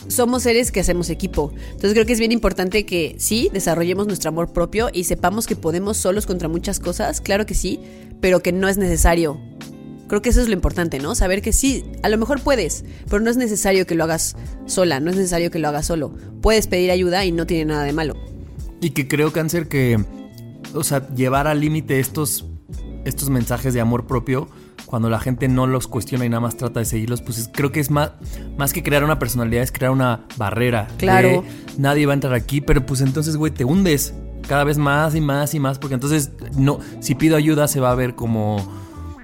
somos 0.07 0.43
seres 0.43 0.71
que 0.71 0.79
hacemos 0.79 1.09
equipo. 1.09 1.53
Entonces 1.65 1.93
creo 1.93 2.05
que 2.05 2.13
es 2.13 2.19
bien 2.19 2.31
importante 2.31 2.85
que 2.85 3.15
sí, 3.19 3.49
desarrollemos 3.53 4.07
nuestro 4.07 4.29
amor 4.29 4.51
propio 4.51 4.89
y 4.91 5.03
sepamos 5.03 5.45
que 5.45 5.55
podemos 5.55 5.97
solos 5.97 6.25
contra 6.25 6.47
muchas 6.47 6.79
cosas, 6.79 7.21
claro 7.21 7.45
que 7.45 7.53
sí, 7.53 7.79
pero 8.21 8.41
que 8.41 8.51
no 8.51 8.67
es 8.67 8.77
necesario. 8.77 9.39
Creo 10.07 10.21
que 10.21 10.29
eso 10.29 10.41
es 10.41 10.47
lo 10.47 10.53
importante, 10.53 10.99
¿no? 10.99 11.15
Saber 11.15 11.41
que 11.41 11.53
sí, 11.53 11.83
a 12.03 12.09
lo 12.09 12.17
mejor 12.17 12.41
puedes, 12.41 12.83
pero 13.09 13.21
no 13.21 13.29
es 13.29 13.37
necesario 13.37 13.85
que 13.87 13.95
lo 13.95 14.03
hagas 14.03 14.35
sola, 14.65 14.99
no 14.99 15.09
es 15.09 15.15
necesario 15.15 15.49
que 15.49 15.59
lo 15.59 15.67
hagas 15.69 15.85
solo. 15.87 16.13
Puedes 16.41 16.67
pedir 16.67 16.91
ayuda 16.91 17.25
y 17.25 17.31
no 17.31 17.45
tiene 17.47 17.65
nada 17.65 17.83
de 17.83 17.93
malo. 17.93 18.15
Y 18.81 18.91
que 18.91 19.07
creo, 19.07 19.31
Cáncer, 19.31 19.67
que, 19.69 20.03
o 20.73 20.83
sea, 20.83 21.07
llevar 21.15 21.47
al 21.47 21.61
límite 21.61 21.99
estos, 21.99 22.45
estos 23.05 23.29
mensajes 23.29 23.73
de 23.73 23.79
amor 23.81 24.05
propio, 24.05 24.49
cuando 24.85 25.09
la 25.09 25.19
gente 25.19 25.47
no 25.47 25.65
los 25.65 25.87
cuestiona 25.87 26.25
y 26.25 26.29
nada 26.29 26.41
más 26.41 26.57
trata 26.57 26.79
de 26.81 26.85
seguirlos, 26.85 27.21
pues 27.21 27.37
es- 27.39 27.49
creo 27.51 27.71
que 27.71 27.79
es 27.79 27.89
más, 27.89 28.11
más 28.57 28.73
que 28.73 28.83
crear 28.83 29.03
una 29.03 29.17
personalidad, 29.17 29.63
es 29.63 29.71
crear 29.71 29.91
una 29.91 30.25
barrera. 30.37 30.87
Claro. 30.97 31.43
nadie 31.77 32.05
va 32.05 32.11
a 32.13 32.15
entrar 32.15 32.33
aquí, 32.33 32.61
pero 32.61 32.85
pues 32.85 33.01
entonces, 33.01 33.35
güey, 33.37 33.51
te 33.53 33.63
hundes 33.63 34.13
cada 34.47 34.65
vez 34.65 34.77
más 34.77 35.15
y 35.15 35.21
más 35.21 35.53
y 35.55 35.59
más, 35.59 35.79
porque 35.79 35.95
entonces, 35.95 36.31
no, 36.57 36.79
si 36.99 37.15
pido 37.15 37.37
ayuda 37.37 37.67
se 37.69 37.79
va 37.79 37.89
a 37.91 37.95
ver 37.95 38.13
como... 38.15 38.82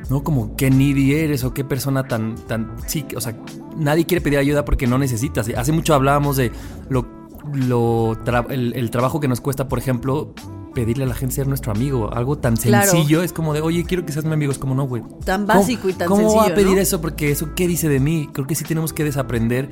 ¿no? 0.10 0.24
Como 0.24 0.56
qué 0.56 0.70
needy 0.70 1.14
eres 1.14 1.44
o 1.44 1.54
qué 1.54 1.64
persona 1.64 2.08
tan, 2.08 2.36
tan, 2.36 2.76
sí, 2.88 3.06
o 3.16 3.22
sea, 3.22 3.36
nadie 3.78 4.06
quiere 4.06 4.22
pedir 4.22 4.40
ayuda 4.40 4.66
porque 4.66 4.88
no 4.88 4.98
necesitas. 4.98 5.48
Hace 5.56 5.72
mucho 5.72 5.94
hablábamos 5.94 6.38
de 6.38 6.52
lo, 6.90 7.06
lo 7.54 8.16
tra- 8.26 8.48
el, 8.50 8.74
el 8.76 8.92
trabajo 8.92 9.20
que 9.20 9.28
nos 9.28 9.42
cuesta, 9.42 9.68
por 9.68 9.80
ejemplo, 9.80 10.34
pedirle 10.74 11.04
a 11.04 11.08
la 11.08 11.16
gente 11.16 11.36
ser 11.36 11.48
nuestro 11.48 11.72
amigo. 11.72 12.14
Algo 12.14 12.38
tan 12.38 12.56
Claro. 12.56 12.90
sencillo 12.92 13.24
es 13.24 13.34
como 13.34 13.54
de, 13.54 13.62
oye, 13.62 13.84
quiero 13.86 14.06
que 14.06 14.12
seas 14.12 14.26
mi 14.26 14.34
amigo. 14.34 14.52
Es 14.52 14.58
como, 14.60 14.76
no, 14.76 14.84
güey. 14.88 15.04
Tan 15.26 15.46
¿Cómo- 15.46 15.60
básico 15.60 15.90
y 15.90 15.94
tan 15.94 16.08
¿Cómo 16.08 16.22
sencillo, 16.22 16.42
va 16.42 16.48
a 16.48 16.56
pedir 16.56 16.76
¿no? 16.76 16.82
eso? 16.82 17.02
Porque 17.02 17.32
eso, 17.32 17.54
¿qué 17.56 17.68
dice 17.68 17.90
de 17.90 18.00
mí? 18.00 18.30
Creo 18.34 18.46
que 18.48 18.56
sí 18.56 18.64
tenemos 18.64 18.94
que 18.94 19.04
desaprender. 19.04 19.70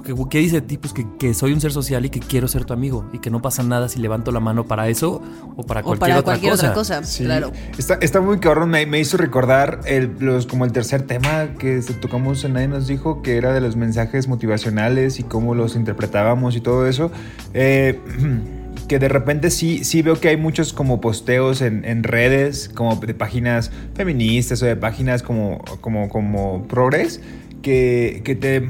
Pues, 0.00 0.14
¿qué, 0.16 0.24
qué 0.30 0.38
dice 0.38 0.56
de 0.56 0.66
ti? 0.66 0.78
Pues 0.78 0.92
que, 0.92 1.06
que 1.18 1.34
soy 1.34 1.52
un 1.52 1.60
ser 1.60 1.72
social 1.72 2.04
y 2.04 2.10
que 2.10 2.20
quiero 2.20 2.48
ser 2.48 2.64
tu 2.64 2.72
amigo. 2.72 3.04
Y 3.12 3.18
que 3.18 3.30
no 3.30 3.42
pasa 3.42 3.62
nada 3.62 3.88
si 3.88 4.00
levanto 4.00 4.32
la 4.32 4.40
mano 4.40 4.64
para 4.66 4.88
eso 4.88 5.20
o 5.56 5.62
para 5.64 5.80
O 5.80 5.84
cualquier, 5.84 5.98
para 5.98 6.14
otra, 6.18 6.22
cualquier 6.24 6.52
cosa. 6.52 6.66
otra 6.66 6.74
cosa, 6.74 7.04
Sí. 7.04 7.24
claro. 7.24 7.52
Está, 7.76 7.94
está 7.94 8.20
muy 8.20 8.38
cabrón, 8.38 8.70
me, 8.70 8.86
me 8.86 8.98
hizo 9.00 9.16
recordar 9.16 9.80
el, 9.84 10.16
los, 10.18 10.46
como 10.46 10.64
el 10.64 10.72
tercer 10.72 11.02
tema 11.02 11.54
que 11.58 11.82
se 11.82 11.94
tocamos 11.94 12.42
en 12.44 12.54
Nadie 12.54 12.68
nos 12.68 12.86
dijo, 12.86 13.22
que 13.22 13.36
era 13.36 13.52
de 13.52 13.60
los 13.60 13.76
mensajes 13.76 14.28
motivacionales 14.28 15.18
y 15.18 15.24
cómo 15.24 15.54
los 15.54 15.76
interpretábamos 15.76 16.56
y 16.56 16.60
todo 16.60 16.86
eso. 16.86 17.10
Eh, 17.54 18.00
que 18.88 18.98
de 18.98 19.08
repente 19.08 19.50
sí, 19.50 19.84
sí 19.84 20.02
veo 20.02 20.20
que 20.20 20.28
hay 20.28 20.36
muchos 20.36 20.72
como 20.72 21.00
posteos 21.00 21.62
en, 21.62 21.84
en 21.84 22.02
redes, 22.02 22.68
como 22.74 22.96
de 22.96 23.14
páginas 23.14 23.70
feministas 23.94 24.62
o 24.62 24.66
de 24.66 24.76
páginas 24.76 25.22
como, 25.22 25.62
como, 25.80 26.08
como 26.08 26.66
progres. 26.66 27.20
Que, 27.62 28.22
que 28.24 28.34
te 28.34 28.62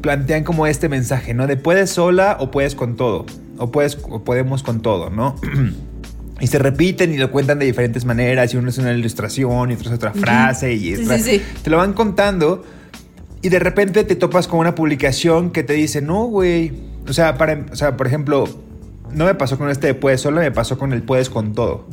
plantean 0.00 0.42
como 0.44 0.66
este 0.66 0.88
mensaje, 0.88 1.34
¿no? 1.34 1.46
De 1.46 1.56
puedes 1.56 1.90
sola 1.90 2.36
o 2.40 2.50
puedes 2.50 2.74
con 2.74 2.96
todo. 2.96 3.26
O, 3.58 3.70
puedes, 3.70 3.96
o 4.10 4.24
podemos 4.24 4.62
con 4.62 4.80
todo, 4.82 5.10
¿no? 5.10 5.36
Y 6.40 6.48
se 6.48 6.58
repiten 6.58 7.14
y 7.14 7.16
lo 7.16 7.30
cuentan 7.30 7.60
de 7.60 7.64
diferentes 7.64 8.04
maneras. 8.04 8.52
Y 8.52 8.56
uno 8.56 8.68
es 8.68 8.76
una 8.78 8.92
ilustración 8.92 9.70
y 9.70 9.74
otro 9.74 9.88
es 9.88 9.94
otra 9.94 10.12
frase. 10.12 10.72
Y 10.74 10.96
Sí, 10.96 11.04
otra- 11.04 11.16
sí, 11.18 11.38
sí. 11.38 11.42
te 11.62 11.70
lo 11.70 11.76
van 11.76 11.92
contando. 11.92 12.64
Y 13.40 13.50
de 13.50 13.60
repente 13.60 14.02
te 14.02 14.16
topas 14.16 14.48
con 14.48 14.58
una 14.58 14.74
publicación 14.74 15.52
que 15.52 15.62
te 15.62 15.74
dice, 15.74 16.02
no, 16.02 16.24
güey. 16.24 16.72
O 17.08 17.12
sea, 17.12 17.38
para, 17.38 17.64
o 17.72 17.76
sea, 17.76 17.96
por 17.96 18.08
ejemplo, 18.08 18.46
no 19.12 19.26
me 19.26 19.34
pasó 19.36 19.56
con 19.58 19.70
este 19.70 19.86
de 19.86 19.94
puedes 19.94 20.22
solo, 20.22 20.40
me 20.40 20.50
pasó 20.50 20.76
con 20.76 20.92
el 20.92 21.04
puedes 21.04 21.30
con 21.30 21.52
todo. 21.54 21.86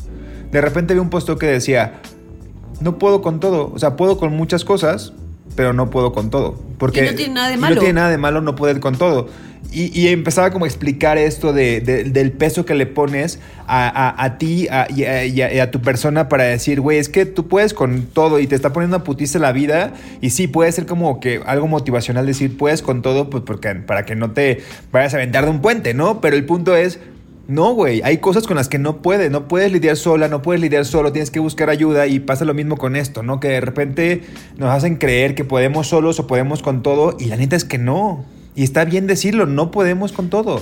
De 0.51 0.60
repente 0.60 0.95
vi 0.95 0.99
un 0.99 1.12
posteo 1.12 1.38
que 1.38 1.45
decía, 1.45 2.01
no 2.82 2.97
puedo 2.97 3.21
con 3.21 3.39
todo. 3.39 3.71
O 3.73 3.77
sea, 3.77 3.95
puedo 3.95 4.17
con 4.17 4.36
muchas 4.36 4.65
cosas, 4.65 5.13
pero 5.55 5.73
no 5.73 5.89
puedo 5.89 6.11
con 6.13 6.29
todo. 6.29 6.59
Porque 6.77 7.03
Y 7.05 7.09
no 7.09 7.15
tiene 7.15 7.33
nada 7.35 7.49
de 7.49 7.57
malo. 7.57 7.75
No 7.75 7.79
tiene 7.81 7.93
nada 7.93 8.09
de 8.09 8.17
malo 8.17 8.41
no 8.41 8.55
poder 8.55 8.79
con 8.79 8.97
todo. 8.97 9.27
Y, 9.71 9.97
y 9.97 10.07
empezaba 10.09 10.51
como 10.51 10.65
a 10.65 10.67
explicar 10.67 11.17
esto 11.17 11.53
de, 11.53 11.79
de- 11.81 12.03
del 12.05 12.31
peso 12.31 12.65
que 12.65 12.73
le 12.73 12.87
pones 12.87 13.39
a, 13.67 13.87
a- 13.87 14.23
a 14.25 14.37
ti 14.37 14.67
a- 14.69 14.87
y, 14.89 15.03
a, 15.05 15.23
y 15.25 15.41
a- 15.41 15.63
a 15.63 15.71
tu 15.71 15.81
persona 15.81 16.27
para 16.27 16.43
decir, 16.45 16.81
güey, 16.81 16.97
es 16.97 17.07
que 17.09 17.25
tú 17.25 17.47
puedes 17.47 17.73
con 17.73 18.07
todo 18.07 18.39
y 18.39 18.47
te 18.47 18.55
está 18.55 18.73
poniendo 18.73 18.97
una 18.97 19.03
putiza 19.05 19.39
la 19.39 19.51
vida. 19.53 19.93
Y 20.19 20.31
sí, 20.31 20.47
puede 20.47 20.71
ser 20.71 20.87
como 20.87 21.19
que 21.21 21.41
algo 21.45 21.67
motivacional 21.67 22.25
decir, 22.25 22.57
puedes 22.57 22.81
con 22.81 23.01
todo, 23.01 23.29
pues 23.29 23.43
porque, 23.45 23.75
para 23.75 24.03
que 24.05 24.15
no 24.15 24.31
te 24.31 24.61
vayas 24.91 25.13
a 25.13 25.17
aventar 25.17 25.45
de 25.45 25.51
un 25.51 25.61
puente, 25.61 25.93
¿no? 25.93 26.19
Pero 26.19 26.35
el 26.35 26.43
punto 26.45 26.75
es, 26.75 26.99
no, 27.51 27.73
güey, 27.73 28.01
hay 28.03 28.17
cosas 28.19 28.47
con 28.47 28.55
las 28.55 28.69
que 28.69 28.79
no 28.79 29.01
puedes, 29.01 29.29
no 29.29 29.47
puedes 29.47 29.71
lidiar 29.71 29.97
sola, 29.97 30.27
no 30.29 30.41
puedes 30.41 30.61
lidiar 30.61 30.85
solo, 30.85 31.11
tienes 31.11 31.31
que 31.31 31.39
buscar 31.39 31.69
ayuda 31.69 32.07
y 32.07 32.19
pasa 32.19 32.45
lo 32.45 32.53
mismo 32.53 32.77
con 32.77 32.95
esto, 32.95 33.23
¿no? 33.23 33.39
Que 33.39 33.49
de 33.49 33.61
repente 33.61 34.23
nos 34.57 34.69
hacen 34.69 34.95
creer 34.95 35.35
que 35.35 35.43
podemos 35.43 35.87
solos 35.87 36.19
o 36.19 36.27
podemos 36.27 36.61
con 36.61 36.81
todo 36.81 37.17
y 37.19 37.25
la 37.25 37.35
neta 37.35 37.55
es 37.55 37.65
que 37.65 37.77
no. 37.77 38.23
Y 38.55 38.63
está 38.63 38.85
bien 38.85 39.05
decirlo, 39.05 39.45
no 39.45 39.69
podemos 39.69 40.11
con 40.13 40.29
todo. 40.29 40.61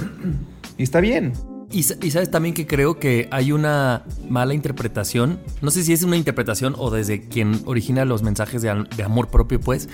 Y 0.77 0.83
está 0.83 0.99
bien. 0.99 1.33
Y, 1.71 1.83
sa- 1.83 1.95
y 2.01 2.09
sabes 2.09 2.31
también 2.31 2.55
que 2.55 2.65
creo 2.65 2.97
que 2.97 3.27
hay 3.31 3.51
una 3.51 4.03
mala 4.27 4.55
interpretación, 4.55 5.39
no 5.61 5.69
sé 5.69 5.83
si 5.83 5.93
es 5.93 6.01
una 6.03 6.17
interpretación 6.17 6.73
o 6.77 6.89
desde 6.89 7.21
quien 7.27 7.61
origina 7.65 8.05
los 8.05 8.23
mensajes 8.23 8.63
de, 8.63 8.69
amor 9.03 9.27
propio, 9.27 9.59
pues, 9.59 9.87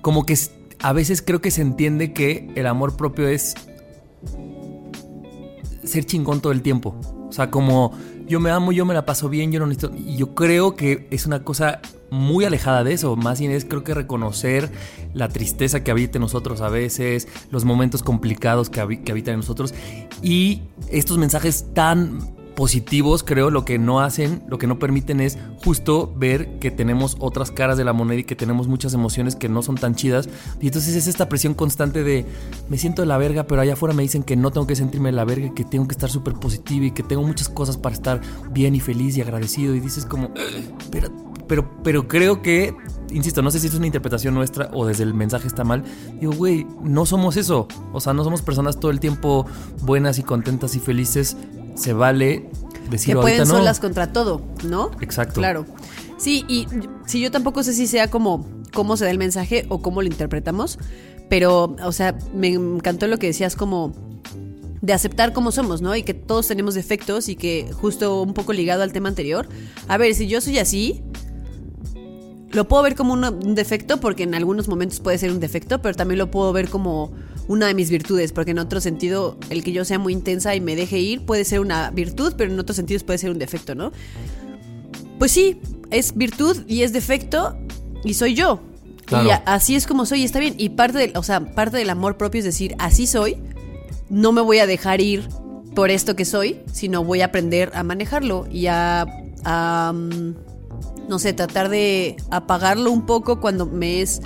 como 0.00 0.26
que 0.26 0.36
a 0.80 0.92
veces 0.92 1.22
creo 1.22 1.40
que 1.40 1.52
se 1.52 1.62
entiende 1.62 2.12
que 2.12 2.50
el 2.56 2.66
amor 2.66 2.96
propio 2.96 3.28
es 3.28 3.54
ser 5.84 6.04
chingón 6.04 6.40
todo 6.40 6.52
el 6.52 6.62
tiempo. 6.62 6.94
O 7.28 7.32
sea, 7.32 7.50
como 7.50 7.92
yo 8.28 8.40
me 8.40 8.50
amo, 8.50 8.72
yo 8.72 8.84
me 8.84 8.94
la 8.94 9.06
paso 9.06 9.28
bien, 9.28 9.52
yo 9.52 9.60
no 9.60 9.66
necesito... 9.66 9.94
Y 9.96 10.16
yo 10.16 10.34
creo 10.34 10.76
que 10.76 11.08
es 11.10 11.26
una 11.26 11.44
cosa 11.44 11.80
muy 12.10 12.44
alejada 12.44 12.84
de 12.84 12.92
eso. 12.92 13.16
Más 13.16 13.40
bien 13.40 13.52
es 13.52 13.64
creo 13.64 13.82
que 13.84 13.94
reconocer 13.94 14.70
la 15.14 15.28
tristeza 15.28 15.82
que 15.82 15.90
habita 15.90 16.18
en 16.18 16.22
nosotros 16.22 16.60
a 16.60 16.68
veces, 16.68 17.26
los 17.50 17.64
momentos 17.64 18.02
complicados 18.02 18.68
que, 18.68 18.82
habi- 18.82 19.02
que 19.02 19.12
habitan 19.12 19.34
en 19.34 19.40
nosotros. 19.40 19.74
Y 20.22 20.62
estos 20.90 21.16
mensajes 21.18 21.66
tan 21.72 22.18
positivos, 22.54 23.22
creo, 23.22 23.50
lo 23.50 23.64
que 23.64 23.78
no 23.78 24.00
hacen, 24.00 24.42
lo 24.48 24.58
que 24.58 24.66
no 24.66 24.78
permiten 24.78 25.20
es 25.20 25.38
justo 25.64 26.12
ver 26.16 26.58
que 26.58 26.70
tenemos 26.70 27.16
otras 27.18 27.50
caras 27.50 27.76
de 27.76 27.84
la 27.84 27.92
moneda 27.92 28.20
y 28.20 28.24
que 28.24 28.36
tenemos 28.36 28.68
muchas 28.68 28.94
emociones 28.94 29.36
que 29.36 29.48
no 29.48 29.62
son 29.62 29.76
tan 29.76 29.94
chidas. 29.94 30.28
Y 30.60 30.66
entonces 30.66 30.94
es 30.94 31.06
esta 31.06 31.28
presión 31.28 31.54
constante 31.54 32.02
de 32.02 32.26
me 32.68 32.78
siento 32.78 33.02
de 33.02 33.06
la 33.06 33.18
verga, 33.18 33.46
pero 33.46 33.60
allá 33.60 33.74
afuera 33.74 33.94
me 33.94 34.02
dicen 34.02 34.22
que 34.22 34.36
no 34.36 34.50
tengo 34.50 34.66
que 34.66 34.76
sentirme 34.76 35.10
de 35.10 35.16
la 35.16 35.24
verga, 35.24 35.54
que 35.54 35.64
tengo 35.64 35.86
que 35.86 35.92
estar 35.92 36.10
súper 36.10 36.34
positivo 36.34 36.84
y 36.84 36.90
que 36.92 37.02
tengo 37.02 37.22
muchas 37.22 37.48
cosas 37.48 37.76
para 37.76 37.94
estar 37.94 38.20
bien 38.50 38.74
y 38.74 38.80
feliz 38.80 39.16
y 39.16 39.20
agradecido. 39.20 39.74
Y 39.74 39.80
dices 39.80 40.06
como, 40.06 40.30
pero, 40.90 41.08
pero, 41.48 41.82
pero 41.82 42.08
creo 42.08 42.42
que, 42.42 42.74
insisto, 43.10 43.42
no 43.42 43.50
sé 43.50 43.60
si 43.60 43.66
es 43.66 43.74
una 43.74 43.86
interpretación 43.86 44.34
nuestra 44.34 44.70
o 44.72 44.86
desde 44.86 45.04
el 45.04 45.14
mensaje 45.14 45.46
está 45.46 45.64
mal. 45.64 45.84
Digo, 46.20 46.32
güey, 46.32 46.66
no 46.82 47.06
somos 47.06 47.36
eso. 47.36 47.68
O 47.92 48.00
sea, 48.00 48.12
no 48.12 48.24
somos 48.24 48.42
personas 48.42 48.78
todo 48.78 48.90
el 48.90 49.00
tiempo 49.00 49.46
buenas 49.82 50.18
y 50.18 50.22
contentas 50.22 50.76
y 50.76 50.80
felices. 50.80 51.36
Se 51.74 51.92
vale 51.92 52.48
decir 52.90 53.14
que 53.14 53.20
pueden 53.20 53.40
ahorita 53.40 53.52
no. 53.52 53.58
solas 53.58 53.80
contra 53.80 54.12
todo, 54.12 54.42
¿no? 54.64 54.90
Exacto. 55.00 55.34
Claro. 55.34 55.66
Sí, 56.18 56.44
y 56.48 56.66
si 57.06 57.20
yo 57.20 57.30
tampoco 57.30 57.62
sé 57.62 57.72
si 57.72 57.86
sea 57.86 58.08
como 58.08 58.46
cómo 58.72 58.96
se 58.96 59.04
da 59.04 59.10
el 59.10 59.18
mensaje 59.18 59.66
o 59.68 59.82
cómo 59.82 60.02
lo 60.02 60.08
interpretamos, 60.08 60.78
pero, 61.28 61.76
o 61.82 61.92
sea, 61.92 62.16
me 62.34 62.48
encantó 62.48 63.06
lo 63.06 63.18
que 63.18 63.26
decías 63.28 63.56
como 63.56 63.92
de 64.82 64.92
aceptar 64.92 65.32
cómo 65.32 65.52
somos, 65.52 65.80
¿no? 65.80 65.94
Y 65.94 66.02
que 66.02 66.14
todos 66.14 66.48
tenemos 66.48 66.74
defectos 66.74 67.28
y 67.28 67.36
que 67.36 67.70
justo 67.72 68.22
un 68.22 68.34
poco 68.34 68.52
ligado 68.52 68.82
al 68.82 68.92
tema 68.92 69.08
anterior, 69.08 69.48
a 69.88 69.96
ver, 69.96 70.14
si 70.14 70.26
yo 70.26 70.40
soy 70.40 70.58
así, 70.58 71.02
lo 72.50 72.68
puedo 72.68 72.82
ver 72.82 72.94
como 72.94 73.14
un 73.14 73.54
defecto 73.54 73.98
porque 73.98 74.24
en 74.24 74.34
algunos 74.34 74.68
momentos 74.68 75.00
puede 75.00 75.18
ser 75.18 75.30
un 75.30 75.40
defecto, 75.40 75.80
pero 75.80 75.94
también 75.94 76.18
lo 76.18 76.30
puedo 76.30 76.52
ver 76.52 76.68
como 76.68 77.12
una 77.48 77.66
de 77.66 77.74
mis 77.74 77.90
virtudes, 77.90 78.32
porque 78.32 78.52
en 78.52 78.58
otro 78.58 78.80
sentido 78.80 79.36
el 79.50 79.62
que 79.64 79.72
yo 79.72 79.84
sea 79.84 79.98
muy 79.98 80.12
intensa 80.12 80.54
y 80.54 80.60
me 80.60 80.76
deje 80.76 80.98
ir 80.98 81.24
puede 81.26 81.44
ser 81.44 81.60
una 81.60 81.90
virtud, 81.90 82.34
pero 82.36 82.52
en 82.52 82.58
otros 82.58 82.76
sentidos 82.76 83.02
puede 83.04 83.18
ser 83.18 83.30
un 83.30 83.38
defecto, 83.38 83.74
¿no? 83.74 83.92
Pues 85.18 85.32
sí, 85.32 85.60
es 85.90 86.14
virtud 86.16 86.58
y 86.66 86.82
es 86.82 86.92
defecto 86.92 87.56
y 88.04 88.14
soy 88.14 88.34
yo. 88.34 88.60
Claro. 89.06 89.26
Y 89.28 89.30
a- 89.30 89.42
así 89.46 89.74
es 89.74 89.86
como 89.86 90.06
soy 90.06 90.22
y 90.22 90.24
está 90.24 90.38
bien. 90.38 90.54
Y 90.58 90.70
parte 90.70 90.98
del, 90.98 91.12
o 91.16 91.22
sea, 91.22 91.40
parte 91.54 91.76
del 91.76 91.90
amor 91.90 92.16
propio 92.16 92.38
es 92.38 92.44
decir, 92.44 92.74
así 92.78 93.06
soy, 93.06 93.36
no 94.08 94.32
me 94.32 94.40
voy 94.40 94.58
a 94.58 94.66
dejar 94.66 95.00
ir 95.00 95.28
por 95.74 95.90
esto 95.90 96.16
que 96.16 96.24
soy, 96.24 96.60
sino 96.72 97.02
voy 97.04 97.20
a 97.22 97.26
aprender 97.26 97.70
a 97.74 97.82
manejarlo 97.82 98.46
y 98.50 98.66
a, 98.66 99.06
a, 99.44 99.92
mm, 99.94 100.34
no 101.08 101.18
sé, 101.18 101.32
tratar 101.32 101.68
de 101.68 102.16
apagarlo 102.30 102.90
un 102.90 103.04
poco 103.06 103.40
cuando 103.40 103.66
me 103.66 104.00
es 104.02 104.20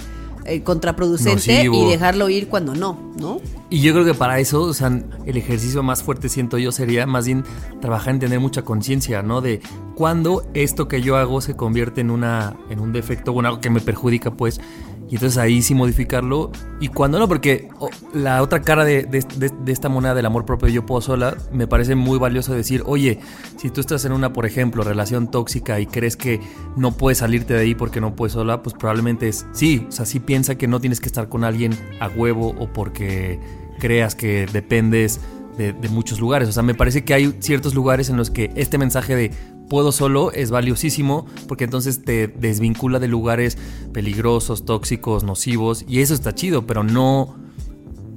eh, 0.47 0.63
contraproducente 0.63 1.65
Nocivo. 1.65 1.87
y 1.87 1.91
dejarlo 1.91 2.29
ir 2.29 2.49
cuando 2.49 2.75
no, 2.75 2.99
¿no? 3.19 3.41
Y 3.69 3.81
yo 3.81 3.93
creo 3.93 4.05
que 4.05 4.15
para 4.15 4.39
eso, 4.39 4.63
o 4.63 4.75
sea, 4.75 4.89
el 5.27 5.37
ejercicio 5.37 5.83
más 5.83 6.03
fuerte 6.03 6.29
siento 6.29 6.59
yo 6.59 6.73
sería 6.73 7.07
más 7.07 7.27
bien 7.27 7.45
trabajar 7.81 8.15
en 8.15 8.21
tener 8.21 8.41
mucha 8.41 8.63
conciencia, 8.63 9.23
¿no? 9.23 9.41
De 9.41 9.61
cuándo 9.95 10.45
esto 10.55 10.89
que 10.89 11.03
yo 11.03 11.17
hago 11.17 11.41
se 11.41 11.57
convierte 11.57 12.01
en 12.01 12.11
una 12.11 12.57
en 12.71 12.81
un 12.81 12.93
defecto 12.93 13.33
o 13.33 13.41
en 13.41 13.47
algo 13.47 13.61
que 13.61 13.71
me 13.71 13.81
perjudica, 13.81 14.31
pues. 14.31 14.61
Y 15.09 15.15
entonces 15.15 15.39
ahí 15.39 15.63
sí 15.63 15.75
modificarlo. 15.75 16.51
Y 16.81 16.89
cuando 16.89 17.19
no, 17.21 17.29
porque 17.29 17.69
oh, 17.79 17.91
la 18.13 18.43
otra 18.43 18.63
cara 18.63 18.85
de, 18.85 19.05
de- 19.05 19.25
de- 19.39 19.73
esta 19.73 19.89
moneda 19.89 20.15
del 20.15 20.27
amor 20.27 20.45
propio 20.45 20.69
yo 20.69 20.85
puedo 20.85 21.01
sola, 21.01 21.37
me 21.53 21.69
parece 21.69 21.95
muy 21.95 22.19
valioso 22.19 22.53
decir, 22.55 22.83
oye, 22.87 23.21
si 23.57 23.71
tú 23.71 23.81
estás 23.81 24.05
en 24.05 24.13
una, 24.13 24.33
por 24.33 24.47
ejemplo, 24.47 24.83
relación 24.83 25.31
tóxica 25.31 25.79
y 25.79 25.87
crees 25.87 26.17
que 26.17 26.41
no 26.77 26.91
puedes 26.93 27.19
salirte 27.19 27.55
de 27.55 27.61
ahí 27.61 27.75
porque 27.77 28.01
no 28.01 28.17
puedes 28.17 28.33
sola, 28.33 28.63
pues 28.63 28.75
probablemente 28.75 29.29
es, 29.29 29.47
sí, 29.53 29.87
o 29.89 29.93
sea, 29.93 30.07
sí 30.07 30.19
piensa 30.19 30.57
que 30.57 30.67
no 30.67 30.81
tienes 30.81 31.01
que 31.01 31.07
estar 31.07 31.29
con 31.29 31.45
alguien 31.45 31.73
a 32.01 32.09
huevo 32.09 32.55
o 32.59 32.73
porque 32.73 33.39
creas 33.79 34.15
que 34.17 34.47
dependes 34.53 35.21
de, 35.57 35.73
de 35.73 35.89
muchos 35.89 36.19
lugares. 36.21 36.49
O 36.49 36.53
sea, 36.53 36.63
me 36.63 36.75
parece 36.75 37.05
que 37.05 37.15
hay 37.15 37.35
ciertos 37.41 37.75
lugares 37.75 38.11
en 38.11 38.17
los 38.17 38.31
que 38.31 38.51
este 38.57 38.77
mensaje 38.77 39.15
de 39.15 39.31
puedo 39.69 39.93
solo 39.93 40.33
es 40.33 40.51
valiosísimo 40.51 41.27
porque 41.49 41.65
entonces 41.65 42.05
te 42.05 42.29
desvincula 42.29 42.99
de 42.99 43.09
lugares 43.09 43.59
peligrosos, 43.93 44.65
tóxicos, 44.65 45.25
nocivos 45.25 45.85
y 45.89 46.01
eso 46.01 46.15
está 46.15 46.35
chido, 46.35 46.67
pero 46.67 46.85
no 46.85 47.37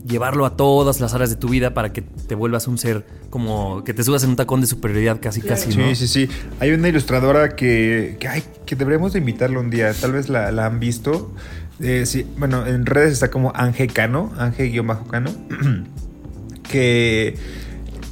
llevarlo 0.05 0.45
a 0.45 0.55
todas 0.55 1.01
las 1.01 1.13
áreas 1.13 1.29
de 1.29 1.35
tu 1.35 1.49
vida 1.49 1.73
para 1.73 1.93
que 1.93 2.01
te 2.01 2.33
vuelvas 2.33 2.67
un 2.67 2.77
ser 2.77 3.05
como 3.29 3.83
que 3.83 3.93
te 3.93 4.03
subas 4.03 4.23
en 4.23 4.31
un 4.31 4.35
tacón 4.35 4.61
de 4.61 4.67
superioridad 4.67 5.19
casi 5.21 5.41
casi, 5.41 5.71
Sí, 5.71 5.77
¿no? 5.77 5.93
sí, 5.93 6.07
sí. 6.07 6.27
Hay 6.59 6.71
una 6.71 6.87
ilustradora 6.89 7.55
que, 7.55 8.17
que, 8.19 8.27
ay, 8.27 8.43
que 8.65 8.75
deberíamos 8.75 9.13
de 9.13 9.19
invitarla 9.19 9.59
un 9.59 9.69
día. 9.69 9.93
Tal 9.93 10.13
vez 10.13 10.29
la, 10.29 10.51
la 10.51 10.65
han 10.65 10.79
visto. 10.79 11.31
Eh, 11.79 12.05
sí, 12.05 12.25
bueno, 12.37 12.65
en 12.65 12.85
redes 12.85 13.13
está 13.13 13.29
como 13.29 13.51
Ángel 13.55 13.93
Cano, 13.93 14.31
Ángel-Cano, 14.37 15.31
que 16.63 17.35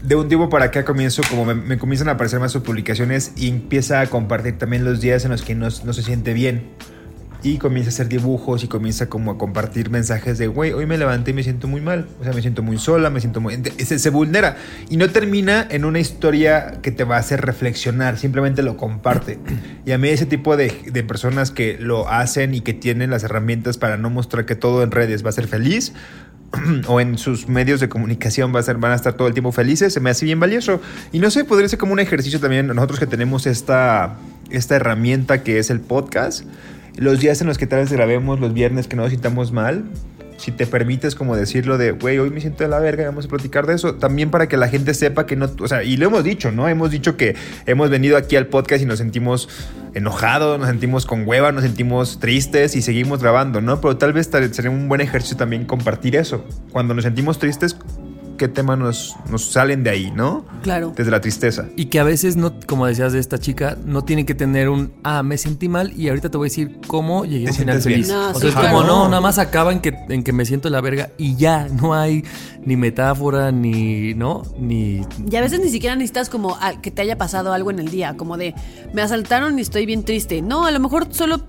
de 0.07 0.15
un 0.15 0.29
tiempo 0.29 0.47
para 0.47 0.65
acá 0.65 0.85
comienzo, 0.85 1.21
como 1.29 1.43
me, 1.43 1.53
me 1.53 1.77
comienzan 1.77 2.07
a 2.07 2.11
aparecer 2.13 2.39
más 2.39 2.53
sus 2.53 2.61
publicaciones 2.61 3.33
y 3.35 3.49
empieza 3.49 3.99
a 3.99 4.07
compartir 4.07 4.57
también 4.57 4.85
los 4.85 5.01
días 5.01 5.25
en 5.25 5.31
los 5.31 5.41
que 5.41 5.53
no, 5.53 5.67
no 5.83 5.93
se 5.93 6.01
siente 6.01 6.33
bien. 6.33 6.69
Y 7.43 7.57
comienza 7.57 7.89
a 7.89 7.93
hacer 7.93 8.07
dibujos 8.07 8.63
y 8.63 8.67
comienza 8.67 9.09
como 9.09 9.31
a 9.31 9.37
compartir 9.37 9.89
mensajes 9.89 10.37
de, 10.37 10.47
güey, 10.47 10.71
hoy 10.71 10.85
me 10.85 10.97
levanté 10.97 11.31
y 11.31 11.33
me 11.33 11.43
siento 11.43 11.67
muy 11.67 11.81
mal. 11.81 12.07
O 12.19 12.23
sea, 12.23 12.33
me 12.33 12.41
siento 12.41 12.63
muy 12.63 12.79
sola, 12.79 13.09
me 13.09 13.19
siento 13.19 13.41
muy... 13.41 13.61
Se, 13.77 13.99
se 13.99 14.09
vulnera. 14.09 14.57
Y 14.89 14.97
no 14.97 15.09
termina 15.09 15.67
en 15.69 15.85
una 15.85 15.99
historia 15.99 16.79
que 16.81 16.91
te 16.91 17.03
va 17.03 17.17
a 17.17 17.19
hacer 17.19 17.41
reflexionar, 17.41 18.17
simplemente 18.17 18.63
lo 18.63 18.75
comparte. 18.75 19.37
Y 19.85 19.91
a 19.91 19.97
mí 19.97 20.07
ese 20.07 20.25
tipo 20.25 20.57
de, 20.57 20.73
de 20.91 21.03
personas 21.03 21.51
que 21.51 21.77
lo 21.79 22.09
hacen 22.09 22.55
y 22.55 22.61
que 22.61 22.73
tienen 22.73 23.11
las 23.11 23.23
herramientas 23.23 23.77
para 23.77 23.97
no 23.97 24.09
mostrar 24.09 24.45
que 24.45 24.55
todo 24.55 24.83
en 24.83 24.91
redes 24.91 25.23
va 25.23 25.29
a 25.29 25.33
ser 25.33 25.47
feliz, 25.47 25.93
o 26.87 27.01
en 27.01 27.17
sus 27.17 27.47
medios 27.47 27.79
de 27.79 27.89
comunicación 27.89 28.53
va 28.53 28.59
a 28.59 28.63
ser, 28.63 28.77
van 28.77 28.91
a 28.91 28.95
estar 28.95 29.13
todo 29.13 29.27
el 29.27 29.33
tiempo 29.33 29.51
felices, 29.51 29.93
se 29.93 29.99
me 29.99 30.09
hace 30.09 30.25
bien 30.25 30.39
valioso. 30.39 30.81
Y 31.11 31.19
no 31.19 31.29
sé, 31.29 31.43
podría 31.45 31.67
ser 31.67 31.79
como 31.79 31.93
un 31.93 31.99
ejercicio 31.99 32.39
también, 32.39 32.67
nosotros 32.67 32.99
que 32.99 33.07
tenemos 33.07 33.45
esta, 33.45 34.17
esta 34.49 34.75
herramienta 34.75 35.43
que 35.43 35.59
es 35.59 35.69
el 35.69 35.79
podcast, 35.79 36.43
los 36.95 37.19
días 37.19 37.41
en 37.41 37.47
los 37.47 37.57
que 37.57 37.67
tal 37.67 37.79
vez 37.79 37.91
grabemos, 37.91 38.39
los 38.39 38.53
viernes 38.53 38.87
que 38.87 38.95
no 38.95 39.03
nos 39.03 39.11
sintamos 39.11 39.51
mal, 39.51 39.85
si 40.37 40.51
te 40.51 40.65
permites 40.67 41.15
como 41.15 41.35
decirlo 41.35 41.77
de, 41.77 41.91
güey, 41.91 42.19
hoy 42.19 42.29
me 42.29 42.39
siento 42.39 42.63
de 42.63 42.69
la 42.69 42.79
verga, 42.79 43.05
vamos 43.05 43.25
a 43.25 43.27
platicar 43.27 43.65
de 43.65 43.75
eso, 43.75 43.95
también 43.95 44.29
para 44.29 44.47
que 44.47 44.57
la 44.57 44.69
gente 44.69 44.93
sepa 44.93 45.25
que 45.25 45.35
no, 45.35 45.49
o 45.59 45.67
sea, 45.67 45.83
y 45.83 45.97
lo 45.97 46.05
hemos 46.05 46.23
dicho, 46.23 46.51
¿no? 46.51 46.67
Hemos 46.67 46.91
dicho 46.91 47.17
que 47.17 47.35
hemos 47.65 47.89
venido 47.89 48.17
aquí 48.17 48.35
al 48.35 48.47
podcast 48.47 48.81
y 48.81 48.85
nos 48.85 48.99
sentimos 48.99 49.49
enojados, 49.93 50.59
nos 50.59 50.67
sentimos 50.67 51.05
con 51.05 51.27
hueva, 51.27 51.51
nos 51.51 51.63
sentimos 51.63 52.19
tristes 52.19 52.75
y 52.75 52.81
seguimos 52.81 53.21
grabando, 53.21 53.61
¿no? 53.61 53.81
Pero 53.81 53.97
tal 53.97 54.13
vez 54.13 54.29
sería 54.51 54.69
un 54.69 54.87
buen 54.87 55.01
ejercicio 55.01 55.37
también 55.37 55.65
compartir 55.65 56.15
eso. 56.15 56.45
Cuando 56.71 56.93
nos 56.93 57.03
sentimos 57.03 57.39
tristes, 57.39 57.75
¿qué 58.37 58.47
temas 58.47 58.77
nos, 58.77 59.15
nos 59.29 59.43
salen 59.51 59.83
de 59.83 59.89
ahí, 59.89 60.11
¿no? 60.15 60.45
Claro. 60.61 60.93
Desde 60.95 61.11
la 61.11 61.19
tristeza. 61.21 61.65
Y 61.75 61.85
que 61.85 61.99
a 61.99 62.03
veces, 62.03 62.37
no, 62.37 62.53
como 62.65 62.85
decías 62.85 63.13
de 63.13 63.19
esta 63.19 63.37
chica, 63.39 63.77
no 63.85 64.03
tiene 64.03 64.25
que 64.25 64.35
tener 64.35 64.69
un, 64.69 64.93
ah, 65.03 65.23
me 65.23 65.37
sentí 65.37 65.67
mal 65.69 65.91
y 65.99 66.09
ahorita 66.09 66.29
te 66.29 66.37
voy 66.37 66.45
a 66.47 66.49
decir 66.49 66.79
cómo 66.87 67.25
llegué 67.25 67.47
a 67.47 67.51
un 67.51 67.57
final 67.57 67.81
feliz. 67.81 68.07
No, 68.09 68.29
o 68.29 68.33
sí, 68.35 68.39
sea, 68.41 68.49
es 68.49 68.55
claro. 68.55 68.69
como, 68.77 68.83
no, 68.87 69.03
No. 69.03 69.09
nada 69.09 69.21
más 69.21 69.37
acaba 69.39 69.71
en 69.73 69.79
que, 69.81 69.93
en 70.09 70.23
que 70.23 70.31
me 70.33 70.45
siento 70.45 70.69
la 70.69 70.79
verga 70.81 71.09
y 71.17 71.35
ya, 71.35 71.67
no 71.67 71.93
hay 71.93 72.23
ni 72.65 72.75
metáfora, 72.77 73.51
ni, 73.51 74.13
¿no? 74.13 74.43
Ni... 74.59 75.01
Y 75.29 75.35
a 75.35 75.41
veces 75.41 75.59
ni 75.59 75.69
siquiera 75.69 75.95
necesitas 75.95 76.29
como 76.29 76.55
a- 76.61 76.79
que 76.81 76.91
te 76.91 77.01
haya 77.01 77.17
pasado 77.17 77.53
algo 77.53 77.71
en 77.71 77.79
el 77.79 77.89
día, 77.89 78.15
como 78.17 78.37
de 78.37 78.53
me 78.93 79.01
asaltaron 79.01 79.57
y 79.57 79.61
estoy 79.61 79.85
bien 79.85 80.03
triste. 80.03 80.41
No, 80.41 80.65
a 80.65 80.71
lo 80.71 80.79
mejor 80.79 81.07
solo 81.11 81.41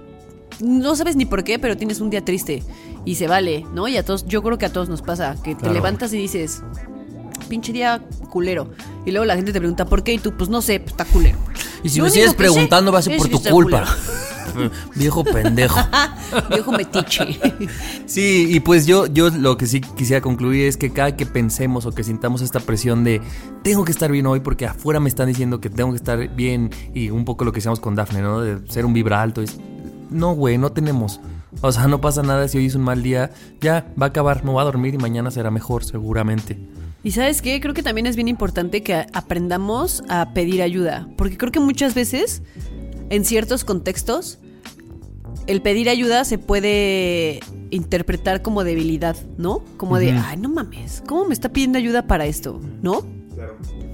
no 0.61 0.97
sabes 0.97 1.14
ni 1.14 1.24
por 1.24 1.45
qué, 1.45 1.59
pero 1.59 1.76
tienes 1.76 2.01
un 2.01 2.11
día 2.11 2.24
triste 2.24 2.62
y 3.09 3.14
se 3.14 3.26
vale, 3.26 3.64
¿no? 3.72 3.88
Y 3.88 3.96
a 3.96 4.04
todos, 4.04 4.26
yo 4.26 4.42
creo 4.42 4.59
que 4.59 4.66
a 4.66 4.70
todos 4.70 4.90
nos 4.90 5.00
pasa, 5.00 5.34
que 5.42 5.54
te 5.54 5.61
Claro. 5.61 5.72
levantas 5.72 6.12
y 6.12 6.18
dices, 6.18 6.62
pinche 7.48 7.72
día 7.72 8.02
culero. 8.28 8.68
Y 9.06 9.12
luego 9.12 9.24
la 9.24 9.34
gente 9.34 9.50
te 9.50 9.59
pregunta 9.61 9.86
por 9.86 10.02
qué 10.02 10.12
y 10.12 10.18
tú, 10.18 10.36
pues 10.36 10.50
no 10.50 10.61
sé, 10.61 10.78
pues, 10.78 10.90
está 10.90 11.06
culero. 11.06 11.38
Y 11.82 11.88
si 11.88 12.00
Lo 12.00 12.04
me 12.04 12.11
sigues 12.11 12.26
que 12.26 12.30
sé 12.32 12.36
preguntando 12.36 12.92
va 12.92 12.98
a 12.98 13.02
ser 13.02 13.16
por 13.16 13.28
tu 13.28 13.40
culpa. 13.44 13.86
Viejo 14.94 15.24
pendejo. 15.24 15.78
Viejo 16.50 16.70
metiche. 16.70 17.40
Sí, 18.04 18.46
y 18.50 18.61
pues 18.61 18.86
yo, 18.86 19.06
yo 19.06 19.30
lo 19.30 19.56
que 19.56 19.66
sí 19.66 19.80
quisiera 19.80 20.20
concluir 20.20 20.66
es 20.66 20.76
que 20.76 20.92
cada 20.92 21.16
que 21.16 21.24
pensemos 21.24 21.86
o 21.86 21.92
que 21.92 22.04
sintamos 22.04 22.42
esta 22.42 22.61
presión 22.61 23.04
de 23.04 23.22
tengo 23.62 23.86
que 23.86 23.92
estar 23.92 24.12
bien 24.12 24.26
hoy 24.26 24.40
porque 24.40 24.66
afuera 24.66 25.00
me 25.00 25.09
están 25.09 25.28
diciendo 25.28 25.62
que 25.62 25.70
tengo 25.70 25.92
que 25.92 25.96
estar 25.96 26.28
bien 26.34 26.70
y 26.92 27.09
un 27.09 27.24
poco 27.24 27.46
lo 27.46 27.52
que 27.52 27.56
decíamos 27.59 27.80
con 27.80 27.94
Dafne, 27.94 28.20
¿no? 28.20 28.42
De 28.42 28.70
ser 28.70 28.84
un 28.84 28.92
vibra 28.92 29.22
alto. 29.22 29.40
Es, 29.40 29.56
no, 30.11 30.34
güey, 30.34 30.59
no 30.59 30.72
tenemos. 30.72 31.20
O 31.62 31.72
sea, 31.72 31.86
no 31.86 32.01
pasa 32.01 32.22
nada 32.22 32.46
si 32.49 32.59
hoy 32.59 32.66
es 32.66 32.74
un 32.74 32.82
mal 32.82 33.03
día. 33.03 33.30
Ya, 33.61 33.86
va 34.01 34.07
a 34.07 34.09
acabar, 34.11 34.44
me 34.44 34.51
voy 34.51 34.61
a 34.61 34.64
dormir 34.64 34.94
y 34.94 34.99
mañana 34.99 35.30
será 35.30 35.51
mejor, 35.51 35.84
seguramente. 35.84 36.59
Y 37.03 37.12
sabes 37.12 37.40
qué, 37.42 37.61
creo 37.61 37.74
que 37.74 37.82
también 37.82 38.07
es 38.07 38.16
bien 38.16 38.28
importante 38.28 38.82
que 38.82 39.07
aprendamos 39.12 40.03
a 40.09 40.32
pedir 40.34 40.62
ayuda, 40.62 41.09
porque 41.16 41.38
creo 41.38 41.53
que 41.53 41.61
muchas 41.61 41.94
veces, 41.94 42.42
en 43.09 43.24
ciertos 43.24 43.64
contextos, 43.64 44.38
el 45.46 45.62
pedir 45.62 45.88
ayuda 45.88 46.24
se 46.24 46.36
puede 46.38 47.40
interpretar 47.70 48.42
como 48.42 48.64
debilidad, 48.64 49.16
¿no? 49.38 49.62
Como 49.76 49.99
de, 49.99 50.11
ay, 50.12 50.36
no 50.38 50.49
mames, 50.49 51.03
¿cómo 51.07 51.24
me 51.24 51.32
está 51.34 51.51
pidiendo 51.51 51.78
ayuda 51.78 52.07
para 52.07 52.26
esto? 52.26 52.61
¿No? 52.82 53.07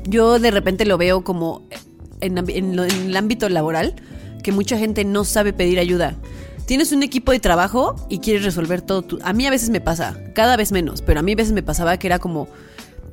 Yo 0.08 0.38
de 0.38 0.50
repente 0.50 0.84
lo 0.86 0.96
veo 0.98 1.22
como 1.22 1.62
en, 2.20 2.36
ambi- 2.36 2.56
en 2.56 2.74
lo- 2.74 2.84
en 2.84 3.02
el 3.08 3.16
ámbito 3.16 3.48
laboral, 3.48 3.94
que 4.42 4.50
mucha 4.50 4.78
gente 4.78 5.04
no 5.04 5.24
sabe 5.24 5.52
pedir 5.52 5.78
ayuda. 5.78 6.16
Tienes 6.66 6.92
un 6.92 7.02
equipo 7.02 7.32
de 7.32 7.40
trabajo 7.40 7.94
y 8.08 8.18
quieres 8.18 8.44
resolver 8.44 8.80
todo. 8.80 9.02
tú. 9.02 9.18
A 9.22 9.32
mí 9.32 9.46
a 9.46 9.50
veces 9.50 9.70
me 9.70 9.80
pasa, 9.80 10.16
cada 10.34 10.56
vez 10.56 10.72
menos, 10.72 11.02
pero 11.02 11.20
a 11.20 11.22
mí 11.22 11.32
a 11.32 11.36
veces 11.36 11.52
me 11.52 11.62
pasaba 11.62 11.98
que 11.98 12.06
era 12.06 12.18
como, 12.18 12.48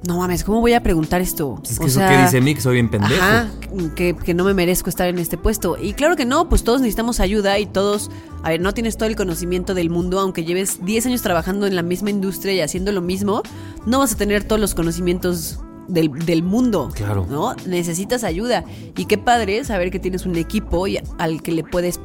no 0.08 0.18
mames, 0.18 0.44
¿cómo 0.44 0.62
voy 0.62 0.74
a 0.74 0.82
preguntar 0.82 1.22
esto? 1.22 1.62
Es 1.64 1.78
que 1.78 1.86
eso 1.86 2.00
que 2.00 2.18
dice 2.18 2.42
mí, 2.42 2.56
que 2.56 2.62
soy 2.62 2.76
bien 2.76 2.90
pendejo. 2.90 3.22
Ajá, 3.22 3.50
que, 3.96 4.16
que 4.16 4.34
no 4.34 4.44
me 4.44 4.54
merezco 4.54 4.90
estar 4.90 5.08
en 5.08 5.20
este 5.20 5.38
puesto. 5.38 5.78
Y 5.80 5.94
claro 5.94 6.16
que 6.16 6.26
no, 6.26 6.50
pues 6.50 6.64
todos 6.64 6.82
necesitamos 6.82 7.20
ayuda 7.20 7.60
y 7.60 7.66
todos, 7.66 8.10
a 8.42 8.50
ver, 8.50 8.62
no 8.62 8.74
tienes 8.74 8.98
todo 8.98 9.10
el 9.10 9.16
conocimiento 9.16 9.74
del 9.74 9.90
mundo, 9.90 10.20
aunque 10.20 10.44
lleves 10.44 10.84
10 10.84 11.08
años 11.08 11.22
trabajando 11.22 11.68
en 11.68 11.76
la 11.76 11.84
misma 11.84 12.10
industria 12.10 12.54
y 12.54 12.62
haciendo 12.62 12.92
lo 12.92 13.02
mismo, 13.02 13.44
no 13.86 14.00
vas 14.00 14.14
a 14.14 14.18
tener 14.18 14.44
todos 14.44 14.60
los 14.60 14.74
conocimientos 14.74 15.60
del, 15.88 16.12
del 16.26 16.42
mundo. 16.42 16.90
Claro. 16.96 17.28
¿No? 17.30 17.56
Necesitas 17.68 18.24
ayuda. 18.24 18.64
Y 18.98 19.06
qué 19.06 19.18
padre 19.18 19.64
saber 19.66 19.92
que 19.92 20.00
tienes 20.00 20.26
un 20.26 20.36
equipo 20.36 20.88
y 20.88 21.00
al 21.20 21.44
que 21.44 21.52
le 21.52 21.64
puedes 21.64 22.00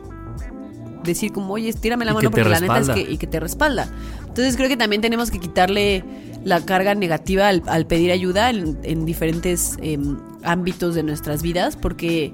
decir 1.06 1.32
como, 1.32 1.54
oye, 1.54 1.72
tírame 1.72 2.04
la 2.04 2.12
Y 2.12 2.14
mano 2.14 2.30
porque 2.30 2.48
la 2.48 2.60
neta 2.60 2.78
es 2.78 2.90
que, 2.90 3.00
y 3.00 3.16
que 3.16 3.26
te 3.26 3.40
respalda. 3.40 3.88
Entonces 4.20 4.56
creo 4.56 4.68
que 4.68 4.76
también 4.76 5.00
tenemos 5.00 5.30
que 5.30 5.38
quitarle 5.38 6.04
la 6.44 6.60
carga 6.60 6.94
negativa 6.94 7.48
al, 7.48 7.62
al 7.66 7.86
pedir 7.86 8.12
ayuda 8.12 8.50
en, 8.50 8.78
en 8.82 9.06
diferentes 9.06 9.76
em, 9.80 10.18
ámbitos 10.42 10.94
de 10.94 11.02
nuestras 11.02 11.42
vidas, 11.42 11.76
porque 11.76 12.32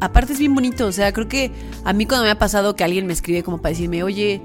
aparte 0.00 0.34
es 0.34 0.38
bien 0.38 0.54
bonito, 0.54 0.86
o 0.86 0.92
sea, 0.92 1.12
creo 1.12 1.28
que 1.28 1.50
a 1.84 1.92
mí 1.92 2.06
cuando 2.06 2.24
me 2.24 2.30
ha 2.30 2.38
pasado 2.38 2.76
que 2.76 2.84
alguien 2.84 3.06
me 3.06 3.12
escribe 3.12 3.42
como 3.42 3.58
para 3.58 3.70
decirme, 3.70 4.02
oye, 4.02 4.42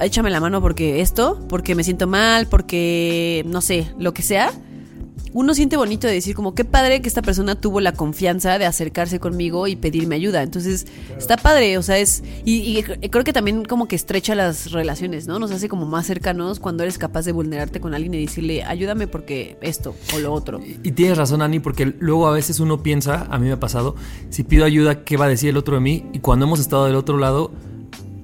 échame 0.00 0.30
la 0.30 0.40
mano 0.40 0.60
porque 0.60 1.00
esto, 1.00 1.38
porque 1.48 1.74
me 1.74 1.84
siento 1.84 2.06
mal, 2.06 2.46
porque 2.46 3.44
no 3.46 3.60
sé, 3.60 3.92
lo 3.98 4.12
que 4.14 4.22
sea. 4.22 4.52
Uno 5.34 5.54
siente 5.54 5.76
bonito 5.76 6.06
de 6.06 6.12
decir 6.12 6.34
como 6.34 6.54
qué 6.54 6.64
padre 6.64 7.00
que 7.00 7.08
esta 7.08 7.22
persona 7.22 7.54
tuvo 7.54 7.80
la 7.80 7.92
confianza 7.92 8.58
de 8.58 8.66
acercarse 8.66 9.18
conmigo 9.18 9.66
y 9.66 9.76
pedirme 9.76 10.16
ayuda. 10.16 10.42
Entonces, 10.42 10.86
está 11.16 11.36
padre, 11.36 11.78
o 11.78 11.82
sea, 11.82 11.98
es 11.98 12.22
y, 12.44 12.78
y 12.78 12.82
creo 12.82 13.24
que 13.24 13.32
también 13.32 13.64
como 13.64 13.88
que 13.88 13.96
estrecha 13.96 14.34
las 14.34 14.72
relaciones, 14.72 15.26
¿no? 15.26 15.38
Nos 15.38 15.50
hace 15.50 15.68
como 15.68 15.86
más 15.86 16.06
cercanos 16.06 16.60
cuando 16.60 16.82
eres 16.82 16.98
capaz 16.98 17.24
de 17.24 17.32
vulnerarte 17.32 17.80
con 17.80 17.94
alguien 17.94 18.14
y 18.14 18.20
decirle, 18.20 18.62
"Ayúdame 18.62 19.06
porque 19.06 19.56
esto 19.62 19.94
o 20.14 20.18
lo 20.18 20.32
otro." 20.32 20.60
Y 20.82 20.92
tienes 20.92 21.16
razón, 21.16 21.42
Ani, 21.42 21.60
porque 21.60 21.94
luego 21.98 22.26
a 22.26 22.32
veces 22.32 22.60
uno 22.60 22.82
piensa, 22.82 23.26
a 23.30 23.38
mí 23.38 23.46
me 23.46 23.52
ha 23.52 23.60
pasado, 23.60 23.96
si 24.30 24.44
pido 24.44 24.64
ayuda, 24.64 25.04
¿qué 25.04 25.16
va 25.16 25.26
a 25.26 25.28
decir 25.28 25.48
el 25.48 25.56
otro 25.56 25.76
de 25.76 25.80
mí? 25.80 26.04
Y 26.12 26.18
cuando 26.18 26.46
hemos 26.46 26.60
estado 26.60 26.86
del 26.86 26.96
otro 26.96 27.16
lado, 27.16 27.50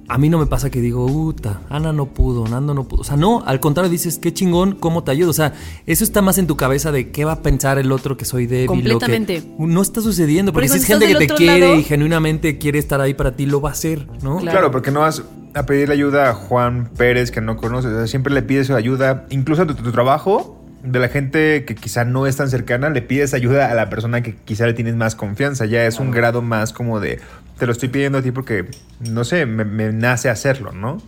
a 0.09 0.17
mí 0.17 0.27
no 0.27 0.39
me 0.39 0.47
pasa 0.47 0.71
que 0.71 0.81
digo, 0.81 1.05
puta, 1.05 1.61
Ana 1.69 1.93
no 1.93 2.07
pudo, 2.07 2.47
Nando 2.47 2.73
no 2.73 2.87
pudo. 2.87 3.01
O 3.01 3.03
sea, 3.03 3.15
no, 3.15 3.43
al 3.45 3.59
contrario 3.59 3.91
dices, 3.91 4.17
qué 4.17 4.33
chingón, 4.33 4.73
cómo 4.73 5.03
te 5.03 5.11
ayudo. 5.11 5.29
O 5.29 5.33
sea, 5.33 5.53
eso 5.85 6.03
está 6.03 6.23
más 6.23 6.39
en 6.39 6.47
tu 6.47 6.57
cabeza 6.57 6.91
de 6.91 7.11
qué 7.11 7.25
va 7.25 7.33
a 7.33 7.41
pensar 7.43 7.77
el 7.77 7.91
otro 7.91 8.17
que 8.17 8.25
soy 8.25 8.47
débil. 8.47 8.65
Completamente. 8.67 9.43
O 9.57 9.65
que 9.65 9.71
no 9.71 9.81
está 9.83 10.01
sucediendo, 10.01 10.51
porque 10.51 10.67
Porque 10.67 10.79
si 10.79 10.91
es 10.91 10.99
gente 10.99 11.13
que 11.15 11.27
te 11.27 11.35
quiere 11.35 11.59
lado- 11.67 11.75
y 11.75 11.83
genuinamente 11.83 12.57
quiere 12.57 12.79
estar 12.79 12.99
ahí 13.01 13.13
para 13.13 13.35
ti, 13.35 13.45
lo 13.45 13.61
va 13.61 13.69
a 13.69 13.73
hacer, 13.73 14.07
¿no? 14.23 14.37
Claro. 14.37 14.51
Claro, 14.59 14.71
porque 14.71 14.89
no 14.89 15.01
vas 15.01 15.21
a 15.53 15.65
pedirle 15.67 15.93
ayuda 15.93 16.31
a 16.31 16.33
Juan 16.33 16.89
Pérez 16.97 17.29
que 17.29 17.41
no 17.41 17.55
conoces. 17.55 17.91
O 17.91 17.95
sea, 17.95 18.07
siempre 18.07 18.33
le 18.33 18.41
pides 18.41 18.71
ayuda, 18.71 19.27
incluso 19.29 19.67
tu, 19.67 19.75
tu 19.75 19.91
trabajo, 19.91 20.55
de 20.83 20.99
la 20.99 21.09
gente 21.09 21.65
que 21.65 21.75
quizá 21.75 22.05
no 22.05 22.25
es 22.25 22.37
tan 22.37 22.49
cercana, 22.49 22.89
le 22.89 23.01
pides 23.01 23.33
ayuda 23.33 23.69
a 23.69 23.75
la 23.75 23.89
persona 23.89 24.23
que 24.23 24.35
quizá 24.35 24.65
le 24.65 24.73
tienes 24.73 24.95
más 24.95 25.13
confianza. 25.15 25.65
Ya 25.65 25.85
es 25.85 25.99
un 25.99 26.11
grado 26.11 26.41
más 26.41 26.71
como 26.73 26.99
de, 26.99 27.19
te 27.59 27.65
lo 27.65 27.73
estoy 27.73 27.89
pidiendo 27.89 28.17
a 28.17 28.21
ti 28.21 28.31
porque, 28.31 28.69
no 29.01 29.23
sé, 29.25 29.45
me, 29.45 29.65
me 29.65 29.91
nace 29.91 30.29
hacerlo, 30.29 30.71
¿no? 30.71 31.01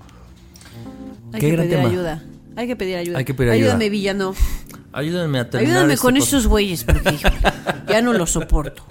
Hay 1.34 1.40
Qué 1.40 1.48
que 1.48 1.52
gran 1.54 1.66
pedir 1.66 1.78
tema. 1.78 1.90
ayuda. 1.90 2.24
Hay 2.58 2.68
que 2.68 2.76
pedir 2.76 2.98
ayuda. 2.98 3.18
Hay 3.18 3.26
que 3.26 3.34
pedir 3.34 3.52
ayuda. 3.52 3.68
Ayúdame, 3.68 3.90
villano. 3.90 4.36
Ayúdame 4.92 5.40
a 5.40 5.50
terminar 5.50 5.76
Ayúdame 5.78 5.94
este 5.94 6.02
con 6.02 6.18
esos 6.18 6.48
güeyes 6.48 6.84
porque 6.84 7.18
ya 7.88 8.02
no 8.02 8.12
los 8.12 8.32
soporto. 8.32 8.86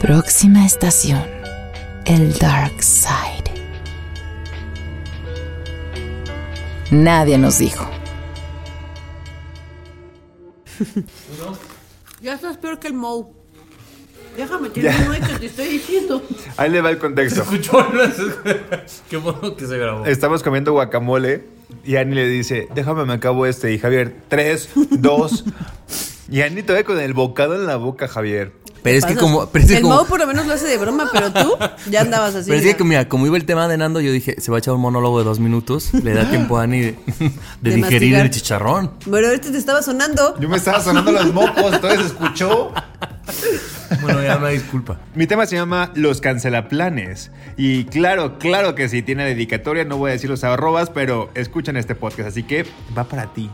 Próxima 0.00 0.66
estación. 0.66 1.22
El 2.04 2.32
Dark 2.34 2.82
Side. 2.82 3.44
Nadie 6.90 7.38
nos 7.38 7.58
dijo. 7.58 7.88
Ya 12.20 12.32
estás 12.32 12.56
peor 12.56 12.78
que 12.78 12.86
el 12.88 12.94
Moe. 12.94 13.26
Déjame 14.36 14.68
terminar 14.70 15.20
que 15.20 15.38
te 15.38 15.46
estoy 15.46 15.66
diciendo. 15.68 16.22
Ahí 16.56 16.70
le 16.70 16.80
va 16.80 16.90
el 16.90 16.98
contexto. 16.98 17.44
Qué 19.10 19.16
bueno 19.16 19.56
que 19.56 19.66
se 19.66 19.78
grabó. 19.78 20.04
Estamos 20.06 20.42
comiendo 20.42 20.72
guacamole 20.72 21.44
y 21.84 21.96
Ani 21.96 22.14
le 22.14 22.26
dice, 22.28 22.68
déjame 22.74 23.04
me 23.04 23.14
acabo 23.14 23.46
este. 23.46 23.72
Y 23.72 23.78
Javier, 23.78 24.14
tres, 24.28 24.68
dos. 24.90 25.44
y 26.30 26.42
Ani 26.42 26.62
todavía 26.62 26.84
con 26.84 26.98
el 27.00 27.14
bocado 27.14 27.54
en 27.54 27.66
la 27.66 27.76
boca, 27.76 28.08
Javier. 28.08 28.52
Pero 28.82 28.98
es 28.98 29.06
que 29.06 29.14
como... 29.14 29.46
Pero 29.48 29.64
es 29.64 29.70
que 29.70 29.76
el 29.78 29.82
como- 29.82 30.04
por 30.04 30.18
lo 30.18 30.26
menos 30.26 30.46
lo 30.46 30.52
hace 30.52 30.66
de 30.66 30.76
broma, 30.76 31.08
pero 31.10 31.32
tú 31.32 31.56
ya 31.90 32.02
andabas 32.02 32.34
así. 32.34 32.50
Pero 32.50 32.68
es 32.68 32.74
que, 32.76 32.84
mira. 32.84 33.08
como 33.08 33.26
iba 33.26 33.38
el 33.38 33.46
tema 33.46 33.66
de 33.66 33.78
Nando, 33.78 33.98
yo 34.02 34.12
dije, 34.12 34.38
se 34.42 34.50
va 34.50 34.58
a 34.58 34.60
echar 34.60 34.74
un 34.74 34.82
monólogo 34.82 35.20
de 35.20 35.24
dos 35.24 35.40
minutos, 35.40 35.94
le 35.94 36.12
da 36.12 36.28
tiempo 36.28 36.58
a 36.58 36.64
Ani 36.64 36.80
de, 36.80 36.86
de 36.92 37.30
De 37.62 37.76
digerir 37.76 37.82
mastigar. 38.12 38.26
el 38.26 38.30
chicharrón. 38.30 38.90
Bueno, 39.06 39.28
ahorita 39.28 39.50
te 39.50 39.56
estaba 39.56 39.80
sonando. 39.80 40.38
Yo 40.38 40.50
me 40.50 40.58
estaba 40.58 40.82
sonando 40.82 41.12
los 41.12 41.32
mocos, 41.32 41.72
entonces 41.72 42.00
se 42.00 42.06
escuchó. 42.08 42.74
Bueno, 44.00 44.22
ya 44.22 44.36
una 44.36 44.48
disculpa. 44.48 44.98
Mi 45.14 45.26
tema 45.26 45.46
se 45.46 45.56
llama 45.56 45.90
Los 45.94 46.20
cancelaplanes. 46.20 47.30
Y 47.56 47.84
claro, 47.84 48.38
claro 48.38 48.74
que 48.74 48.88
sí, 48.88 49.02
tiene 49.02 49.24
dedicatoria, 49.24 49.84
no 49.84 49.96
voy 49.98 50.10
a 50.10 50.12
decir 50.12 50.30
los 50.30 50.44
arrobas, 50.44 50.90
pero 50.90 51.30
escuchan 51.34 51.76
este 51.76 51.94
podcast, 51.94 52.28
así 52.28 52.42
que 52.42 52.64
va 52.96 53.04
para 53.04 53.32
ti. 53.32 53.50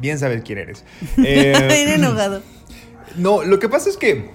Bien 0.00 0.18
sabes 0.18 0.42
quién 0.44 0.58
eres. 0.58 0.84
Eh, 1.24 1.94
enojado. 1.94 2.42
No, 3.16 3.42
lo 3.42 3.58
que 3.58 3.68
pasa 3.68 3.88
es 3.90 3.96
que 3.96 4.30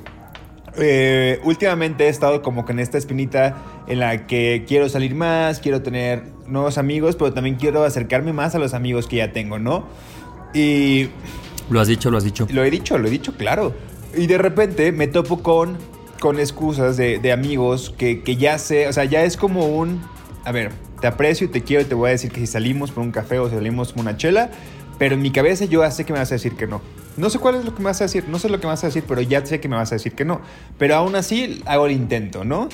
eh, 0.78 1.40
últimamente 1.44 2.06
he 2.06 2.10
estado 2.10 2.42
como 2.44 2.66
que 2.66 2.72
en 2.74 2.80
esta 2.80 2.98
espinita 2.98 3.56
en 3.88 4.00
la 4.00 4.28
que 4.28 4.66
quiero 4.68 4.88
salir 4.90 5.16
más, 5.16 5.60
quiero 5.60 5.82
tener 5.82 6.24
nuevos 6.46 6.78
amigos, 6.78 7.16
pero 7.16 7.34
también 7.34 7.56
quiero 7.56 7.84
acercarme 7.84 8.34
más 8.34 8.54
a 8.56 8.60
los 8.60 8.74
amigos 8.74 9.08
que 9.08 9.18
ya 9.18 9.32
tengo, 9.34 9.58
¿no? 9.58 9.88
Y 10.54 11.10
Lo 11.70 11.80
has 11.82 11.88
dicho, 11.88 12.12
lo 12.12 12.18
has 12.18 12.24
dicho. 12.24 12.48
lo 12.52 12.64
he 12.64 12.70
dicho, 12.70 12.98
lo 12.98 13.08
he 13.08 13.12
dicho, 13.12 13.34
claro. 13.36 13.74
Y 14.16 14.28
de 14.28 14.38
repente 14.38 14.92
me 14.92 15.08
topo 15.08 15.42
con, 15.44 15.78
con 16.20 16.40
excusas 16.40 16.98
de, 16.98 17.20
de 17.20 17.32
amigos 17.32 17.94
que, 17.98 18.24
que 18.24 18.36
ya 18.38 18.58
sé, 18.58 18.88
o 18.88 18.94
sea, 18.94 19.06
ya 19.06 19.24
es 19.24 19.38
como 19.38 19.66
un, 19.66 20.02
a 20.46 20.52
ver, 20.52 20.72
te 21.02 21.08
aprecio 21.08 21.48
y 21.48 21.50
te 21.50 21.64
quiero 21.64 21.84
y 21.84 21.86
te 21.86 21.96
voy 21.96 22.10
a 22.10 22.12
decir 22.12 22.32
que 22.32 22.40
si 22.40 22.48
salimos 22.48 22.92
por 22.92 23.04
un 23.04 23.12
café 23.12 23.40
o 23.40 23.50
salimos 23.50 23.94
por 23.94 24.02
una 24.02 24.18
chela, 24.18 24.50
pero 24.98 25.16
en 25.16 25.22
mi 25.22 25.32
cabeza 25.32 25.66
yo 25.66 25.84
ya 25.84 25.92
sé 25.92 26.06
que 26.06 26.14
me 26.14 26.20
vas 26.20 26.32
a 26.32 26.36
decir 26.36 26.54
que 26.56 26.68
no. 26.68 26.82
No 27.18 27.30
sé 27.30 27.40
cuál 27.40 27.56
es 27.56 27.66
lo 27.66 27.74
que 27.74 27.80
me 27.80 27.86
vas 27.86 28.02
a 28.02 28.06
decir, 28.06 28.26
no 28.28 28.40
sé 28.40 28.50
lo 28.50 28.60
que 28.60 28.68
me 28.68 28.74
vas 28.74 28.84
a 28.84 28.88
decir, 28.88 29.04
pero 29.08 29.22
ya 29.22 29.44
sé 29.46 29.60
que 29.60 29.68
me 29.68 29.76
vas 29.76 29.92
a 29.92 29.96
decir 29.96 30.14
que 30.14 30.26
no. 30.26 30.42
Pero 30.78 30.96
aún 30.96 31.16
así 31.16 31.64
hago 31.66 31.88
el 31.88 31.94
intento, 31.94 32.44
¿no? 32.44 32.70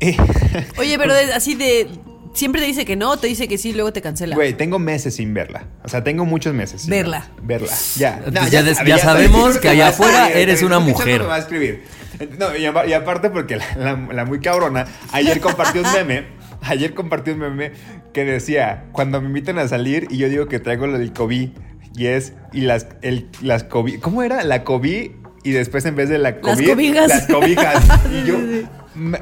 Oye, 0.78 0.98
pero 0.98 1.14
así 1.34 1.54
de. 1.54 1.88
Siempre 2.32 2.60
te 2.60 2.66
dice 2.68 2.84
que 2.84 2.96
no, 2.96 3.16
te 3.16 3.26
dice 3.26 3.48
que 3.48 3.58
sí, 3.58 3.72
luego 3.72 3.92
te 3.92 4.00
cancela. 4.00 4.34
Güey, 4.36 4.54
tengo 4.54 4.78
meses 4.78 5.16
sin 5.16 5.34
verla. 5.34 5.66
O 5.82 5.88
sea, 5.88 6.04
tengo 6.04 6.24
muchos 6.24 6.54
meses. 6.54 6.82
sin 6.82 6.90
Verla. 6.90 7.28
Verla. 7.42 7.72
Ya. 7.96 8.22
Ya 8.86 8.98
sabemos 8.98 9.58
que 9.62 9.68
allá 9.68 9.88
afuera 9.88 10.30
eres 10.30 10.62
una 10.62 10.78
mujer. 10.78 11.20
Me 11.22 11.26
va 11.26 11.36
a 11.36 11.38
escribir. 11.40 11.82
No, 12.38 12.54
y, 12.56 12.66
apa- 12.66 12.86
y 12.86 12.92
aparte 12.92 13.30
porque 13.30 13.56
la, 13.56 13.64
la- 13.76 14.08
la 14.12 14.24
muy 14.24 14.40
cabrona, 14.40 14.86
ayer 15.12 15.40
compartió 15.40 15.82
un 15.82 15.92
meme, 15.94 16.26
ayer 16.62 16.94
compartió 16.94 17.32
un 17.32 17.40
meme 17.40 17.72
que 18.12 18.24
decía, 18.24 18.84
cuando 18.92 19.20
me 19.20 19.28
invitan 19.28 19.58
a 19.58 19.66
salir 19.68 20.06
y 20.10 20.18
yo 20.18 20.28
digo 20.28 20.46
que 20.46 20.58
traigo 20.60 20.86
lo 20.86 20.98
del 20.98 21.12
COVID, 21.12 21.48
y 21.96 22.06
es, 22.06 22.34
y 22.52 22.60
las, 22.60 22.86
el, 23.02 23.28
las 23.42 23.64
COVID, 23.64 24.00
¿cómo 24.00 24.22
era? 24.22 24.44
La 24.44 24.62
COVID 24.64 25.10
y 25.42 25.52
después 25.52 25.84
en 25.86 25.96
vez 25.96 26.08
de 26.08 26.18
la 26.18 26.30
Las 26.32 26.40
cobijas. 26.40 27.08
las 27.08 27.26
cobijas. 27.26 27.84
y 28.12 28.26
yo 28.28 28.36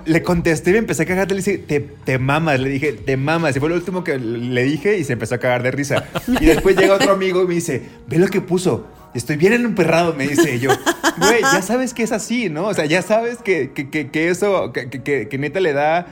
le 0.07 0.23
contesté 0.23 0.71
y 0.71 0.73
me 0.73 0.79
empecé 0.81 1.03
a 1.03 1.07
cagar, 1.07 1.31
le 1.31 1.37
dije, 1.37 1.59
te, 1.59 1.81
te 1.81 2.19
mamas, 2.19 2.59
le 2.59 2.69
dije, 2.71 2.93
te 2.95 3.17
mamas. 3.17 3.55
Y 3.57 3.61
fue 3.61 3.69
lo 3.69 3.75
último 3.75 4.03
que 4.03 4.19
le 4.19 4.65
dije 4.65 4.99
y 4.99 5.05
se 5.05 5.13
empezó 5.13 5.35
a 5.37 5.39
cagar 5.39 5.63
de 5.63 5.71
risa. 5.71 6.05
Y 6.41 6.47
después 6.47 6.77
llega 6.77 6.95
otro 6.95 7.13
amigo 7.13 7.43
y 7.45 7.47
me 7.47 7.55
dice, 7.55 7.83
ve 8.09 8.19
lo 8.19 8.29
que 8.29 8.41
puso. 8.41 8.87
Estoy 9.15 9.37
bien 9.37 9.53
emperrado, 9.55 10.15
me 10.15 10.27
dice 10.29 10.57
Y 10.57 10.59
yo. 10.61 10.71
Güey, 11.19 11.41
ya 11.41 11.63
sabes 11.63 11.95
que 11.95 12.03
es 12.03 12.13
así, 12.13 12.49
¿no? 12.51 12.67
O 12.67 12.75
sea, 12.75 12.85
ya 12.87 13.03
sabes 13.03 13.39
que, 13.39 13.73
que, 13.73 13.89
que- 13.91 14.11
que 14.11 14.29
eso, 14.29 14.73
que- 14.73 14.89
que 15.29 15.39
neta 15.39 15.61
le 15.61 15.73
da 15.73 16.07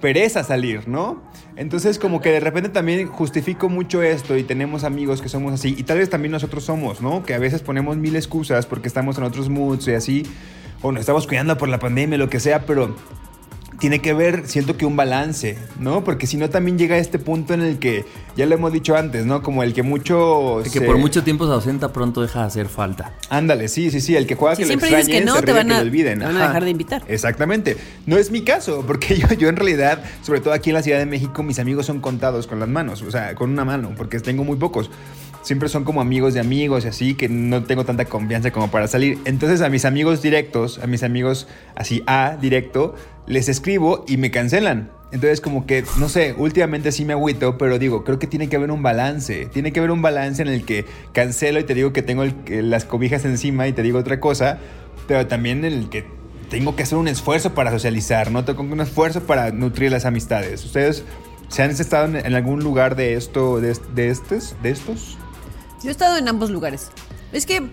pereza 0.00 0.44
salir, 0.44 0.88
¿no? 0.88 1.22
Entonces 1.56 1.98
como 1.98 2.20
que 2.20 2.30
de 2.30 2.40
repente 2.40 2.68
también 2.68 3.06
justifico 3.08 3.68
mucho 3.68 4.02
esto 4.02 4.36
y 4.36 4.44
tenemos 4.44 4.84
amigos 4.84 5.20
que 5.20 5.28
somos 5.28 5.52
así 5.52 5.74
y 5.76 5.82
tal 5.82 5.98
vez 5.98 6.08
también 6.08 6.32
nosotros 6.32 6.64
somos, 6.64 7.00
¿no? 7.00 7.24
Que 7.24 7.34
a 7.34 7.38
veces 7.38 7.62
ponemos 7.62 7.96
mil 7.96 8.14
excusas 8.14 8.66
porque 8.66 8.88
estamos 8.88 9.18
en 9.18 9.24
otros 9.24 9.48
moods 9.48 9.88
y 9.88 9.94
así, 9.94 10.22
o 10.82 10.92
nos 10.92 11.00
estamos 11.00 11.26
cuidando 11.26 11.58
por 11.58 11.68
la 11.68 11.78
pandemia, 11.78 12.16
lo 12.16 12.28
que 12.28 12.38
sea, 12.40 12.64
pero 12.64 12.94
tiene 13.78 14.00
que 14.00 14.12
ver, 14.12 14.42
siento 14.48 14.76
que 14.76 14.84
un 14.86 14.96
balance, 14.96 15.56
¿no? 15.78 16.02
Porque 16.02 16.26
si 16.26 16.36
no 16.36 16.50
también 16.50 16.78
llega 16.78 16.96
a 16.96 16.98
este 16.98 17.18
punto 17.18 17.54
en 17.54 17.62
el 17.62 17.78
que, 17.78 18.04
ya 18.36 18.44
lo 18.46 18.54
hemos 18.54 18.72
dicho 18.72 18.96
antes, 18.96 19.24
¿no? 19.24 19.42
Como 19.42 19.62
el 19.62 19.72
que 19.72 19.82
mucho... 19.82 20.60
Que 20.64 20.70
se- 20.70 20.80
por 20.80 20.98
mucho 20.98 21.22
tiempo 21.22 21.46
se 21.46 21.52
ausenta, 21.52 21.92
pronto 21.92 22.20
deja 22.22 22.40
de 22.40 22.46
hacer 22.46 22.68
falta. 22.68 23.12
Ándale, 23.30 23.68
sí, 23.68 23.90
sí, 23.90 24.00
sí, 24.00 24.16
el 24.16 24.26
que 24.26 24.34
juega 24.34 24.56
Si 24.56 24.62
que 24.62 24.66
siempre 24.68 24.90
lo 24.90 24.96
dices 24.96 25.08
que 25.10 25.18
extrañen, 25.18 25.34
no, 25.34 25.40
se 25.40 25.46
te 25.46 25.52
van 25.52 25.68
que 25.68 25.74
a- 25.74 25.76
lo 25.78 25.82
olviden. 25.82 26.18
te 26.18 26.24
van 26.24 26.36
a 26.36 26.46
dejar 26.48 26.64
de 26.64 26.70
invitar. 26.70 27.02
Exactamente. 27.08 27.76
No 28.06 28.16
es 28.16 28.30
mi 28.30 28.42
caso, 28.42 28.84
porque 28.86 29.16
yo, 29.18 29.28
yo 29.34 29.48
en 29.48 29.56
realidad, 29.56 30.02
sobre 30.22 30.40
todo 30.40 30.52
aquí 30.54 30.70
en 30.70 30.74
la 30.74 30.82
Ciudad 30.82 30.98
de 30.98 31.06
México, 31.06 31.42
mis 31.42 31.58
amigos 31.58 31.86
son 31.86 32.00
contados 32.00 32.46
con 32.46 32.58
las 32.58 32.68
manos, 32.68 33.02
o 33.02 33.10
sea, 33.10 33.34
con 33.34 33.50
una 33.50 33.64
mano, 33.64 33.92
porque 33.96 34.18
tengo 34.20 34.44
muy 34.44 34.56
pocos. 34.56 34.90
Siempre 35.48 35.70
son 35.70 35.84
como 35.84 36.02
amigos 36.02 36.34
de 36.34 36.40
amigos 36.40 36.84
y 36.84 36.88
así, 36.88 37.14
que 37.14 37.30
no 37.30 37.64
tengo 37.64 37.86
tanta 37.86 38.04
confianza 38.04 38.50
como 38.50 38.70
para 38.70 38.86
salir. 38.86 39.16
Entonces 39.24 39.62
a 39.62 39.70
mis 39.70 39.86
amigos 39.86 40.20
directos, 40.20 40.78
a 40.78 40.86
mis 40.86 41.02
amigos 41.02 41.48
así 41.74 42.02
A 42.06 42.36
directo, 42.38 42.94
les 43.26 43.48
escribo 43.48 44.04
y 44.06 44.18
me 44.18 44.30
cancelan. 44.30 44.90
Entonces 45.10 45.40
como 45.40 45.64
que, 45.64 45.84
no 45.98 46.10
sé, 46.10 46.34
últimamente 46.36 46.92
sí 46.92 47.06
me 47.06 47.14
agüito, 47.14 47.56
pero 47.56 47.78
digo, 47.78 48.04
creo 48.04 48.18
que 48.18 48.26
tiene 48.26 48.50
que 48.50 48.56
haber 48.56 48.70
un 48.70 48.82
balance. 48.82 49.46
Tiene 49.46 49.72
que 49.72 49.80
haber 49.80 49.90
un 49.90 50.02
balance 50.02 50.42
en 50.42 50.48
el 50.48 50.66
que 50.66 50.84
cancelo 51.14 51.58
y 51.60 51.64
te 51.64 51.72
digo 51.72 51.94
que 51.94 52.02
tengo 52.02 52.24
el- 52.24 52.68
las 52.68 52.84
cobijas 52.84 53.24
encima 53.24 53.66
y 53.68 53.72
te 53.72 53.80
digo 53.82 53.98
otra 53.98 54.20
cosa, 54.20 54.58
pero 55.06 55.28
también 55.28 55.64
en 55.64 55.72
el 55.72 55.88
que 55.88 56.04
tengo 56.50 56.76
que 56.76 56.82
hacer 56.82 56.98
un 56.98 57.08
esfuerzo 57.08 57.54
para 57.54 57.70
socializar, 57.70 58.30
¿no? 58.32 58.44
Tengo 58.44 58.60
un 58.64 58.82
esfuerzo 58.82 59.22
para 59.22 59.50
nutrir 59.50 59.92
las 59.92 60.04
amistades. 60.04 60.62
¿Ustedes 60.66 61.04
se 61.48 61.62
han 61.62 61.70
estado 61.70 62.18
en 62.18 62.34
algún 62.34 62.62
lugar 62.62 62.96
de 62.96 63.14
esto, 63.14 63.62
de, 63.62 63.74
de 63.94 64.10
estos, 64.10 64.54
de 64.62 64.72
estos? 64.72 65.16
Yo 65.82 65.88
he 65.88 65.92
estado 65.92 66.16
en 66.16 66.28
ambos 66.28 66.50
lugares. 66.50 66.90
Es 67.32 67.46
que 67.46 67.68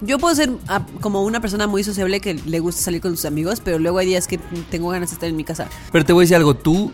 yo 0.00 0.18
puedo 0.18 0.34
ser 0.34 0.50
ah, 0.68 0.84
como 1.00 1.22
una 1.22 1.40
persona 1.40 1.66
muy 1.66 1.84
sociable 1.84 2.20
que 2.20 2.34
le 2.34 2.60
gusta 2.60 2.82
salir 2.82 3.00
con 3.00 3.12
sus 3.12 3.24
amigos, 3.24 3.60
pero 3.64 3.78
luego 3.78 3.98
hay 3.98 4.06
días 4.06 4.26
que 4.26 4.38
tengo 4.70 4.88
ganas 4.90 5.10
de 5.10 5.14
estar 5.14 5.28
en 5.28 5.36
mi 5.36 5.44
casa. 5.44 5.68
Pero 5.92 6.04
te 6.04 6.12
voy 6.12 6.22
a 6.22 6.24
decir 6.24 6.36
algo, 6.36 6.54
tú, 6.54 6.92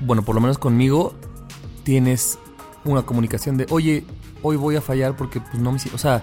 bueno, 0.00 0.22
por 0.22 0.34
lo 0.34 0.40
menos 0.40 0.58
conmigo, 0.58 1.14
tienes 1.84 2.38
una 2.84 3.02
comunicación 3.02 3.56
de, 3.56 3.66
oye, 3.70 4.04
hoy 4.42 4.56
voy 4.56 4.76
a 4.76 4.80
fallar 4.80 5.16
porque 5.16 5.40
pues 5.40 5.58
no 5.58 5.72
me... 5.72 5.78
si-". 5.78 5.90
O 5.94 5.98
sea, 5.98 6.22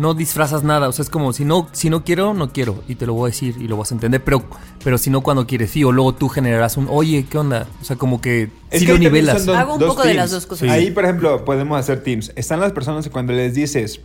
no 0.00 0.14
disfrazas 0.14 0.64
nada. 0.64 0.88
O 0.88 0.92
sea, 0.92 1.02
es 1.02 1.10
como, 1.10 1.34
si 1.34 1.44
no, 1.44 1.68
si 1.72 1.90
no 1.90 2.04
quiero, 2.04 2.32
no 2.32 2.52
quiero. 2.52 2.82
Y 2.88 2.94
te 2.94 3.04
lo 3.04 3.12
voy 3.12 3.28
a 3.28 3.32
decir 3.32 3.56
y 3.60 3.68
lo 3.68 3.76
vas 3.76 3.92
a 3.92 3.94
entender. 3.94 4.24
Pero, 4.24 4.42
pero 4.82 4.96
si 4.96 5.10
no, 5.10 5.20
cuando 5.20 5.46
quieres, 5.46 5.70
sí. 5.72 5.84
O 5.84 5.92
luego 5.92 6.14
tú 6.14 6.28
generarás 6.30 6.78
un, 6.78 6.86
oye, 6.88 7.26
¿qué 7.28 7.36
onda? 7.36 7.68
O 7.82 7.84
sea, 7.84 7.96
como 7.96 8.18
que 8.22 8.48
Es 8.70 8.80
si 8.80 8.86
que 8.86 8.92
lo 8.92 8.98
nivelas. 8.98 9.46
Hago 9.46 9.74
un 9.74 9.78
dos 9.78 9.90
poco 9.90 10.08
de 10.08 10.14
las 10.14 10.30
dos 10.30 10.46
cosas. 10.46 10.70
Ahí, 10.70 10.90
por 10.90 11.04
ejemplo, 11.04 11.44
podemos 11.44 11.78
hacer 11.78 12.02
teams. 12.02 12.32
Están 12.34 12.60
las 12.60 12.72
personas 12.72 13.04
que 13.04 13.10
cuando 13.10 13.34
les 13.34 13.54
dices 13.54 14.00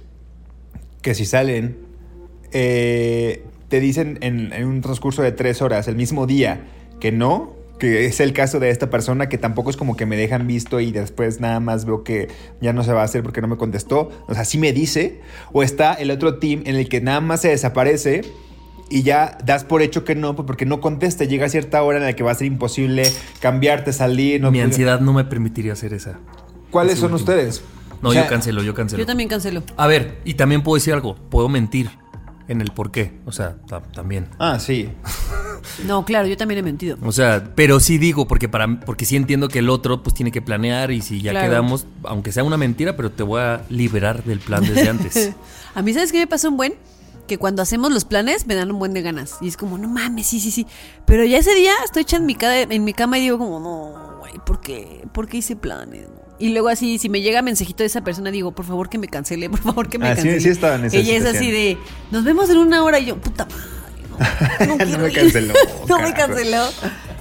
que 1.01 1.15
si 1.15 1.25
salen, 1.25 1.77
eh, 2.51 3.45
te 3.69 3.79
dicen 3.79 4.17
en, 4.19 4.51
en 4.51 4.67
un 4.67 4.81
transcurso 4.81 5.21
de 5.21 5.31
tres 5.31 5.61
horas, 5.61 5.87
el 5.87 5.95
mismo 5.95 6.27
día, 6.27 6.67
que 6.99 7.13
no, 7.13 7.53
que 7.79 8.05
es 8.05 8.19
el 8.19 8.33
caso 8.33 8.59
de 8.59 8.69
esta 8.69 8.89
persona, 8.89 9.27
que 9.27 9.37
tampoco 9.37 9.69
es 9.69 9.77
como 9.77 9.97
que 9.97 10.05
me 10.05 10.15
dejan 10.15 10.47
visto 10.47 10.79
y 10.79 10.91
después 10.91 11.39
nada 11.39 11.59
más 11.59 11.85
veo 11.85 12.03
que 12.03 12.29
ya 12.61 12.73
no 12.73 12.83
se 12.83 12.93
va 12.93 13.01
a 13.01 13.05
hacer 13.05 13.23
porque 13.23 13.41
no 13.41 13.47
me 13.47 13.57
contestó. 13.57 14.11
O 14.27 14.33
sea, 14.33 14.45
sí 14.45 14.57
me 14.57 14.71
dice. 14.71 15.21
O 15.51 15.63
está 15.63 15.93
el 15.93 16.11
otro 16.11 16.39
team 16.39 16.63
en 16.65 16.75
el 16.75 16.87
que 16.87 17.01
nada 17.01 17.21
más 17.21 17.41
se 17.41 17.49
desaparece 17.49 18.21
y 18.89 19.03
ya 19.03 19.37
das 19.43 19.63
por 19.63 19.81
hecho 19.81 20.05
que 20.05 20.15
no, 20.15 20.35
pues 20.35 20.45
porque 20.45 20.65
no 20.65 20.79
contesta. 20.79 21.25
Llega 21.25 21.47
a 21.47 21.49
cierta 21.49 21.81
hora 21.83 21.97
en 21.97 22.05
la 22.05 22.13
que 22.13 22.23
va 22.23 22.31
a 22.31 22.35
ser 22.35 22.47
imposible 22.47 23.11
cambiarte, 23.39 23.91
salir. 23.91 24.41
No 24.41 24.51
Mi 24.51 24.61
ansiedad 24.61 25.01
no 25.01 25.13
me 25.13 25.25
permitiría 25.25 25.73
hacer 25.73 25.93
esa. 25.93 26.19
¿Cuáles 26.71 26.99
son 26.99 27.13
último. 27.13 27.31
ustedes? 27.31 27.61
No, 28.01 28.09
O 28.09 28.11
sea, 28.13 28.23
yo 28.23 28.29
cancelo, 28.29 28.63
yo 28.63 28.73
cancelo. 28.73 28.99
Yo 28.99 29.05
también 29.05 29.29
cancelo. 29.29 29.63
A 29.77 29.87
ver, 29.87 30.19
y 30.25 30.35
también 30.35 30.61
puedo 30.61 30.75
decir 30.75 30.93
algo. 30.93 31.15
Puedo 31.29 31.49
mentir 31.49 31.89
en 32.47 32.61
el 32.61 32.71
por 32.71 32.91
qué. 32.91 33.13
O 33.25 33.31
sea, 33.31 33.55
ta- 33.67 33.81
también. 33.81 34.27
Ah, 34.39 34.59
sí. 34.59 34.89
No, 35.83 36.05
claro, 36.05 36.27
yo 36.27 36.37
también 36.37 36.59
he 36.59 36.61
mentido. 36.61 36.95
O 37.03 37.11
sea, 37.11 37.43
pero 37.55 37.79
sí 37.79 37.97
digo, 37.97 38.27
porque 38.27 38.47
para 38.47 38.79
porque 38.81 39.03
sí 39.03 39.15
entiendo 39.15 39.47
que 39.49 39.59
el 39.59 39.69
otro 39.71 40.03
pues 40.03 40.13
tiene 40.13 40.31
que 40.31 40.39
planear 40.41 40.91
y 40.91 41.01
si 41.01 41.21
ya 41.21 41.31
Claro. 41.31 41.49
quedamos, 41.49 41.87
aunque 42.03 42.31
sea 42.31 42.43
una 42.43 42.55
mentira, 42.55 42.95
pero 42.95 43.11
te 43.11 43.23
voy 43.23 43.41
a 43.41 43.63
liberar 43.69 44.23
del 44.23 44.39
plan 44.39 44.61
desde 44.63 44.87
antes. 44.87 45.31
A 45.73 45.81
mí, 45.81 45.91
¿sabes 45.91 46.11
qué 46.11 46.19
me 46.19 46.27
pasa 46.27 46.49
un 46.49 46.57
buen? 46.57 46.75
Que 47.27 47.39
cuando 47.39 47.63
hacemos 47.63 47.91
los 47.91 48.05
planes 48.05 48.45
me 48.45 48.53
dan 48.53 48.71
un 48.71 48.77
buen 48.77 48.93
de 48.93 49.01
ganas. 49.01 49.37
Y 49.41 49.47
es 49.47 49.57
como, 49.57 49.79
no 49.79 49.87
mames, 49.89 50.27
sí, 50.27 50.39
sí, 50.39 50.51
sí. 50.51 50.67
Pero 51.07 51.25
ya 51.25 51.39
ese 51.39 51.55
día 51.55 51.73
estoy 51.83 52.03
echada 52.03 52.21
en 52.21 52.27
mi, 52.27 52.35
ca- 52.35 52.61
en 52.61 52.83
mi 52.83 52.93
cama 52.93 53.17
y 53.17 53.21
digo 53.21 53.39
como, 53.39 53.59
no, 53.59 54.19
güey, 54.19 54.33
¿por 54.45 54.61
qué? 54.61 55.03
¿Por 55.13 55.27
qué 55.27 55.37
hice 55.37 55.55
planes? 55.55 56.05
Y 56.39 56.49
luego 56.49 56.67
así, 56.69 56.97
si 56.97 57.07
me 57.09 57.21
llega 57.21 57.41
mensajito 57.41 57.83
de 57.83 57.87
esa 57.87 58.01
persona, 58.03 58.29
digo, 58.31 58.51
por 58.51 58.65
favor 58.65 58.89
que 58.89 58.97
me 58.97 59.07
cancele, 59.07 59.49
por 59.49 59.59
favor 59.61 59.87
que 59.89 59.97
me 59.97 60.07
Ah, 60.07 60.15
sí, 60.15 60.23
cancele. 60.23 60.39
sí 60.41 60.49
estaba 60.49 60.75
en 60.75 60.85
esa 60.85 60.97
Ella 60.97 61.15
es 61.15 61.25
así 61.25 61.49
de, 61.51 61.77
nos 62.11 62.23
vemos 62.25 62.49
en 62.49 62.57
una 62.57 62.83
hora 62.83 62.99
y 62.99 63.05
yo, 63.05 63.17
puta 63.17 63.45
madre. 63.45 64.67
No, 64.67 64.75
no, 64.77 64.85
No 64.97 64.97
me 64.99 65.09
ir". 65.09 65.13
canceló, 65.15 65.53
no 65.87 65.99
me 65.99 66.13
canceló. 66.13 66.65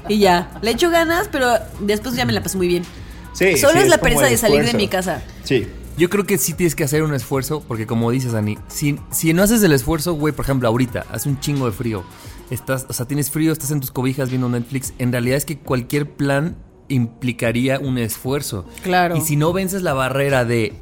Y 0.08 0.18
ya, 0.18 0.50
le 0.62 0.72
echo 0.72 0.90
ganas, 0.90 1.28
pero 1.30 1.48
después 1.80 2.14
ya 2.16 2.24
me 2.24 2.32
la 2.32 2.42
paso 2.42 2.58
muy 2.58 2.68
bien. 2.68 2.84
Sí, 3.32 3.56
Solo 3.56 3.74
sí, 3.74 3.78
es 3.80 3.88
la 3.88 3.98
pereza 3.98 4.26
de 4.26 4.36
salir 4.36 4.64
de 4.64 4.74
mi 4.74 4.86
casa. 4.88 5.22
Sí. 5.44 5.66
Yo 5.96 6.10
creo 6.10 6.24
que 6.26 6.38
sí 6.38 6.54
tienes 6.54 6.74
que 6.74 6.82
hacer 6.84 7.02
un 7.04 7.14
esfuerzo, 7.14 7.62
porque 7.66 7.86
como 7.86 8.10
dices, 8.10 8.32
Dani, 8.32 8.58
si, 8.68 8.98
si 9.12 9.32
no 9.32 9.44
haces 9.44 9.62
el 9.62 9.72
esfuerzo, 9.72 10.14
güey, 10.14 10.34
por 10.34 10.44
ejemplo, 10.44 10.66
ahorita, 10.68 11.06
hace 11.10 11.28
un 11.28 11.38
chingo 11.38 11.66
de 11.66 11.72
frío, 11.72 12.02
estás, 12.50 12.86
o 12.88 12.92
sea, 12.92 13.06
tienes 13.06 13.30
frío, 13.30 13.52
estás 13.52 13.70
en 13.70 13.80
tus 13.80 13.92
cobijas 13.92 14.28
viendo 14.28 14.48
Netflix, 14.48 14.92
en 14.98 15.12
realidad 15.12 15.36
es 15.36 15.44
que 15.44 15.56
cualquier 15.58 16.10
plan 16.10 16.56
implicaría 16.88 17.78
un 17.78 17.98
esfuerzo. 17.98 18.66
Claro. 18.82 19.16
Y 19.16 19.20
si 19.20 19.36
no 19.36 19.52
vences 19.52 19.82
la 19.82 19.94
barrera 19.94 20.44
de 20.44 20.74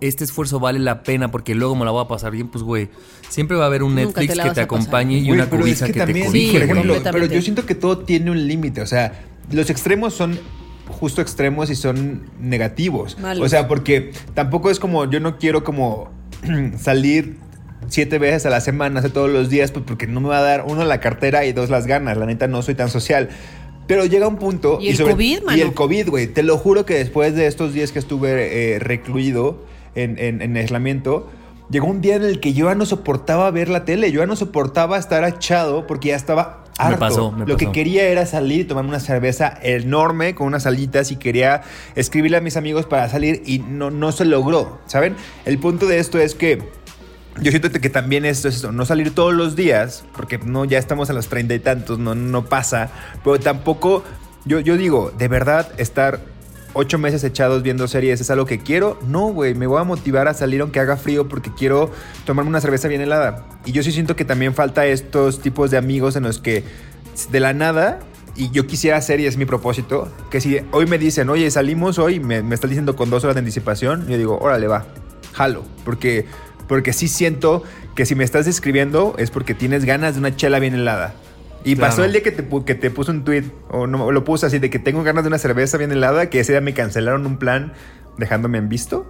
este 0.00 0.24
esfuerzo 0.24 0.58
vale 0.58 0.78
la 0.80 1.04
pena 1.04 1.30
porque 1.30 1.54
luego 1.54 1.76
me 1.76 1.84
la 1.84 1.92
voy 1.92 2.04
a 2.04 2.08
pasar 2.08 2.32
bien, 2.32 2.48
pues, 2.48 2.64
güey, 2.64 2.88
siempre 3.28 3.56
va 3.56 3.64
a 3.64 3.66
haber 3.68 3.82
un 3.82 3.94
Nunca 3.94 4.20
Netflix 4.20 4.42
te 4.42 4.48
que 4.48 4.54
te 4.54 4.60
acompañe 4.60 5.18
y 5.18 5.20
Güey, 5.20 5.32
una 5.32 5.44
es 5.44 5.48
cobija 5.48 5.86
que, 5.86 5.92
te 5.92 5.98
también, 6.00 6.26
cobije, 6.26 6.46
Sí, 6.46 6.58
por 6.58 6.66
güey. 6.66 6.80
ejemplo, 6.80 7.12
pero 7.12 7.26
yo 7.26 7.40
siento 7.40 7.66
que 7.66 7.74
todo 7.74 7.98
tiene 7.98 8.30
un 8.30 8.46
límite. 8.46 8.82
O 8.82 8.86
sea, 8.86 9.22
los 9.50 9.70
extremos 9.70 10.14
son 10.14 10.38
justo 10.88 11.22
extremos 11.22 11.70
y 11.70 11.76
son 11.76 12.30
negativos. 12.40 13.18
Malos. 13.18 13.46
O 13.46 13.48
sea, 13.48 13.68
porque 13.68 14.12
tampoco 14.34 14.70
es 14.70 14.78
como, 14.78 15.08
yo 15.10 15.20
no 15.20 15.38
quiero 15.38 15.64
como 15.64 16.10
salir 16.78 17.38
siete 17.88 18.18
veces 18.18 18.46
a 18.46 18.50
la 18.50 18.60
semana, 18.60 19.00
hacer 19.00 19.12
todos 19.12 19.30
los 19.30 19.50
días, 19.50 19.70
pues 19.70 19.84
porque 19.86 20.06
no 20.06 20.20
me 20.20 20.28
va 20.28 20.38
a 20.38 20.42
dar, 20.42 20.64
uno, 20.66 20.84
la 20.84 21.00
cartera 21.00 21.44
y 21.44 21.52
dos, 21.52 21.70
las 21.70 21.86
ganas. 21.86 22.16
La 22.16 22.26
neta, 22.26 22.46
no 22.48 22.62
soy 22.62 22.74
tan 22.74 22.88
social. 22.90 23.28
Pero 23.92 24.06
llega 24.06 24.26
un 24.26 24.36
punto... 24.36 24.78
Y 24.80 24.88
el 24.88 25.02
COVID, 25.02 25.42
mano. 25.42 25.58
Y 25.58 25.60
el 25.60 25.74
COVID, 25.74 26.08
güey. 26.08 26.26
Te 26.26 26.42
lo 26.42 26.56
juro 26.56 26.86
que 26.86 26.94
después 26.94 27.34
de 27.34 27.46
estos 27.46 27.74
días 27.74 27.92
que 27.92 27.98
estuve 27.98 28.74
eh, 28.74 28.78
recluido 28.78 29.58
en, 29.94 30.18
en- 30.18 30.40
en 30.40 30.56
aislamiento, 30.56 31.28
llegó 31.68 31.88
un 31.88 32.00
día 32.00 32.16
en 32.16 32.22
el 32.22 32.40
que 32.40 32.54
yo 32.54 32.66
ya 32.68 32.74
no 32.74 32.86
soportaba 32.86 33.50
ver 33.50 33.68
la 33.68 33.84
tele. 33.84 34.10
Yo 34.10 34.20
ya 34.20 34.26
no 34.26 34.34
soportaba 34.34 34.96
estar 34.96 35.22
echado 35.24 35.86
porque 35.86 36.08
ya 36.08 36.16
estaba 36.16 36.64
Me 36.78 36.84
harto. 36.86 36.98
pasó, 37.00 37.32
me 37.32 37.40
lo 37.40 37.56
que 37.58 37.66
pasó. 37.66 37.72
quería 37.72 38.04
era 38.08 38.24
salir 38.24 38.60
y 38.60 38.64
tomarme 38.64 38.88
una 38.88 39.00
cerveza 39.00 39.58
enorme 39.62 40.34
con 40.34 40.46
unas 40.46 40.64
alitas 40.64 41.10
y 41.12 41.16
quería 41.16 41.60
escribirle 41.94 42.38
a 42.38 42.40
mis 42.40 42.56
amigos 42.56 42.86
para 42.86 43.10
salir 43.10 43.42
y 43.44 43.58
no, 43.58 43.90
no 43.90 44.10
se 44.12 44.24
logró, 44.24 44.78
¿saben? 44.86 45.14
El 45.44 45.58
punto 45.58 45.84
de 45.86 45.98
esto 45.98 46.18
es 46.18 46.34
que 46.34 46.62
yo 47.40 47.50
siento 47.50 47.70
que 47.70 47.90
también 47.90 48.24
esto 48.24 48.48
es 48.48 48.70
no 48.70 48.84
salir 48.84 49.14
todos 49.14 49.32
los 49.32 49.56
días, 49.56 50.04
porque 50.14 50.38
no, 50.38 50.64
ya 50.64 50.78
estamos 50.78 51.10
a 51.10 51.12
los 51.12 51.28
treinta 51.28 51.54
y 51.54 51.60
tantos, 51.60 51.98
no, 51.98 52.14
no 52.14 52.44
pasa, 52.44 52.90
pero 53.24 53.38
tampoco, 53.40 54.04
yo, 54.44 54.60
yo 54.60 54.76
digo, 54.76 55.12
de 55.16 55.28
verdad, 55.28 55.68
estar 55.78 56.20
ocho 56.74 56.98
meses 56.98 57.22
echados 57.24 57.62
viendo 57.62 57.86
series 57.88 58.20
es 58.20 58.30
algo 58.30 58.46
que 58.46 58.58
quiero, 58.58 58.98
no, 59.06 59.28
güey, 59.28 59.54
me 59.54 59.66
voy 59.66 59.80
a 59.80 59.84
motivar 59.84 60.28
a 60.28 60.34
salir 60.34 60.60
aunque 60.60 60.80
haga 60.80 60.96
frío 60.96 61.28
porque 61.28 61.52
quiero 61.52 61.90
tomarme 62.24 62.48
una 62.48 62.60
cerveza 62.60 62.88
bien 62.88 63.00
helada. 63.00 63.46
Y 63.64 63.72
yo 63.72 63.82
sí 63.82 63.92
siento 63.92 64.16
que 64.16 64.24
también 64.24 64.54
falta 64.54 64.86
estos 64.86 65.40
tipos 65.40 65.70
de 65.70 65.76
amigos 65.76 66.16
en 66.16 66.24
los 66.24 66.38
que 66.38 66.64
de 67.30 67.40
la 67.40 67.52
nada 67.52 68.00
y 68.34 68.50
yo 68.50 68.66
quisiera 68.66 68.96
hacer, 68.96 69.20
y 69.20 69.26
es 69.26 69.36
mi 69.36 69.44
propósito, 69.44 70.10
que 70.30 70.40
si 70.40 70.58
hoy 70.70 70.86
me 70.86 70.96
dicen, 70.96 71.28
oye, 71.28 71.50
salimos 71.50 71.98
hoy, 71.98 72.18
me, 72.18 72.42
me 72.42 72.54
estás 72.54 72.70
diciendo 72.70 72.96
con 72.96 73.10
dos 73.10 73.24
horas 73.24 73.34
de 73.34 73.40
anticipación, 73.40 74.08
yo 74.08 74.16
digo, 74.16 74.38
órale, 74.38 74.66
va, 74.68 74.86
jalo, 75.32 75.64
porque, 75.84 76.26
porque 76.72 76.94
sí 76.94 77.06
siento 77.06 77.62
que 77.94 78.06
si 78.06 78.14
me 78.14 78.24
estás 78.24 78.46
escribiendo 78.46 79.14
es 79.18 79.30
porque 79.30 79.52
tienes 79.52 79.84
ganas 79.84 80.14
de 80.14 80.20
una 80.20 80.34
chela 80.34 80.58
bien 80.58 80.72
helada. 80.72 81.12
Y 81.64 81.76
Claro. 81.76 81.90
pasó 81.90 82.02
el 82.02 82.12
día 82.12 82.22
que 82.22 82.32
te, 82.32 82.48
que 82.64 82.74
te 82.74 82.90
puso 82.90 83.12
un 83.12 83.24
tweet, 83.24 83.44
o 83.68 83.86
no, 83.86 84.10
lo 84.10 84.24
puse 84.24 84.46
así, 84.46 84.58
de 84.58 84.70
que 84.70 84.78
tengo 84.78 85.02
ganas 85.02 85.22
de 85.22 85.28
una 85.28 85.36
cerveza 85.36 85.76
bien 85.76 85.92
helada, 85.92 86.30
que 86.30 86.40
ese 86.40 86.52
día 86.52 86.62
me 86.62 86.72
cancelaron 86.72 87.26
un 87.26 87.36
plan 87.36 87.74
dejándome 88.16 88.56
en 88.56 88.70
visto. 88.70 89.06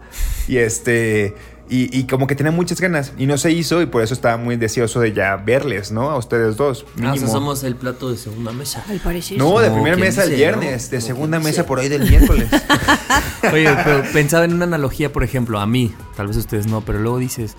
Y 0.49 0.57
este... 0.57 1.37
Y, 1.75 1.89
y 1.99 2.05
como 2.07 2.27
que 2.27 2.35
tenía 2.35 2.53
muchas 2.53 2.79
ganas 2.83 3.15
y 3.17 3.25
no 3.25 3.39
se 3.39 3.51
hizo 3.51 3.81
y 3.81 3.87
por 3.87 4.03
eso 4.03 4.13
estaba 4.13 4.37
muy 4.37 4.57
deseoso 4.57 5.01
de 5.01 5.15
ya 5.15 5.37
verles, 5.37 5.91
¿no? 5.91 6.11
A 6.11 6.19
ustedes 6.19 6.59
dos. 6.59 6.85
Ah, 6.87 6.93
o 6.93 6.99
sea, 7.01 7.11
mínimo. 7.13 7.33
somos 7.33 7.65
el 7.65 7.77
plato 7.77 8.11
de 8.11 8.19
segunda 8.19 8.53
mesa. 8.53 8.85
Al 8.91 8.99
parecer. 9.01 9.39
No, 9.39 9.59
de 9.59 9.69
No, 9.69 9.75
primera 9.77 9.97
¿quién 9.97 10.07
mesa 10.09 10.25
el 10.25 10.29
dice, 10.31 10.37
viernes, 10.43 10.85
no? 10.85 10.91
de 10.91 11.01
segunda 11.01 11.39
¿quién 11.39 11.45
mesa 11.49 11.63
dice? 11.63 11.69
por 11.69 11.79
ahí 11.79 11.89
del 11.89 12.07
miércoles. 12.11 12.49
Oye, 13.53 13.71
pero 13.85 14.03
pensaba 14.13 14.45
en 14.45 14.53
una 14.53 14.65
analogía, 14.67 15.11
por 15.13 15.25
ejemplo, 15.25 15.59
a 15.61 15.67
mí, 15.67 15.95
tal 16.15 16.27
vez 16.27 16.37
ustedes 16.37 16.67
no, 16.67 16.83
pero 16.83 16.99
luego 16.99 17.17
dices, 17.17 17.57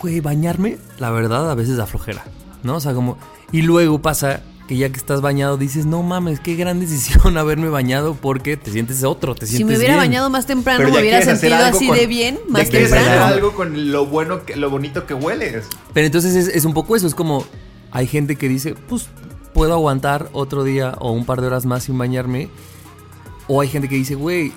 güey, 0.00 0.20
bañarme, 0.20 0.78
la 0.98 1.10
verdad, 1.10 1.50
a 1.50 1.54
veces 1.54 1.76
da 1.76 1.84
flojera, 1.86 2.24
¿no? 2.62 2.76
O 2.76 2.80
sea, 2.80 2.94
como. 2.94 3.18
Y 3.52 3.62
luego 3.62 4.00
pasa 4.00 4.40
que 4.70 4.76
ya 4.76 4.88
que 4.88 4.98
estás 4.98 5.20
bañado 5.20 5.56
dices, 5.56 5.84
no 5.84 6.04
mames, 6.04 6.38
qué 6.38 6.54
gran 6.54 6.78
decisión 6.78 7.36
haberme 7.36 7.68
bañado 7.70 8.14
porque 8.14 8.56
te 8.56 8.70
sientes 8.70 9.02
otro, 9.02 9.34
te 9.34 9.46
sientes 9.46 9.58
Si 9.58 9.64
me 9.64 9.76
hubiera 9.76 9.94
bien. 9.94 10.04
bañado 10.08 10.30
más 10.30 10.46
temprano, 10.46 10.84
me 10.84 10.92
ya 10.92 11.00
hubiera 11.00 11.18
hacer 11.18 11.36
sentido 11.38 11.58
así 11.64 11.88
con- 11.88 11.96
de 11.96 12.06
bien, 12.06 12.36
ya 12.46 12.52
más 12.52 12.62
hacer 12.62 12.82
temprano. 12.84 13.24
algo 13.24 13.52
con 13.52 13.90
lo 13.90 14.06
bueno, 14.06 14.44
que, 14.44 14.54
lo 14.54 14.70
bonito 14.70 15.06
que 15.06 15.14
hueles. 15.14 15.66
Pero 15.92 16.06
entonces 16.06 16.36
es, 16.36 16.46
es 16.54 16.64
un 16.64 16.72
poco 16.72 16.94
eso, 16.94 17.08
es 17.08 17.16
como 17.16 17.44
hay 17.90 18.06
gente 18.06 18.36
que 18.36 18.48
dice, 18.48 18.76
pues 18.88 19.08
puedo 19.52 19.72
aguantar 19.72 20.28
otro 20.32 20.62
día 20.62 20.94
o 21.00 21.10
un 21.10 21.24
par 21.26 21.40
de 21.40 21.48
horas 21.48 21.66
más 21.66 21.82
sin 21.82 21.98
bañarme. 21.98 22.48
O 23.48 23.60
hay 23.60 23.66
gente 23.66 23.88
que 23.88 23.96
dice, 23.96 24.14
güey, 24.14 24.52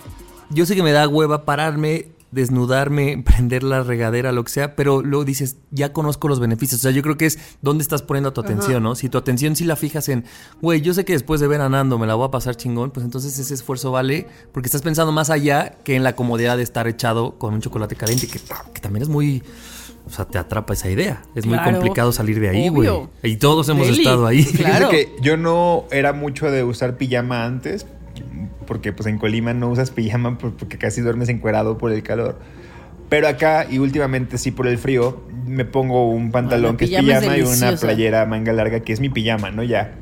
yo 0.51 0.67
sé 0.67 0.75
que 0.75 0.83
me 0.83 0.91
da 0.91 1.07
hueva 1.07 1.43
pararme, 1.43 2.09
desnudarme, 2.33 3.21
prender 3.25 3.63
la 3.63 3.83
regadera, 3.83 4.31
lo 4.31 4.43
que 4.43 4.51
sea, 4.51 4.75
pero 4.75 5.01
luego 5.01 5.25
dices, 5.25 5.57
ya 5.71 5.93
conozco 5.93 6.27
los 6.27 6.39
beneficios. 6.39 6.81
O 6.81 6.83
sea, 6.83 6.91
yo 6.91 7.01
creo 7.01 7.17
que 7.17 7.25
es 7.25 7.39
dónde 7.61 7.81
estás 7.81 8.01
poniendo 8.01 8.33
tu 8.33 8.41
atención, 8.41 8.83
¿no? 8.83 8.95
Si 8.95 9.09
tu 9.09 9.17
atención 9.17 9.55
sí 9.55 9.65
la 9.65 9.75
fijas 9.75 10.09
en, 10.09 10.25
güey, 10.61 10.81
yo 10.81 10.93
sé 10.93 11.05
que 11.05 11.13
después 11.13 11.39
de 11.39 11.47
ver 11.47 11.61
a 11.61 11.69
Nando 11.69 11.97
me 11.97 12.07
la 12.07 12.15
voy 12.15 12.27
a 12.27 12.31
pasar 12.31 12.55
chingón, 12.55 12.91
pues 12.91 13.05
entonces 13.05 13.37
ese 13.37 13.53
esfuerzo 13.53 13.91
vale, 13.91 14.27
porque 14.51 14.67
estás 14.67 14.81
pensando 14.81 15.11
más 15.11 15.29
allá 15.29 15.75
que 15.83 15.95
en 15.95 16.03
la 16.03 16.15
comodidad 16.15 16.57
de 16.57 16.63
estar 16.63 16.87
echado 16.87 17.37
con 17.37 17.53
un 17.53 17.61
chocolate 17.61 17.95
caliente, 17.95 18.27
que, 18.27 18.39
que 18.73 18.81
también 18.81 19.03
es 19.03 19.09
muy... 19.09 19.43
O 20.05 20.09
sea, 20.09 20.25
te 20.25 20.37
atrapa 20.37 20.73
esa 20.73 20.89
idea. 20.89 21.23
Es 21.33 21.45
muy 21.45 21.57
complicado 21.59 22.11
salir 22.11 22.37
de 22.41 22.49
ahí, 22.49 22.67
güey. 22.67 22.89
Y 23.23 23.37
todos 23.37 23.69
hemos 23.69 23.87
Deli. 23.87 23.99
estado 23.99 24.27
ahí. 24.27 24.43
Claro. 24.43 24.89
Fíjense 24.89 25.13
que 25.15 25.21
yo 25.21 25.37
no 25.37 25.85
era 25.91 26.11
mucho 26.11 26.51
de 26.51 26.61
usar 26.65 26.97
pijama 26.97 27.45
antes, 27.45 27.85
porque 28.67 28.93
pues 28.93 29.07
en 29.07 29.17
Colima 29.17 29.53
no 29.53 29.69
usas 29.69 29.91
pijama 29.91 30.37
por- 30.37 30.53
porque 30.57 30.77
casi 30.77 31.01
duermes 31.01 31.29
encuerado 31.29 31.77
por 31.77 31.91
el 31.91 32.03
calor. 32.03 32.39
Pero 33.09 33.27
acá 33.27 33.67
y 33.69 33.77
últimamente 33.77 34.37
sí 34.37 34.51
por 34.51 34.65
el 34.67 34.77
frío 34.77 35.21
me 35.45 35.65
pongo 35.65 36.09
un 36.09 36.31
pantalón 36.31 36.71
la 36.73 36.77
que 36.77 36.85
es 36.85 36.91
pijama 36.91 37.11
es 37.35 37.37
y 37.37 37.41
una 37.41 37.71
playera 37.81 38.25
manga 38.25 38.53
larga 38.53 38.79
que 38.79 38.93
es 38.93 38.99
mi 38.99 39.09
pijama, 39.09 39.51
¿no? 39.51 39.61
Ya. 39.63 39.93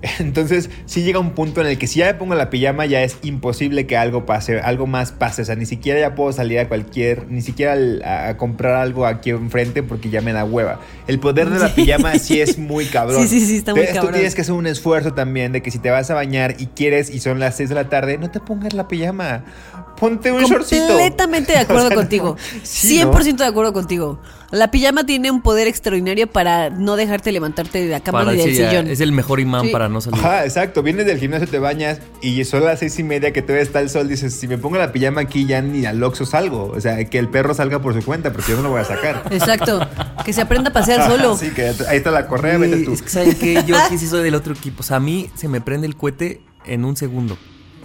Entonces, 0.18 0.70
sí 0.86 1.02
llega 1.02 1.18
un 1.18 1.30
punto 1.32 1.60
en 1.60 1.66
el 1.66 1.78
que 1.78 1.86
si 1.86 1.98
ya 2.00 2.06
me 2.06 2.14
pongo 2.14 2.34
la 2.34 2.50
pijama 2.50 2.86
ya 2.86 3.02
es 3.02 3.18
imposible 3.22 3.86
que 3.86 3.96
algo 3.96 4.26
pase, 4.26 4.60
algo 4.60 4.86
más 4.86 5.12
pase. 5.12 5.42
O 5.42 5.44
sea, 5.44 5.56
ni 5.56 5.66
siquiera 5.66 5.98
ya 5.98 6.14
puedo 6.14 6.32
salir 6.32 6.58
a 6.60 6.68
cualquier, 6.68 7.28
ni 7.28 7.42
siquiera 7.42 7.76
a, 8.04 8.28
a 8.28 8.36
comprar 8.36 8.74
algo 8.76 9.06
aquí 9.06 9.30
enfrente 9.30 9.82
porque 9.82 10.10
ya 10.10 10.20
me 10.20 10.32
da 10.32 10.44
hueva. 10.44 10.80
El 11.06 11.18
poder 11.18 11.50
de 11.50 11.58
la 11.58 11.74
pijama 11.74 12.18
sí 12.18 12.40
es 12.40 12.58
muy 12.58 12.86
cabrón. 12.86 13.26
Sí, 13.26 13.40
sí, 13.40 13.46
sí, 13.46 13.56
está 13.56 13.72
muy 13.72 13.80
Entonces, 13.80 13.94
cabrón. 13.96 14.12
Tú 14.12 14.18
tienes 14.18 14.34
que 14.34 14.42
hacer 14.42 14.54
un 14.54 14.66
esfuerzo 14.66 15.14
también 15.14 15.52
de 15.52 15.62
que 15.62 15.70
si 15.70 15.78
te 15.78 15.90
vas 15.90 16.10
a 16.10 16.14
bañar 16.14 16.56
y 16.58 16.66
quieres 16.66 17.10
y 17.10 17.20
son 17.20 17.40
las 17.40 17.56
6 17.56 17.68
de 17.70 17.74
la 17.74 17.88
tarde, 17.88 18.18
no 18.18 18.30
te 18.30 18.40
pongas 18.40 18.74
la 18.74 18.86
pijama. 18.88 19.44
Ponte 19.98 20.30
un 20.30 20.44
shortcito. 20.44 20.86
Completamente 20.86 21.52
de 21.52 21.58
acuerdo 21.60 21.86
O 21.86 21.88
sea, 21.88 21.96
no. 21.96 22.00
contigo. 22.02 22.36
Sí, 22.62 23.02
¿no? 23.02 23.12
100% 23.12 23.36
de 23.36 23.44
acuerdo 23.46 23.72
contigo. 23.72 24.20
La 24.50 24.70
pijama 24.70 25.04
tiene 25.04 25.30
un 25.30 25.42
poder 25.42 25.68
extraordinario 25.68 26.26
para 26.26 26.70
no 26.70 26.96
dejarte 26.96 27.32
levantarte 27.32 27.84
de 27.84 27.90
la 27.90 28.00
cama 28.00 28.20
Para 28.20 28.32
ni 28.32 28.38
del 28.38 28.56
sillón. 28.56 28.86
es 28.88 29.00
el 29.00 29.12
mejor 29.12 29.40
imán 29.40 29.66
Sí. 29.66 29.72
para 29.72 29.90
no 29.90 30.00
salir. 30.00 30.18
Ajá, 30.18 30.44
exacto. 30.44 30.82
Vienes 30.82 31.04
del 31.04 31.18
gimnasio, 31.18 31.46
te 31.46 31.58
bañas 31.58 32.00
y 32.22 32.42
son 32.46 32.64
las 32.64 32.78
seis 32.78 32.98
y 32.98 33.02
media 33.02 33.30
que 33.34 33.42
todavía 33.42 33.62
está 33.62 33.80
el 33.80 33.90
sol. 33.90 34.08
Dices, 34.08 34.32
si 34.32 34.48
me 34.48 34.56
pongo 34.56 34.78
la 34.78 34.90
pijama 34.90 35.20
aquí 35.20 35.44
ya 35.44 35.60
ni 35.60 35.84
al 35.84 36.02
Oxxo 36.02 36.24
salgo. 36.24 36.72
O 36.74 36.80
sea, 36.80 37.04
que 37.04 37.18
el 37.18 37.28
perro 37.28 37.52
salga 37.52 37.82
por 37.82 37.92
su 37.92 38.02
cuenta 38.02 38.32
porque 38.32 38.52
yo 38.52 38.56
no 38.56 38.62
lo 38.62 38.70
voy 38.70 38.80
a 38.80 38.84
sacar. 38.84 39.24
Exacto. 39.30 39.86
Que 40.24 40.32
se 40.32 40.40
aprenda 40.40 40.70
a 40.70 40.72
pasear 40.72 41.06
solo. 41.10 41.36
Sí, 41.36 41.50
que 41.50 41.66
ahí 41.86 41.98
está 41.98 42.10
la 42.10 42.26
correa, 42.26 42.56
Güey, 42.56 42.70
vete 42.70 42.84
tú. 42.84 42.94
Es 42.94 43.02
que 43.02 43.10
saben 43.10 43.34
que 43.34 43.62
yo 43.66 43.76
aquí 43.84 43.98
sí 43.98 44.06
soy 44.06 44.22
del 44.24 44.34
otro 44.34 44.54
equipo. 44.54 44.80
O 44.80 44.82
sea, 44.82 44.96
a 44.96 45.00
mí 45.00 45.28
se 45.34 45.48
me 45.48 45.60
prende 45.60 45.86
el 45.86 45.94
cohete 45.94 46.40
en 46.64 46.86
un 46.86 46.96
segundo. 46.96 47.36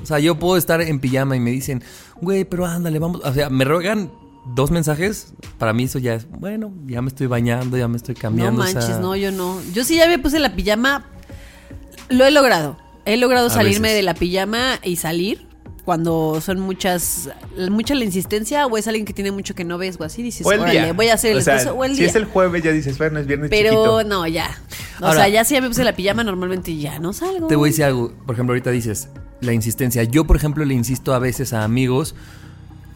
O 0.01 0.05
sea, 0.05 0.19
yo 0.19 0.35
puedo 0.39 0.55
estar 0.57 0.81
en 0.81 0.99
pijama 0.99 1.35
y 1.35 1.41
me 1.41 1.51
dicen, 1.51 1.83
güey, 2.21 2.45
pero 2.45 2.65
ándale, 2.65 2.99
vamos. 2.99 3.19
O 3.25 3.33
sea, 3.33 3.49
me 3.49 3.65
ruegan 3.65 4.11
dos 4.45 4.71
mensajes. 4.71 5.33
Para 5.57 5.73
mí 5.73 5.83
eso 5.83 5.99
ya 5.99 6.13
es, 6.15 6.27
bueno, 6.29 6.73
ya 6.85 7.01
me 7.01 7.07
estoy 7.09 7.27
bañando, 7.27 7.77
ya 7.77 7.87
me 7.87 7.97
estoy 7.97 8.15
No 8.15 8.21
cambiando. 8.21 8.61
o 8.61 8.65
sea, 8.65 8.75
manches, 8.81 8.99
no, 8.99 9.15
yo 9.15 9.31
no. 9.31 9.59
Yo 9.73 9.83
sí 9.83 9.97
ya 9.97 10.07
me 10.07 10.19
puse 10.19 10.39
la 10.39 10.55
pijama. 10.55 11.05
Lo 12.09 12.25
he 12.25 12.31
logrado. 12.31 12.77
He 13.05 13.17
logrado 13.17 13.47
A 13.47 13.49
salirme 13.49 13.89
veces. 13.89 13.97
de 13.97 14.03
la 14.03 14.13
pijama 14.13 14.79
y 14.83 14.95
salir 14.97 15.47
cuando 15.85 16.39
son 16.39 16.61
muchas, 16.61 17.29
mucha 17.69 17.93
la 17.95 18.05
insistencia 18.05 18.65
o 18.67 18.77
es 18.77 18.87
alguien 18.87 19.05
que 19.05 19.11
tiene 19.11 19.31
mucho 19.31 19.53
que 19.53 19.65
no 19.65 19.77
ves 19.77 19.97
o 19.99 20.05
así. 20.05 20.23
Dices, 20.23 20.45
O 20.47 20.51
el 20.53 20.61
órale, 20.61 20.81
día. 20.81 20.93
voy 20.93 21.09
a 21.09 21.15
hacer 21.15 21.33
el 21.33 21.39
o 21.39 21.41
sea, 21.41 21.55
esfuerzo 21.57 21.77
o 21.77 21.83
el 21.83 21.91
si 21.91 21.99
día. 21.99 22.07
es 22.07 22.15
el 22.15 22.23
jueves 22.25 22.63
ya 22.63 22.71
dices, 22.71 22.97
bueno, 22.97 23.19
es 23.19 23.27
viernes 23.27 23.49
Pero 23.49 23.71
chiquito. 23.71 24.03
no, 24.05 24.25
ya. 24.27 24.49
O 25.01 25.05
Ahora- 25.07 25.19
sea, 25.21 25.27
ya 25.29 25.43
si 25.43 25.55
ya 25.55 25.61
me 25.61 25.67
puse 25.67 25.83
la 25.83 25.93
pijama, 25.93 26.23
normalmente 26.23 26.77
ya 26.77 26.99
no 26.99 27.11
salgo. 27.11 27.47
Te 27.47 27.57
voy 27.57 27.67
a 27.67 27.71
decir 27.71 27.83
algo. 27.85 28.13
Por 28.25 28.35
ejemplo, 28.35 28.53
ahorita 28.53 28.71
dices 28.71 29.09
la 29.41 29.51
insistencia. 29.51 30.03
Yo, 30.03 30.23
por 30.25 30.37
ejemplo, 30.37 30.63
le 30.63 30.73
insisto 30.73 31.13
a 31.13 31.19
veces 31.19 31.51
a 31.51 31.65
amigos. 31.65 32.15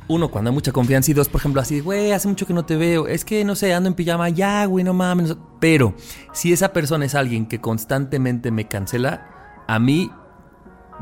Uno, 0.10 0.30
cuando 0.32 0.50
hay 0.50 0.54
mucha 0.54 0.72
confianza. 0.72 1.12
Y 1.12 1.14
dos, 1.14 1.30
por 1.30 1.42
ejemplo, 1.42 1.62
así, 1.62 1.82
güey, 1.82 2.12
hace 2.12 2.28
mucho 2.28 2.48
que 2.48 2.54
no 2.54 2.66
te 2.66 2.78
veo. 2.78 3.08
Es 3.08 3.26
que, 3.26 3.44
no 3.44 3.56
sé, 3.56 3.74
ando 3.74 3.90
en 3.90 3.96
pijama. 3.96 4.30
Ya, 4.30 4.66
güey, 4.66 4.84
no 4.84 4.94
mames. 4.94 5.36
Pero, 5.60 5.94
si 6.34 6.54
esa 6.54 6.72
persona 6.72 7.06
es 7.06 7.16
alguien 7.16 7.46
que 7.46 7.60
constantemente 7.60 8.52
me 8.52 8.68
cancela, 8.68 9.64
a 9.68 9.80
mí 9.80 10.10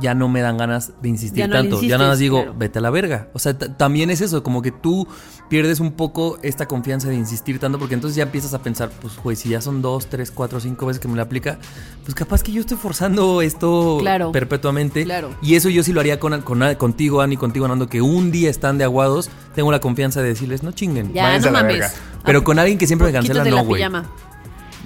ya 0.01 0.13
no 0.13 0.27
me 0.27 0.41
dan 0.41 0.57
ganas 0.57 0.91
de 1.01 1.09
insistir 1.09 1.39
Ya 1.39 1.47
no 1.47 1.53
le 1.53 1.69
tanto. 1.69 1.81
ya 1.81 1.97
nada 1.97 2.09
más 2.11 2.19
digo, 2.19 2.37
claro. 2.43 2.55
vete 2.57 2.79
a 2.79 2.81
la 2.81 2.89
verga. 2.89 3.29
O 3.33 3.39
sea, 3.39 3.57
también 3.57 4.09
es 4.09 4.21
eso, 4.21 4.43
como 4.43 4.61
que 4.61 4.71
tú 4.71 5.07
pierdes 5.49 5.79
un 5.79 5.91
poco 5.93 6.37
esta 6.41 6.65
confianza 6.67 7.07
de 7.07 7.15
insistir 7.15 7.59
tanto, 7.59 7.77
porque 7.79 7.93
entonces 7.93 8.15
ya 8.15 8.23
empiezas 8.23 8.53
a 8.53 8.59
pensar, 8.61 8.89
pues, 9.01 9.15
güey, 9.23 9.35
si 9.35 9.49
ya 9.49 9.61
son 9.61 9.81
dos, 9.81 10.07
tres, 10.07 10.31
cuatro, 10.31 10.59
cinco 10.59 10.85
veces 10.87 10.99
que 10.99 11.07
me 11.07 11.15
lo 11.15 11.21
aplica, 11.21 11.59
pues 12.03 12.13
capaz 12.15 12.43
que 12.43 12.51
yo 12.51 12.61
estoy 12.61 12.77
forzando 12.77 13.41
esto 13.41 13.97
Claro. 14.01 14.31
perpetuamente. 14.31 15.03
Claro. 15.03 15.29
Y 15.41 15.55
eso 15.55 15.69
yo 15.69 15.83
sí 15.83 15.93
lo 15.93 15.99
haría 16.01 16.19
con, 16.19 16.41
con- 16.41 16.75
contigo, 16.75 17.21
Ani, 17.21 17.37
contigo, 17.37 17.67
Nando, 17.67 17.87
que 17.87 18.01
un 18.01 18.31
día 18.31 18.49
están 18.49 18.77
de 18.77 18.83
aguados, 18.83 19.29
tengo 19.53 19.71
la 19.71 19.79
confianza 19.79 20.21
de 20.21 20.29
decirles, 20.29 20.63
no 20.63 20.71
chinguen. 20.71 21.13
Ya, 21.13 21.37
no 21.39 21.47
a 21.47 21.51
la 21.51 21.59
mames. 21.61 21.79
verga. 21.79 21.91
Pero 22.25 22.43
con 22.43 22.59
alguien 22.59 22.77
que 22.77 22.87
siempre 22.87 23.07
me 23.07 23.13
cancela, 23.13 23.43
la 23.43 23.49
no, 23.51 23.63
güey. 23.63 23.83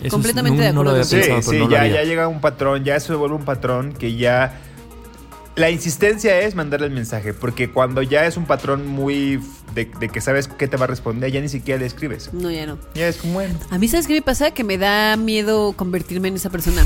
es- 0.03 0.12
Completamente 0.12 0.57
no- 0.60 0.64
de 0.66 0.74
no 0.74 0.84
lo 0.84 0.89
acuerdo 0.91 0.91
había 0.91 1.03
Sí, 1.24 1.30
pensado, 1.30 1.51
pero 1.51 1.66
sí, 1.68 1.72
ya 1.93 2.03
llega 2.03 2.28
un 2.28 2.41
patrón, 2.41 2.84
ya 2.84 2.99
se 2.99 3.14
vuelve 3.16 3.36
un 3.36 3.45
patrón 3.45 3.93
que 3.93 4.16
ya... 4.16 4.60
La 5.60 5.70
insistencia 5.70 6.39
es 6.39 6.55
mandarle 6.55 6.88
el 6.88 6.93
mensaje, 6.93 7.34
porque 7.34 7.70
cuando 7.70 8.01
ya 8.01 8.26
es 8.26 8.38
un 8.38 8.45
patrón 8.45 8.88
muy 8.88 9.41
de, 9.76 9.91
de 9.99 10.07
que 10.07 10.22
sabes 10.22 10.47
qué 10.47 10.70
te 10.70 10.78
va 10.78 10.86
a 10.86 10.88
responder, 10.88 11.30
ya 11.32 11.41
ni 11.41 11.49
siquiera 11.49 11.80
le 11.82 11.86
escribes. 11.86 12.34
No, 12.34 12.49
ya 12.49 12.66
no. 12.66 12.78
Ya 12.95 13.10
es 13.10 13.18
como, 13.18 13.34
bueno. 13.34 13.60
A 13.70 13.78
mí, 13.78 13.89
¿sabes 13.89 14.07
qué 14.07 14.14
me 14.14 14.22
pasa? 14.22 14.51
Que 14.51 14.64
me 14.64 14.78
da 14.78 15.18
miedo 15.18 15.74
convertirme 15.74 16.30
en 16.30 16.36
esa 16.36 16.49
persona. 16.49 16.86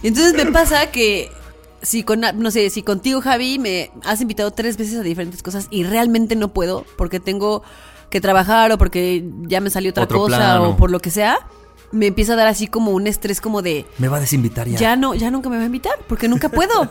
Y 0.00 0.06
Entonces 0.08 0.32
me 0.34 0.52
pasa 0.52 0.92
que 0.92 1.32
si 1.82 2.04
con, 2.04 2.20
no 2.20 2.50
sé, 2.52 2.70
si 2.70 2.82
contigo, 2.84 3.20
Javi, 3.20 3.58
me 3.58 3.90
has 4.04 4.20
invitado 4.20 4.52
tres 4.52 4.76
veces 4.76 4.98
a 4.98 5.02
diferentes 5.02 5.42
cosas 5.42 5.66
y 5.70 5.82
realmente 5.82 6.36
no 6.36 6.52
puedo 6.52 6.86
porque 6.96 7.18
tengo 7.18 7.62
que 8.10 8.20
trabajar 8.20 8.70
o 8.70 8.78
porque 8.78 9.24
ya 9.42 9.60
me 9.60 9.70
salió 9.70 9.90
otra 9.90 10.04
Otro 10.04 10.18
cosa 10.18 10.36
plano. 10.36 10.70
o 10.70 10.76
por 10.76 10.90
lo 10.90 11.00
que 11.00 11.10
sea, 11.10 11.38
me 11.92 12.06
empieza 12.06 12.34
a 12.34 12.36
dar 12.36 12.46
así 12.46 12.66
como 12.68 12.92
un 12.92 13.06
estrés 13.06 13.40
como 13.40 13.62
de 13.62 13.84
Me 13.98 14.08
va 14.08 14.18
a 14.18 14.20
desinvitar 14.20 14.68
ya. 14.68 14.78
ya 14.78 14.96
no, 14.96 15.14
ya 15.14 15.30
nunca 15.30 15.48
me 15.48 15.56
va 15.56 15.62
a 15.62 15.66
invitar, 15.66 15.94
porque 16.08 16.28
nunca 16.28 16.48
puedo. 16.48 16.88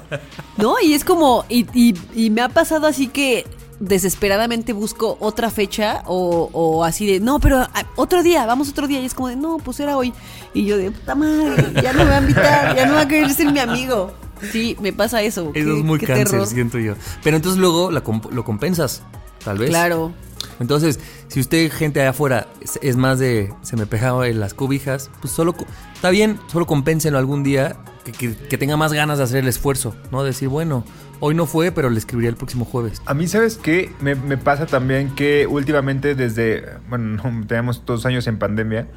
¿No? 0.57 0.75
Y 0.83 0.93
es 0.93 1.03
como, 1.05 1.45
y, 1.49 1.65
y- 1.73 1.95
y 2.15 2.29
me 2.29 2.41
ha 2.41 2.49
pasado 2.49 2.85
así 2.87 3.07
que 3.07 3.45
desesperadamente 3.79 4.73
busco 4.73 5.17
otra 5.19 5.49
fecha 5.49 6.03
o, 6.05 6.49
o 6.51 6.83
así 6.83 7.05
de, 7.07 7.19
no, 7.19 7.39
pero 7.39 7.59
ah, 7.59 7.83
otro 7.95 8.23
día, 8.23 8.45
vamos 8.45 8.69
otro 8.69 8.87
día. 8.87 8.99
Y 9.01 9.05
es 9.05 9.13
como 9.13 9.29
de, 9.29 9.35
no, 9.35 9.57
pues 9.57 9.79
era 9.79 9.97
hoy. 9.97 10.13
Y 10.53 10.65
yo 10.65 10.77
de, 10.77 10.91
puta 10.91 11.15
madre, 11.15 11.73
ya 11.81 11.93
no 11.93 12.03
me 12.03 12.09
va 12.11 12.17
a 12.17 12.21
invitar, 12.21 12.75
ya 12.75 12.85
no 12.85 12.93
va 12.95 13.01
a 13.01 13.07
querer 13.07 13.29
ser 13.33 13.51
mi 13.51 13.59
amigo. 13.59 14.11
Sí, 14.51 14.77
me 14.81 14.93
pasa 14.93 15.21
eso. 15.21 15.51
Eso 15.53 15.77
es 15.77 15.83
muy 15.83 15.99
cáncer, 15.99 16.27
terror. 16.29 16.47
siento 16.47 16.77
yo. 16.79 16.93
Pero 17.23 17.35
entonces 17.37 17.59
luego 17.59 17.91
la 17.91 18.03
comp- 18.03 18.29
lo 18.31 18.43
compensas, 18.45 19.01
tal 19.43 19.57
vez. 19.57 19.69
Claro. 19.69 20.13
Entonces, 20.59 20.99
si 21.27 21.39
usted, 21.39 21.71
gente 21.71 22.01
allá 22.01 22.09
afuera, 22.11 22.47
es, 22.81 22.95
más 22.97 23.19
de 23.19 23.53
se 23.61 23.77
me 23.77 23.85
pegaba 23.85 24.27
en 24.27 24.39
las 24.39 24.53
cobijas, 24.53 25.09
pues 25.21 25.33
solo 25.33 25.55
está 25.93 26.09
bien, 26.09 26.39
solo 26.47 26.65
compénsenlo 26.65 27.17
algún 27.17 27.43
día 27.43 27.77
que, 28.17 28.57
tenga 28.57 28.77
más 28.77 28.93
ganas 28.93 29.17
de 29.17 29.23
hacer 29.23 29.39
el 29.39 29.47
esfuerzo, 29.47 29.95
¿no? 30.11 30.23
Decir, 30.23 30.49
bueno, 30.49 30.83
hoy 31.19 31.35
no 31.35 31.45
fue, 31.45 31.71
pero 31.71 31.89
le 31.89 31.97
escribiré 31.97 32.29
el 32.29 32.35
próximo 32.35 32.65
jueves. 32.65 33.01
A 33.05 33.13
mí, 33.13 33.27
¿sabes 33.27 33.57
qué? 33.57 33.91
Me, 34.01 34.15
pasa 34.37 34.65
también 34.65 35.15
que 35.15 35.47
últimamente 35.47 36.15
desde, 36.15 36.65
bueno, 36.89 37.21
no, 37.23 37.47
tenemos 37.47 37.85
dos 37.85 38.05
años 38.05 38.27
en 38.27 38.37
pandemia, 38.37 38.87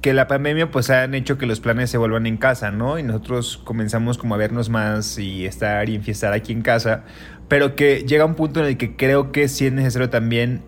que 0.00 0.12
la 0.12 0.26
pandemia 0.26 0.70
pues 0.70 0.90
han 0.90 1.14
hecho 1.14 1.38
que 1.38 1.46
los 1.46 1.60
planes 1.60 1.88
se 1.90 1.96
vuelvan 1.96 2.26
en 2.26 2.36
casa, 2.36 2.72
¿no? 2.72 2.98
Y 2.98 3.04
nosotros 3.04 3.60
comenzamos 3.62 4.18
como 4.18 4.34
a 4.34 4.38
vernos 4.38 4.68
más 4.68 5.18
y 5.18 5.46
estar 5.46 5.88
y 5.88 5.94
enfiestar 5.94 6.32
aquí 6.32 6.52
en 6.52 6.62
casa, 6.62 7.04
pero 7.46 7.76
que 7.76 8.04
llega 8.04 8.24
un 8.24 8.34
punto 8.34 8.60
en 8.60 8.66
el 8.66 8.76
que 8.76 8.96
creo 8.96 9.30
que 9.30 9.48
sí 9.48 9.66
es 9.66 9.72
necesario 9.72 10.10
también 10.10 10.62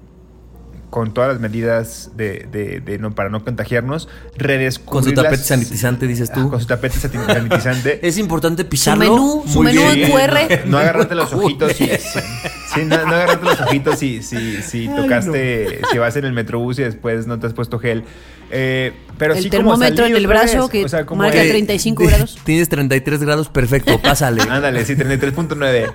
con 0.94 1.12
todas 1.12 1.28
las 1.32 1.40
medidas 1.40 2.12
de, 2.16 2.46
de- 2.52 2.78
de 2.78 2.98
no, 3.00 3.12
para 3.16 3.28
no 3.28 3.42
contagiarnos, 3.42 4.08
redescubrir 4.36 4.92
Con 4.92 5.02
su 5.02 5.12
tapete 5.12 5.38
las- 5.38 5.46
sanitizante, 5.48 6.06
dices 6.06 6.30
tú. 6.32 6.44
Ah, 6.46 6.50
con 6.50 6.60
su 6.60 6.66
tapete 6.68 7.00
sanitizante. 7.00 7.98
Es 8.06 8.16
importante 8.16 8.62
Su 8.62 8.68
pisarlo. 8.68 9.02
menú, 9.12 9.42
su 9.44 9.60
menú 9.64 9.80
bien. 9.92 10.04
en 10.04 10.12
QR. 10.12 10.66
No 10.66 10.78
agarrarte 10.78 11.14
los 11.16 11.32
ojitos 11.32 11.80
y. 11.80 11.86
Sí, 11.88 12.84
no, 12.86 12.96
no 13.06 13.12
agarrarte 13.12 13.44
los 13.44 13.60
ojitos 13.62 13.98
si, 13.98 14.22
si, 14.22 14.62
si 14.62 14.86
tocaste. 14.86 15.80
Si 15.90 15.98
vas 15.98 16.14
en 16.14 16.26
el 16.26 16.32
metrobús 16.32 16.78
y 16.78 16.82
después 16.84 17.26
no 17.26 17.40
te 17.40 17.48
has 17.48 17.54
puesto 17.54 17.80
gel. 17.80 18.04
Eh, 18.52 18.92
pero 19.18 19.34
El 19.34 19.42
sí 19.42 19.48
como 19.50 19.58
termómetro 19.72 20.04
salir 20.04 20.16
en 20.16 20.22
el 20.22 20.26
brazo 20.28 20.68
que 20.68 20.84
o 20.84 20.88
sea, 20.88 21.04
como 21.04 21.22
marca 21.24 21.40
de- 21.40 21.48
35 21.48 22.04
grados. 22.06 22.38
Tienes 22.44 22.68
33 22.68 23.20
grados, 23.20 23.48
perfecto, 23.48 24.00
pásale. 24.00 24.42
Ándale, 24.42 24.84
sí, 24.84 24.94
33.9. 24.94 25.90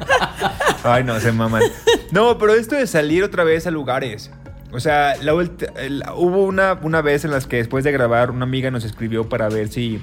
Ay, 0.84 1.06
no, 1.06 1.18
se 1.22 1.32
maman. 1.32 1.64
No, 2.12 2.38
pero 2.38 2.54
esto 2.54 2.76
de 2.76 2.86
salir 2.86 3.24
otra 3.24 3.46
vez 3.46 3.66
a 3.66 3.72
lugares. 3.72 4.30
O 4.72 4.80
sea, 4.80 5.16
la 5.22 5.34
hubo 5.34 6.46
una, 6.46 6.80
una 6.82 7.02
vez 7.02 7.26
en 7.26 7.32
las 7.32 7.48
que 7.48 7.58
después 7.58 7.84
de 7.84 7.92
grabar, 7.92 8.30
una 8.32 8.44
amiga 8.44 8.70
nos 8.70 8.86
escribió 8.86 9.28
para 9.28 9.50
ver 9.50 9.70
si, 9.70 10.02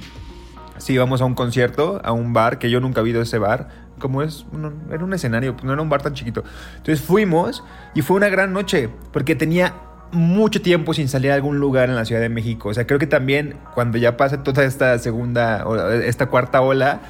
si 0.79 0.95
íbamos 0.95 1.21
a 1.21 1.25
un 1.25 1.35
concierto, 1.35 2.01
a 2.03 2.13
un 2.13 2.33
bar, 2.33 2.59
que 2.59 2.69
yo 2.69 2.81
nunca 2.81 3.01
he 3.01 3.09
ido 3.09 3.23
ese 3.23 3.39
bar. 3.39 3.69
Como 3.99 4.23
es, 4.23 4.45
era 4.91 5.05
un 5.05 5.15
escenario, 5.15 5.57
no 5.63 5.73
era 5.73 5.81
un 5.81 5.89
bar 5.89 6.03
tan 6.03 6.15
chiquito. 6.15 6.43
Entonces 6.77 7.01
fuimos 7.01 7.65
y 7.95 8.03
fue 8.03 8.17
una 8.17 8.29
gran 8.29 8.53
noche, 8.53 8.91
porque 9.13 9.35
tenía 9.35 9.75
mucho 10.13 10.61
tiempo 10.63 10.95
sin 10.95 11.09
salir 11.09 11.31
a 11.31 11.35
algún 11.35 11.59
lugar 11.59 11.89
en 11.89 11.97
la 11.97 12.05
Ciudad 12.05 12.21
de 12.21 12.29
México. 12.29 12.69
O 12.69 12.75
sea, 12.75 12.87
creo 12.87 12.99
que 12.99 13.07
también 13.07 13.57
cuando 13.75 13.99
ya 13.99 14.17
pase 14.17 14.39
toda 14.39 14.65
esta 14.65 14.99
segunda, 14.99 15.65
esta 16.05 16.27
cuarta 16.27 16.61
ola, 16.61 17.01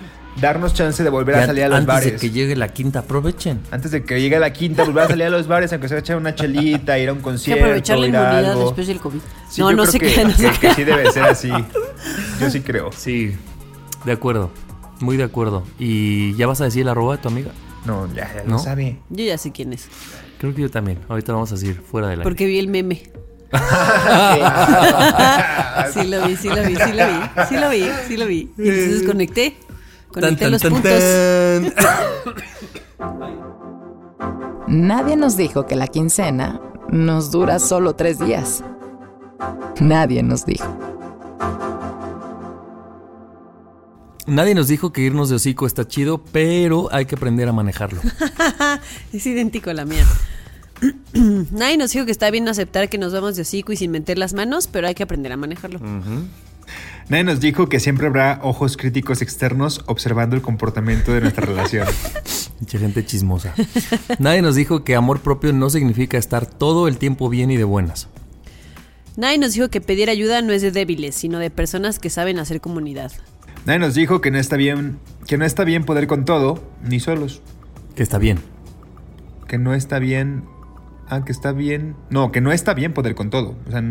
darnos 0.41 0.75
chance 0.75 1.03
de 1.03 1.11
volver 1.11 1.37
a 1.37 1.47
salir 1.47 1.65
a 1.65 1.69
los 1.69 1.79
antes 1.79 1.87
bares. 1.95 2.13
de 2.13 2.19
que 2.19 2.31
llegue 2.31 2.57
la 2.57 2.69
quinta, 2.69 3.01
aprovechen. 3.01 3.61
Antes 3.71 3.91
de 3.91 4.05
que 4.05 4.21
llegue 4.21 4.39
la 4.39 4.53
quinta, 4.53 4.85
volver 4.85 5.05
a 5.05 5.09
salir 5.09 5.25
a 5.27 5.31
los 5.31 5.47
bares, 5.47 5.73
aunque 5.73 5.89
sea 5.89 5.99
echar 5.99 6.17
una 6.17 6.35
chelita, 6.35 6.99
ir 6.99 7.09
a 7.09 7.13
un 7.13 7.19
Hay 7.19 7.23
que 7.23 7.25
concierto, 7.25 7.65
aprovechar 7.65 7.99
la 7.99 8.07
inmunidad 8.07 8.51
algo. 8.51 8.65
después 8.65 8.87
del 8.87 9.01
COVID. 9.01 9.19
Sí, 9.51 9.61
no, 9.61 9.71
yo 9.71 9.77
no 9.77 9.83
creo 9.85 9.93
sé 9.93 9.99
que, 10.01 10.15
qué. 10.15 10.25
No 10.25 10.31
sé 10.33 10.51
que- 10.51 10.59
qué. 10.61 10.69
que 10.69 10.75
sí 10.75 10.85
debe 10.85 11.13
ser 11.13 11.25
así. 11.25 11.51
Yo 12.41 12.51
sí 12.51 12.61
creo. 12.61 12.91
Sí, 12.93 13.35
de 14.05 14.13
acuerdo. 14.13 14.51
Muy 15.01 15.17
de 15.17 15.25
acuerdo. 15.25 15.65
¿Y 15.79 16.35
ya 16.37 16.47
vas 16.47 16.61
a 16.61 16.65
decir 16.65 16.83
el 16.83 16.89
arroba 16.89 17.17
de 17.17 17.23
tu 17.23 17.29
amiga? 17.29 17.51
No, 17.85 18.07
ya, 18.15 18.33
ya 18.35 18.43
¿No? 18.45 18.53
lo 18.53 18.59
sabe. 18.59 18.99
Yo 19.11 19.25
ya 19.25 19.39
sé 19.39 19.53
quién 19.53 19.73
es. 19.73 19.89
Creo 20.39 20.55
que 20.55 20.63
yo 20.63 20.71
también. 20.71 20.99
Ahorita 21.09 21.33
lo 21.33 21.39
vamos 21.39 21.53
a 21.53 21.55
decir 21.55 21.81
fuera 21.81 22.09
de 22.09 22.17
la. 22.19 22.23
Porque 22.23 22.47
vi 22.47 22.59
el 22.59 22.69
meme. 22.69 23.03
Sí 25.93 26.05
lo 26.07 26.27
vi, 26.27 26.37
sí 26.37 26.49
lo 26.49 26.57
vi, 26.63 26.75
sí 26.77 26.93
lo 26.93 27.07
vi, 27.07 27.45
sí 27.49 27.57
lo 27.57 27.69
vi, 27.71 27.91
sí 28.09 28.17
lo 28.17 28.27
vi. 28.27 28.51
Y 28.59 28.69
entonces 28.69 29.03
conecté, 29.07 29.57
conecté 30.21 30.51
los 30.51 30.63
puntos. 30.63 30.93
Nadie 34.69 35.17
nos 35.17 35.37
dijo 35.37 35.67
que 35.67 35.77
la 35.77 35.87
quincena 35.87 36.61
nos 36.91 37.31
dura 37.31 37.59
solo 37.59 37.95
tres 37.95 38.19
días. 38.19 38.65
Nadie 39.81 40.23
nos 40.23 40.45
dijo. 40.45 40.67
Nadie 44.27 44.57
nos 44.57 44.67
dijo 44.67 44.93
que 44.93 45.03
irnos 45.03 45.29
de 45.29 45.37
hocico 45.37 45.67
está 45.67 45.87
chido, 45.87 46.23
pero 46.33 46.89
hay 46.91 47.07
que 47.07 47.15
aprender 47.15 47.49
a 47.49 47.53
manejarlo. 47.53 48.01
es 49.13 49.25
idéntico 49.25 49.71
a 49.71 49.75
la 49.75 49.85
mía. 49.85 50.05
Nadie 51.53 51.77
nos 51.77 51.93
dijo 51.93 52.07
que 52.07 52.11
está 52.11 52.29
bien 52.31 52.49
aceptar 52.49 52.89
que 52.89 52.99
nos 52.99 53.13
vamos 53.13 53.37
de 53.37 53.43
hocico 53.43 53.73
y 53.73 53.77
sin 53.77 53.93
meter 53.93 54.19
las 54.19 54.35
manos, 54.35 54.67
pero 54.67 54.89
hay 54.89 54.95
que 54.95 55.05
aprender 55.05 55.31
a 55.31 55.37
manejarlo. 55.37 55.79
Nadie 57.09 57.23
nos 57.23 57.39
dijo 57.39 57.69
que 57.69 57.79
siempre 57.79 58.09
habrá 58.09 58.41
ojos 58.43 58.77
críticos 58.77 59.23
externos 59.23 59.83
observando 59.87 60.35
el 60.35 60.43
comportamiento 60.43 61.13
de 61.13 61.21
nuestra 61.21 61.47
relación. 61.47 61.87
Mucha 62.61 62.79
gente 62.79 63.05
chismosa. 63.05 63.55
Nadie 64.19 64.43
nos 64.43 64.57
dijo 64.57 64.83
que 64.83 64.97
amor 64.97 65.21
propio 65.21 65.53
no 65.53 65.71
significa 65.71 66.19
estar 66.19 66.47
todo 66.47 66.89
el 66.89 66.99
tiempo 66.99 67.29
bien 67.29 67.53
y 67.53 67.57
de 67.57 67.65
buenas. 67.65 68.09
Nadie 69.17 69.39
nos 69.39 69.55
dijo 69.55 69.69
que 69.69 69.81
pedir 69.81 70.11
ayuda 70.11 70.43
no 70.43 70.53
es 70.53 70.63
de 70.63 70.73
débiles, 70.73 71.15
sino 71.15 71.39
de 71.39 71.51
personas 71.51 72.01
que 72.01 72.11
saben 72.11 72.41
hacer 72.41 72.61
comunidad. 72.61 73.13
Nadie 73.67 73.79
nos 73.79 73.95
dijo 73.95 74.21
que 74.21 74.33
no 74.33 74.39
está 74.39 74.57
bien, 74.57 74.99
que 75.29 75.39
no 75.39 75.45
está 75.45 75.63
bien 75.63 75.85
poder 75.85 76.09
con 76.09 76.25
todo, 76.25 76.61
ni 76.83 76.99
solos. 76.99 77.41
Que 77.95 78.03
está 78.03 78.19
bien. 78.19 78.41
Que 79.47 79.59
no 79.59 79.75
está 79.75 80.01
bien. 80.01 80.45
Ah, 81.09 81.25
que 81.25 81.31
está 81.31 81.53
bien. 81.53 81.95
No, 82.11 82.33
que 82.33 82.41
no 82.41 82.51
está 82.51 82.75
bien 82.75 82.93
poder 82.93 83.15
con 83.15 83.31
todo. 83.31 83.55
O 83.69 83.71
sea, 83.71 83.83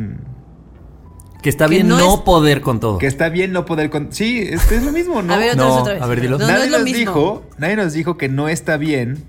Que 1.46 1.50
está 1.52 1.66
Que 1.66 1.76
bien 1.76 1.88
no 1.88 2.00
no, 2.00 2.16
es- 2.16 2.22
poder 2.22 2.62
con 2.62 2.80
todo. 2.80 2.98
que 2.98 3.06
está 3.06 3.30
bien 3.30 3.52
no 3.54 3.66
poder 3.66 3.91
con. 3.91 4.12
Sí, 4.12 4.39
es, 4.50 4.72
es 4.72 4.82
lo 4.82 4.91
mismo, 4.91 5.22
¿no? 5.22 5.32
A 5.32 5.38
ver, 5.38 5.52
otra 5.52 5.64
No, 5.64 5.70
vez, 5.74 5.82
otra 5.82 5.93
vez. 5.93 6.02
a 6.02 6.06
ver, 6.08 6.22
dilo. 6.22 6.39
No, 6.39 6.48
nadie 6.48 6.72
nos 6.72 6.82
mismo. 6.82 6.98
dijo, 6.98 7.46
nadie 7.60 7.76
nos 7.76 7.93
dijo 7.93 8.18
que 8.18 8.30
no 8.30 8.50
está 8.50 8.78
bien 8.78 9.24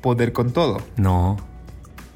poder 0.00 0.32
con 0.32 0.50
todo. 0.52 0.78
No. 0.96 1.36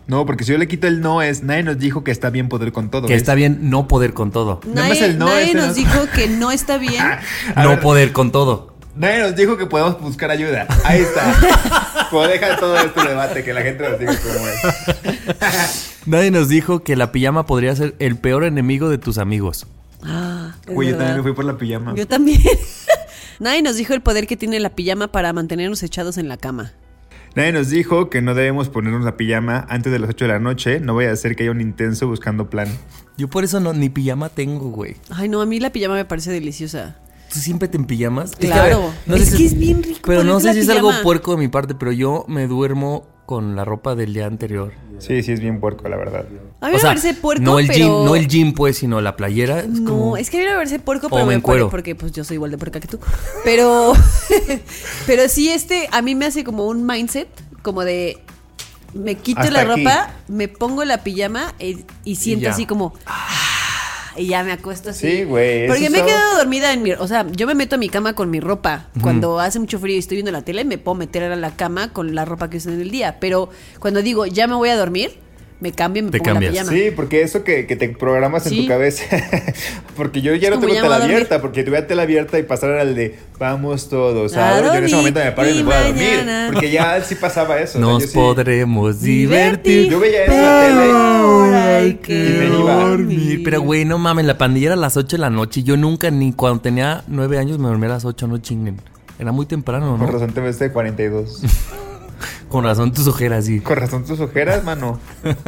No, 0.09 0.27
porque 0.27 0.43
si 0.43 0.51
yo 0.51 0.59
le 0.59 0.67
quito 0.67 0.89
el 0.89 1.01
no 1.01 1.23
es, 1.23 1.45
nadie 1.45 1.63
nos 1.63 1.79
dijo 1.79 2.03
que 2.03 2.11
está 2.11 2.31
bien 2.31 2.49
poder 2.49 2.73
con 2.73 2.91
todo. 2.91 3.07
Que 3.07 3.13
¿ves? 3.13 3.23
está 3.23 3.37
bien 3.37 3.71
no 3.71 3.87
poder 3.87 4.15
con 4.15 4.33
todo. 4.33 4.61
Nada 4.67 4.89
más 4.89 4.99
Nadie, 4.99 5.05
el 5.13 5.19
no 5.19 5.27
nadie 5.27 5.55
nos 5.55 5.69
no- 5.69 5.75
dijo 5.75 6.01
que 6.13 6.27
no 6.27 6.51
está 6.51 6.77
bien. 6.79 7.05
No 7.57 7.69
ver. 7.69 7.81
poder 7.81 8.11
con 8.13 8.33
todo. 8.33 8.75
Nadie 8.97 9.21
nos 9.21 9.37
dijo 9.37 9.57
que 9.57 9.67
podemos 9.67 10.01
buscar 10.01 10.33
ayuda. 10.33 10.67
Ahí 10.83 11.03
está. 11.03 12.07
Como 12.11 12.27
deja 12.27 12.57
todo 12.57 12.77
este 12.79 13.01
debate, 13.09 13.45
que 13.45 13.53
la 13.55 13.63
gente 13.63 13.89
nos 13.89 13.99
diga 14.01 14.13
cómo 14.21 14.49
es. 14.49 15.89
Nadie 16.05 16.31
nos 16.31 16.49
dijo 16.49 16.83
que 16.83 16.97
la 16.97 17.13
pijama 17.13 17.47
podría 17.47 17.75
ser 17.77 17.95
el 18.01 18.17
peor 18.17 18.45
enemigo 18.45 18.89
de 18.89 18.99
tus 18.99 19.19
amigos. 19.19 19.67
Ah, 20.03 20.57
es 20.67 20.75
Güey, 20.75 20.91
yo 20.91 20.97
también 20.97 21.19
me 21.19 21.23
fui 21.23 21.33
por 21.33 21.45
la 21.45 21.57
pijama. 21.57 21.95
Yo 21.95 22.09
también. 22.09 22.41
Nadie 23.39 23.63
nos 23.63 23.77
dijo 23.77 23.95
el 23.95 24.01
poder 24.01 24.27
que 24.27 24.37
tiene 24.37 24.59
la 24.59 24.71
pijama 24.71 25.13
para 25.13 25.33
mantenernos 25.33 25.83
echados 25.83 26.19
en 26.19 26.29
la 26.29 26.37
cama. 26.37 26.73
Nadie 27.35 27.53
nos 27.53 27.71
dijo 27.71 28.11
que 28.11 28.21
no 28.21 28.35
debemos 28.35 28.69
ponernos 28.69 29.05
la 29.05 29.17
pijama 29.17 29.65
antes 29.69 29.93
de 29.93 29.99
las 29.99 30.11
8 30.11 30.25
de 30.27 30.33
la 30.33 30.39
noche. 30.39 30.81
No 30.81 30.95
vaya 30.97 31.13
a 31.13 31.17
ser 31.17 31.37
que 31.37 31.45
haya 31.45 31.53
un 31.53 31.61
intenso 31.61 32.07
buscando 32.09 32.51
plan. 32.51 32.69
Yo 33.17 33.29
por 33.29 33.45
eso 33.45 33.61
no, 33.61 33.73
ni 33.73 33.89
pijama 33.89 34.29
tengo, 34.29 34.71
güey. 34.71 34.97
Ay, 35.11 35.29
no, 35.29 35.41
a 35.41 35.47
mí 35.47 35.61
la 35.61 35.71
pijama 35.71 35.95
me 35.95 36.05
parece 36.05 36.31
deliciosa. 36.31 36.97
¿Tú 37.33 37.39
siempre 37.39 37.69
te 37.69 37.79
empijamas? 37.79 38.33
Claro. 38.33 38.93
Es 39.07 39.35
que 39.35 39.47
es 39.47 39.57
bien 39.57 39.83
rico 39.83 40.01
Pero 40.05 40.23
no 40.23 40.39
sé 40.41 40.49
la 40.49 40.53
si 40.53 40.59
es 40.61 40.69
algo 40.69 40.93
puerco 41.03 41.31
de 41.31 41.39
mi 41.39 41.49
parte, 41.49 41.75
pero 41.75 41.93
yo 41.93 42.27
me 42.29 42.47
duermo 42.47 43.07
con 43.27 43.57
la 43.57 43.65
ropa 43.65 43.95
del 43.95 44.13
día 44.15 44.27
anterior. 44.27 44.73
Sí, 44.99 45.23
sí, 45.23 45.33
es 45.33 45.41
bien 45.41 45.59
puerco, 45.61 45.89
la 45.89 45.97
verdad. 45.97 46.27
A 46.61 46.67
mí 46.67 46.71
o 46.73 46.75
me 46.75 46.79
sea, 46.79 46.91
parece 46.91 47.15
puerco, 47.15 47.43
no 47.43 47.59
el 47.59 47.67
pero... 47.67 47.79
gym, 47.79 48.05
no 48.05 48.15
el 48.17 48.29
gym 48.29 48.53
pues, 48.53 48.79
sino 48.79 49.01
la 49.01 49.17
playera. 49.17 49.61
Es 49.61 49.69
No, 49.69 49.91
como- 49.91 50.17
es 50.17 50.29
que 50.31 50.39
a 50.39 50.41
mí 50.41 50.47
me 50.47 50.55
parece 50.55 50.79
puerco, 50.79 51.09
pero 51.09 51.27
me 51.27 51.41
pare- 51.41 51.65
porque 51.67 51.95
pues 51.95 52.13
yo 52.13 52.25
soy 52.25 52.35
igual 52.35 52.51
de 52.51 52.59
puerca 52.59 52.79
que 52.81 52.89
tú. 52.89 52.99
Pero, 53.45 53.93
pero 55.07 55.29
sí, 55.29 55.49
este 55.51 55.89
a 55.93 56.03
mí 56.03 56.15
me 56.15 56.27
hace 56.27 56.45
como 56.45 56.67
un 56.67 56.85
mindset, 56.87 57.29
como 57.63 57.85
de 57.85 58.19
me 58.95 59.15
quito 59.15 59.41
Hasta 59.41 59.53
la 59.65 59.73
aquí. 59.73 59.83
ropa, 59.85 60.11
me 60.29 60.49
pongo 60.49 60.85
la 60.85 60.99
pijama 61.03 61.55
y, 61.59 61.85
y 62.05 62.17
siento 62.17 62.51
así 62.51 62.67
como 62.67 62.93
y 64.17 64.27
ya 64.27 64.45
me 64.45 64.53
acuesto 64.53 64.91
así. 64.91 65.11
Sí, 65.11 65.25
güey, 65.25 65.67
Porque 65.67 65.91
me 65.91 65.99
he 65.99 66.05
quedado 66.05 66.39
dormida 66.39 66.73
en 66.73 66.83
mi, 66.83 66.93
o 66.93 67.07
sea, 67.07 67.27
yo 67.31 67.47
me 67.47 67.55
meto 67.55 67.77
a 67.77 67.79
mi 67.79 67.89
cama 67.89 68.15
con 68.15 68.31
mi 68.31 68.41
ropa. 68.41 68.87
Cuando 69.01 69.41
hace 69.41 69.59
mucho 69.59 69.79
frío 69.79 69.97
y 69.97 69.99
estoy 69.99 70.17
viendo 70.17 70.33
la 70.33 70.43
tele, 70.43 70.65
me 70.65 70.79
puedo 70.79 70.95
meter 70.95 71.25
a 71.25 71.37
la 71.37 71.57
cama 71.57 71.93
con 71.93 72.15
la 72.15 72.25
ropa 72.25 72.51
que 72.51 72.59
uso 72.59 72.71
en 72.71 72.81
el 72.81 72.91
día, 72.91 73.19
pero 73.21 73.51
cuando 73.79 74.03
digo, 74.03 74.27
ya 74.27 74.47
me 74.47 74.55
voy 74.55 74.69
a 74.69 74.77
dormir, 74.77 75.22
me 75.63 75.73
cambio 75.73 76.01
y 76.03 76.07
me 76.07 76.11
Te 76.11 76.19
pongo 76.19 76.33
cambias. 76.33 76.55
la 76.55 76.63
pijama. 76.63 76.77
Sí, 76.77 76.91
porque 76.95 77.23
eso 77.23 77.45
que, 77.45 77.67
que 77.67 77.77
te 77.77 77.89
programas 77.91 78.47
en 78.47 78.57
tu 78.63 78.67
cabeza. 78.69 79.05
porque 79.97 80.21
yo 80.21 80.35
ya 80.35 80.49
Es 80.49 80.55
no 80.55 80.61
tengo 80.61 80.75
tela 80.75 80.97
abierta, 80.97 81.41
porque 81.41 81.63
tuve 81.63 81.81
tela 81.83 82.03
abierta 82.03 82.39
y 82.39 82.43
pasar 82.43 82.73
al 82.73 82.95
de 82.97 83.17
vamos 83.39 83.89
todos. 83.89 84.37
A. 84.37 84.61
Yo 84.61 84.75
en 84.75 84.85
ese 84.85 84.97
momento 84.97 85.21
me 85.21 85.31
paro 85.33 85.49
y 85.51 85.55
me 85.55 85.63
voy 85.63 85.73
a 85.75 85.87
dormir. 85.87 86.27
Porque 86.53 86.71
ya 86.71 87.01
sí 87.03 87.15
pasaba 87.15 87.61
eso. 87.61 87.79
o 87.79 87.83
sea, 87.83 87.91
Nos 87.93 88.03
sí- 88.03 88.11
podremos 88.13 89.01
Divertir. 89.01 89.89
Yo 89.89 90.01
veía 90.01 90.25
eso 90.25 90.33
en 90.35 90.43
la 90.43 90.61
tele. 90.67 90.93
Ahora 90.93 91.77
hay 91.77 91.95
que 91.95 92.13
Y 92.13 92.33
me 92.51 92.59
iba. 92.61 92.75
dormir. 92.89 93.41
Pero, 93.45 93.61
güey, 93.61 93.85
no 93.85 93.99
mames, 93.99 94.25
la 94.27 94.37
pandilla 94.39 94.67
era 94.67 94.75
a 94.75 94.79
las 94.79 94.97
8 94.97 95.17
de 95.17 95.21
la 95.21 95.31
noche. 95.31 95.61
y 95.61 95.63
Yo 95.63 95.77
nunca, 95.77 96.11
ni 96.11 96.33
cuando 96.33 96.61
tenía 96.61 97.05
9 97.07 97.39
años, 97.39 97.59
me 97.59 97.69
dormía 97.69 97.89
a 97.89 97.93
las 97.93 98.05
8, 98.05 98.27
no 98.27 98.39
chinguen. 98.39 98.81
Era 99.19 99.31
muy 99.31 99.47
temprano, 99.47 99.97
¿no? 99.97 100.07
razón 100.07 100.33
te 100.33 100.41
ves 100.41 100.59
de 100.59 100.73
42. 100.73 101.43
Con 102.53 102.65
razón 102.65 102.93
tus 102.93 103.07
ojeras, 103.07 103.47
sí. 103.47 103.61
Con 103.61 103.77
razón 103.79 104.05
tus 104.05 104.21
ojeras, 104.21 104.63
mano. 104.63 105.01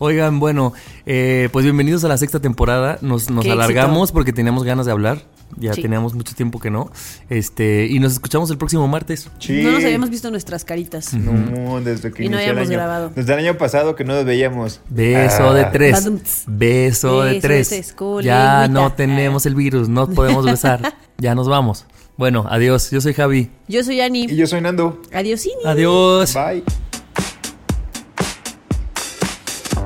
Oigan, 0.00 0.40
bueno, 0.40 0.72
eh, 1.06 1.48
pues 1.52 1.64
bienvenidos 1.64 2.02
a 2.02 2.08
la 2.08 2.16
sexta 2.16 2.40
temporada. 2.40 2.98
Nos, 3.02 3.30
nos 3.30 3.46
alargamos 3.46 3.98
éxito. 4.02 4.14
porque 4.14 4.32
teníamos 4.32 4.64
ganas 4.64 4.84
de 4.86 4.90
hablar. 4.90 5.22
Ya 5.56 5.74
Sí. 5.74 5.82
teníamos 5.82 6.12
mucho 6.14 6.34
tiempo 6.34 6.58
que 6.58 6.68
no. 6.70 6.90
Este, 7.28 7.86
y 7.86 8.00
nos 8.00 8.14
escuchamos 8.14 8.50
el 8.50 8.58
próximo 8.58 8.88
martes. 8.88 9.28
Sí. 9.38 9.62
No 9.62 9.70
nos 9.70 9.84
habíamos 9.84 10.10
visto 10.10 10.28
nuestras 10.32 10.64
caritas. 10.64 11.14
No, 11.14 11.80
desde 11.80 12.12
que 12.12 12.24
Y 12.24 12.28
no 12.28 12.34
inició 12.36 12.52
el 12.52 12.58
habíamos 12.58 12.68
año. 12.68 12.78
grabado. 12.78 13.12
Desde 13.14 13.32
el 13.32 13.38
año 13.38 13.56
pasado 13.56 13.94
que 13.94 14.04
no 14.04 14.14
nos 14.14 14.24
veíamos. 14.24 14.80
Beso 14.88 15.50
Ah. 15.50 15.54
de 15.54 15.64
tres. 15.66 16.04
Beso 16.04 16.10
de 16.46 16.46
Beso 16.48 17.22
de 17.22 17.40
tres. 17.40 17.94
Ya 18.24 18.66
no 18.66 18.92
tenemos 18.92 19.46
el 19.46 19.54
virus, 19.54 19.88
no 19.88 20.08
podemos 20.08 20.44
besar. 20.44 20.94
ya 21.18 21.36
nos 21.36 21.48
vamos. 21.48 21.86
Bueno, 22.20 22.44
adiós. 22.50 22.90
Yo 22.90 23.00
soy 23.00 23.14
Javi. 23.14 23.50
Yo 23.66 23.82
soy 23.82 24.02
Ani. 24.02 24.24
Y 24.24 24.36
yo 24.36 24.46
soy 24.46 24.60
Nando. 24.60 25.00
Adiosini. 25.10 25.64
Adiós. 25.64 26.34
Bye. 26.34 26.62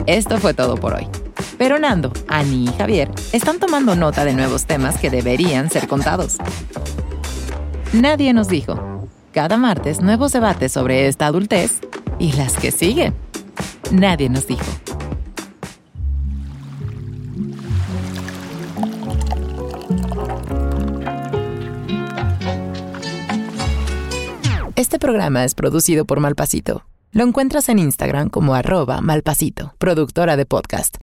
Esto 0.07 0.39
fue 0.39 0.53
todo 0.53 0.75
por 0.75 0.95
hoy. 0.95 1.07
Pero 1.59 1.79
Nando, 1.79 2.13
Ani 2.27 2.65
y 2.65 2.73
Javier 2.77 3.09
están 3.33 3.61
tomando 3.61 3.95
nota 3.95 4.25
de 4.25 4.33
nuevos 4.33 4.65
temas 4.65 4.99
que 4.99 5.11
deberían 5.11 5.71
ser 5.71 5.87
contados. 5.87 6.39
Nadie 7.93 8.33
nos 8.33 8.49
dijo. 8.49 9.07
Cada 9.31 9.57
martes 9.57 10.01
nuevos 10.01 10.33
debates 10.33 10.73
sobre 10.73 11.07
esta 11.07 11.27
adultez 11.27 11.79
y 12.19 12.33
las 12.33 12.55
que 12.57 12.73
siguen. 12.73 13.15
Nadie 13.93 14.29
nos 14.29 14.49
dijo. 14.49 14.65
Este 24.85 24.99
programa 24.99 25.47
es 25.47 25.55
producido 25.55 26.05
por 26.05 26.21
Malpasito. 26.21 26.85
Lo 27.11 27.25
encuentras 27.25 27.71
en 27.71 27.79
Instagram 27.79 28.29
como 28.29 28.55
arroba 28.55 29.01
malpasito, 29.01 29.73
productora 29.79 30.37
de 30.37 30.45
podcast. 30.45 30.99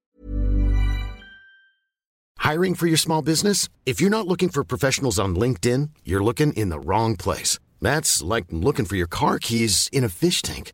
Hiring 2.38 2.76
for 2.76 2.88
your 2.88 3.00
small 3.00 3.24
business? 3.24 3.70
If 3.88 4.00
you're 4.00 4.16
not 4.16 4.28
looking 4.28 4.50
for 4.50 4.64
professionals 4.64 5.18
on 5.18 5.34
LinkedIn, 5.34 5.90
you're 6.06 6.24
looking 6.24 6.54
in 6.54 6.70
the 6.70 6.78
wrong 6.78 7.16
place. 7.16 7.58
That's 7.82 8.22
like 8.22 8.52
looking 8.52 8.86
for 8.86 8.96
your 8.96 9.10
car 9.10 9.40
keys 9.40 9.90
in 9.92 10.04
a 10.04 10.10
fish 10.10 10.44
tank. 10.44 10.74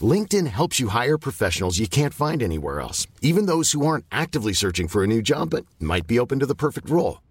LinkedIn 0.00 0.46
helps 0.46 0.80
you 0.80 0.88
hire 0.88 1.18
professionals 1.18 1.78
you 1.78 1.86
can't 1.86 2.14
find 2.14 2.42
anywhere 2.42 2.80
else, 2.80 3.06
even 3.20 3.44
those 3.44 3.72
who 3.72 3.84
aren't 3.84 4.06
actively 4.10 4.54
searching 4.54 4.88
for 4.88 5.04
a 5.04 5.06
new 5.06 5.20
job 5.20 5.50
but 5.50 5.66
might 5.78 6.06
be 6.06 6.18
open 6.18 6.38
to 6.38 6.46
the 6.46 6.54
perfect 6.54 6.88
role. 6.88 7.18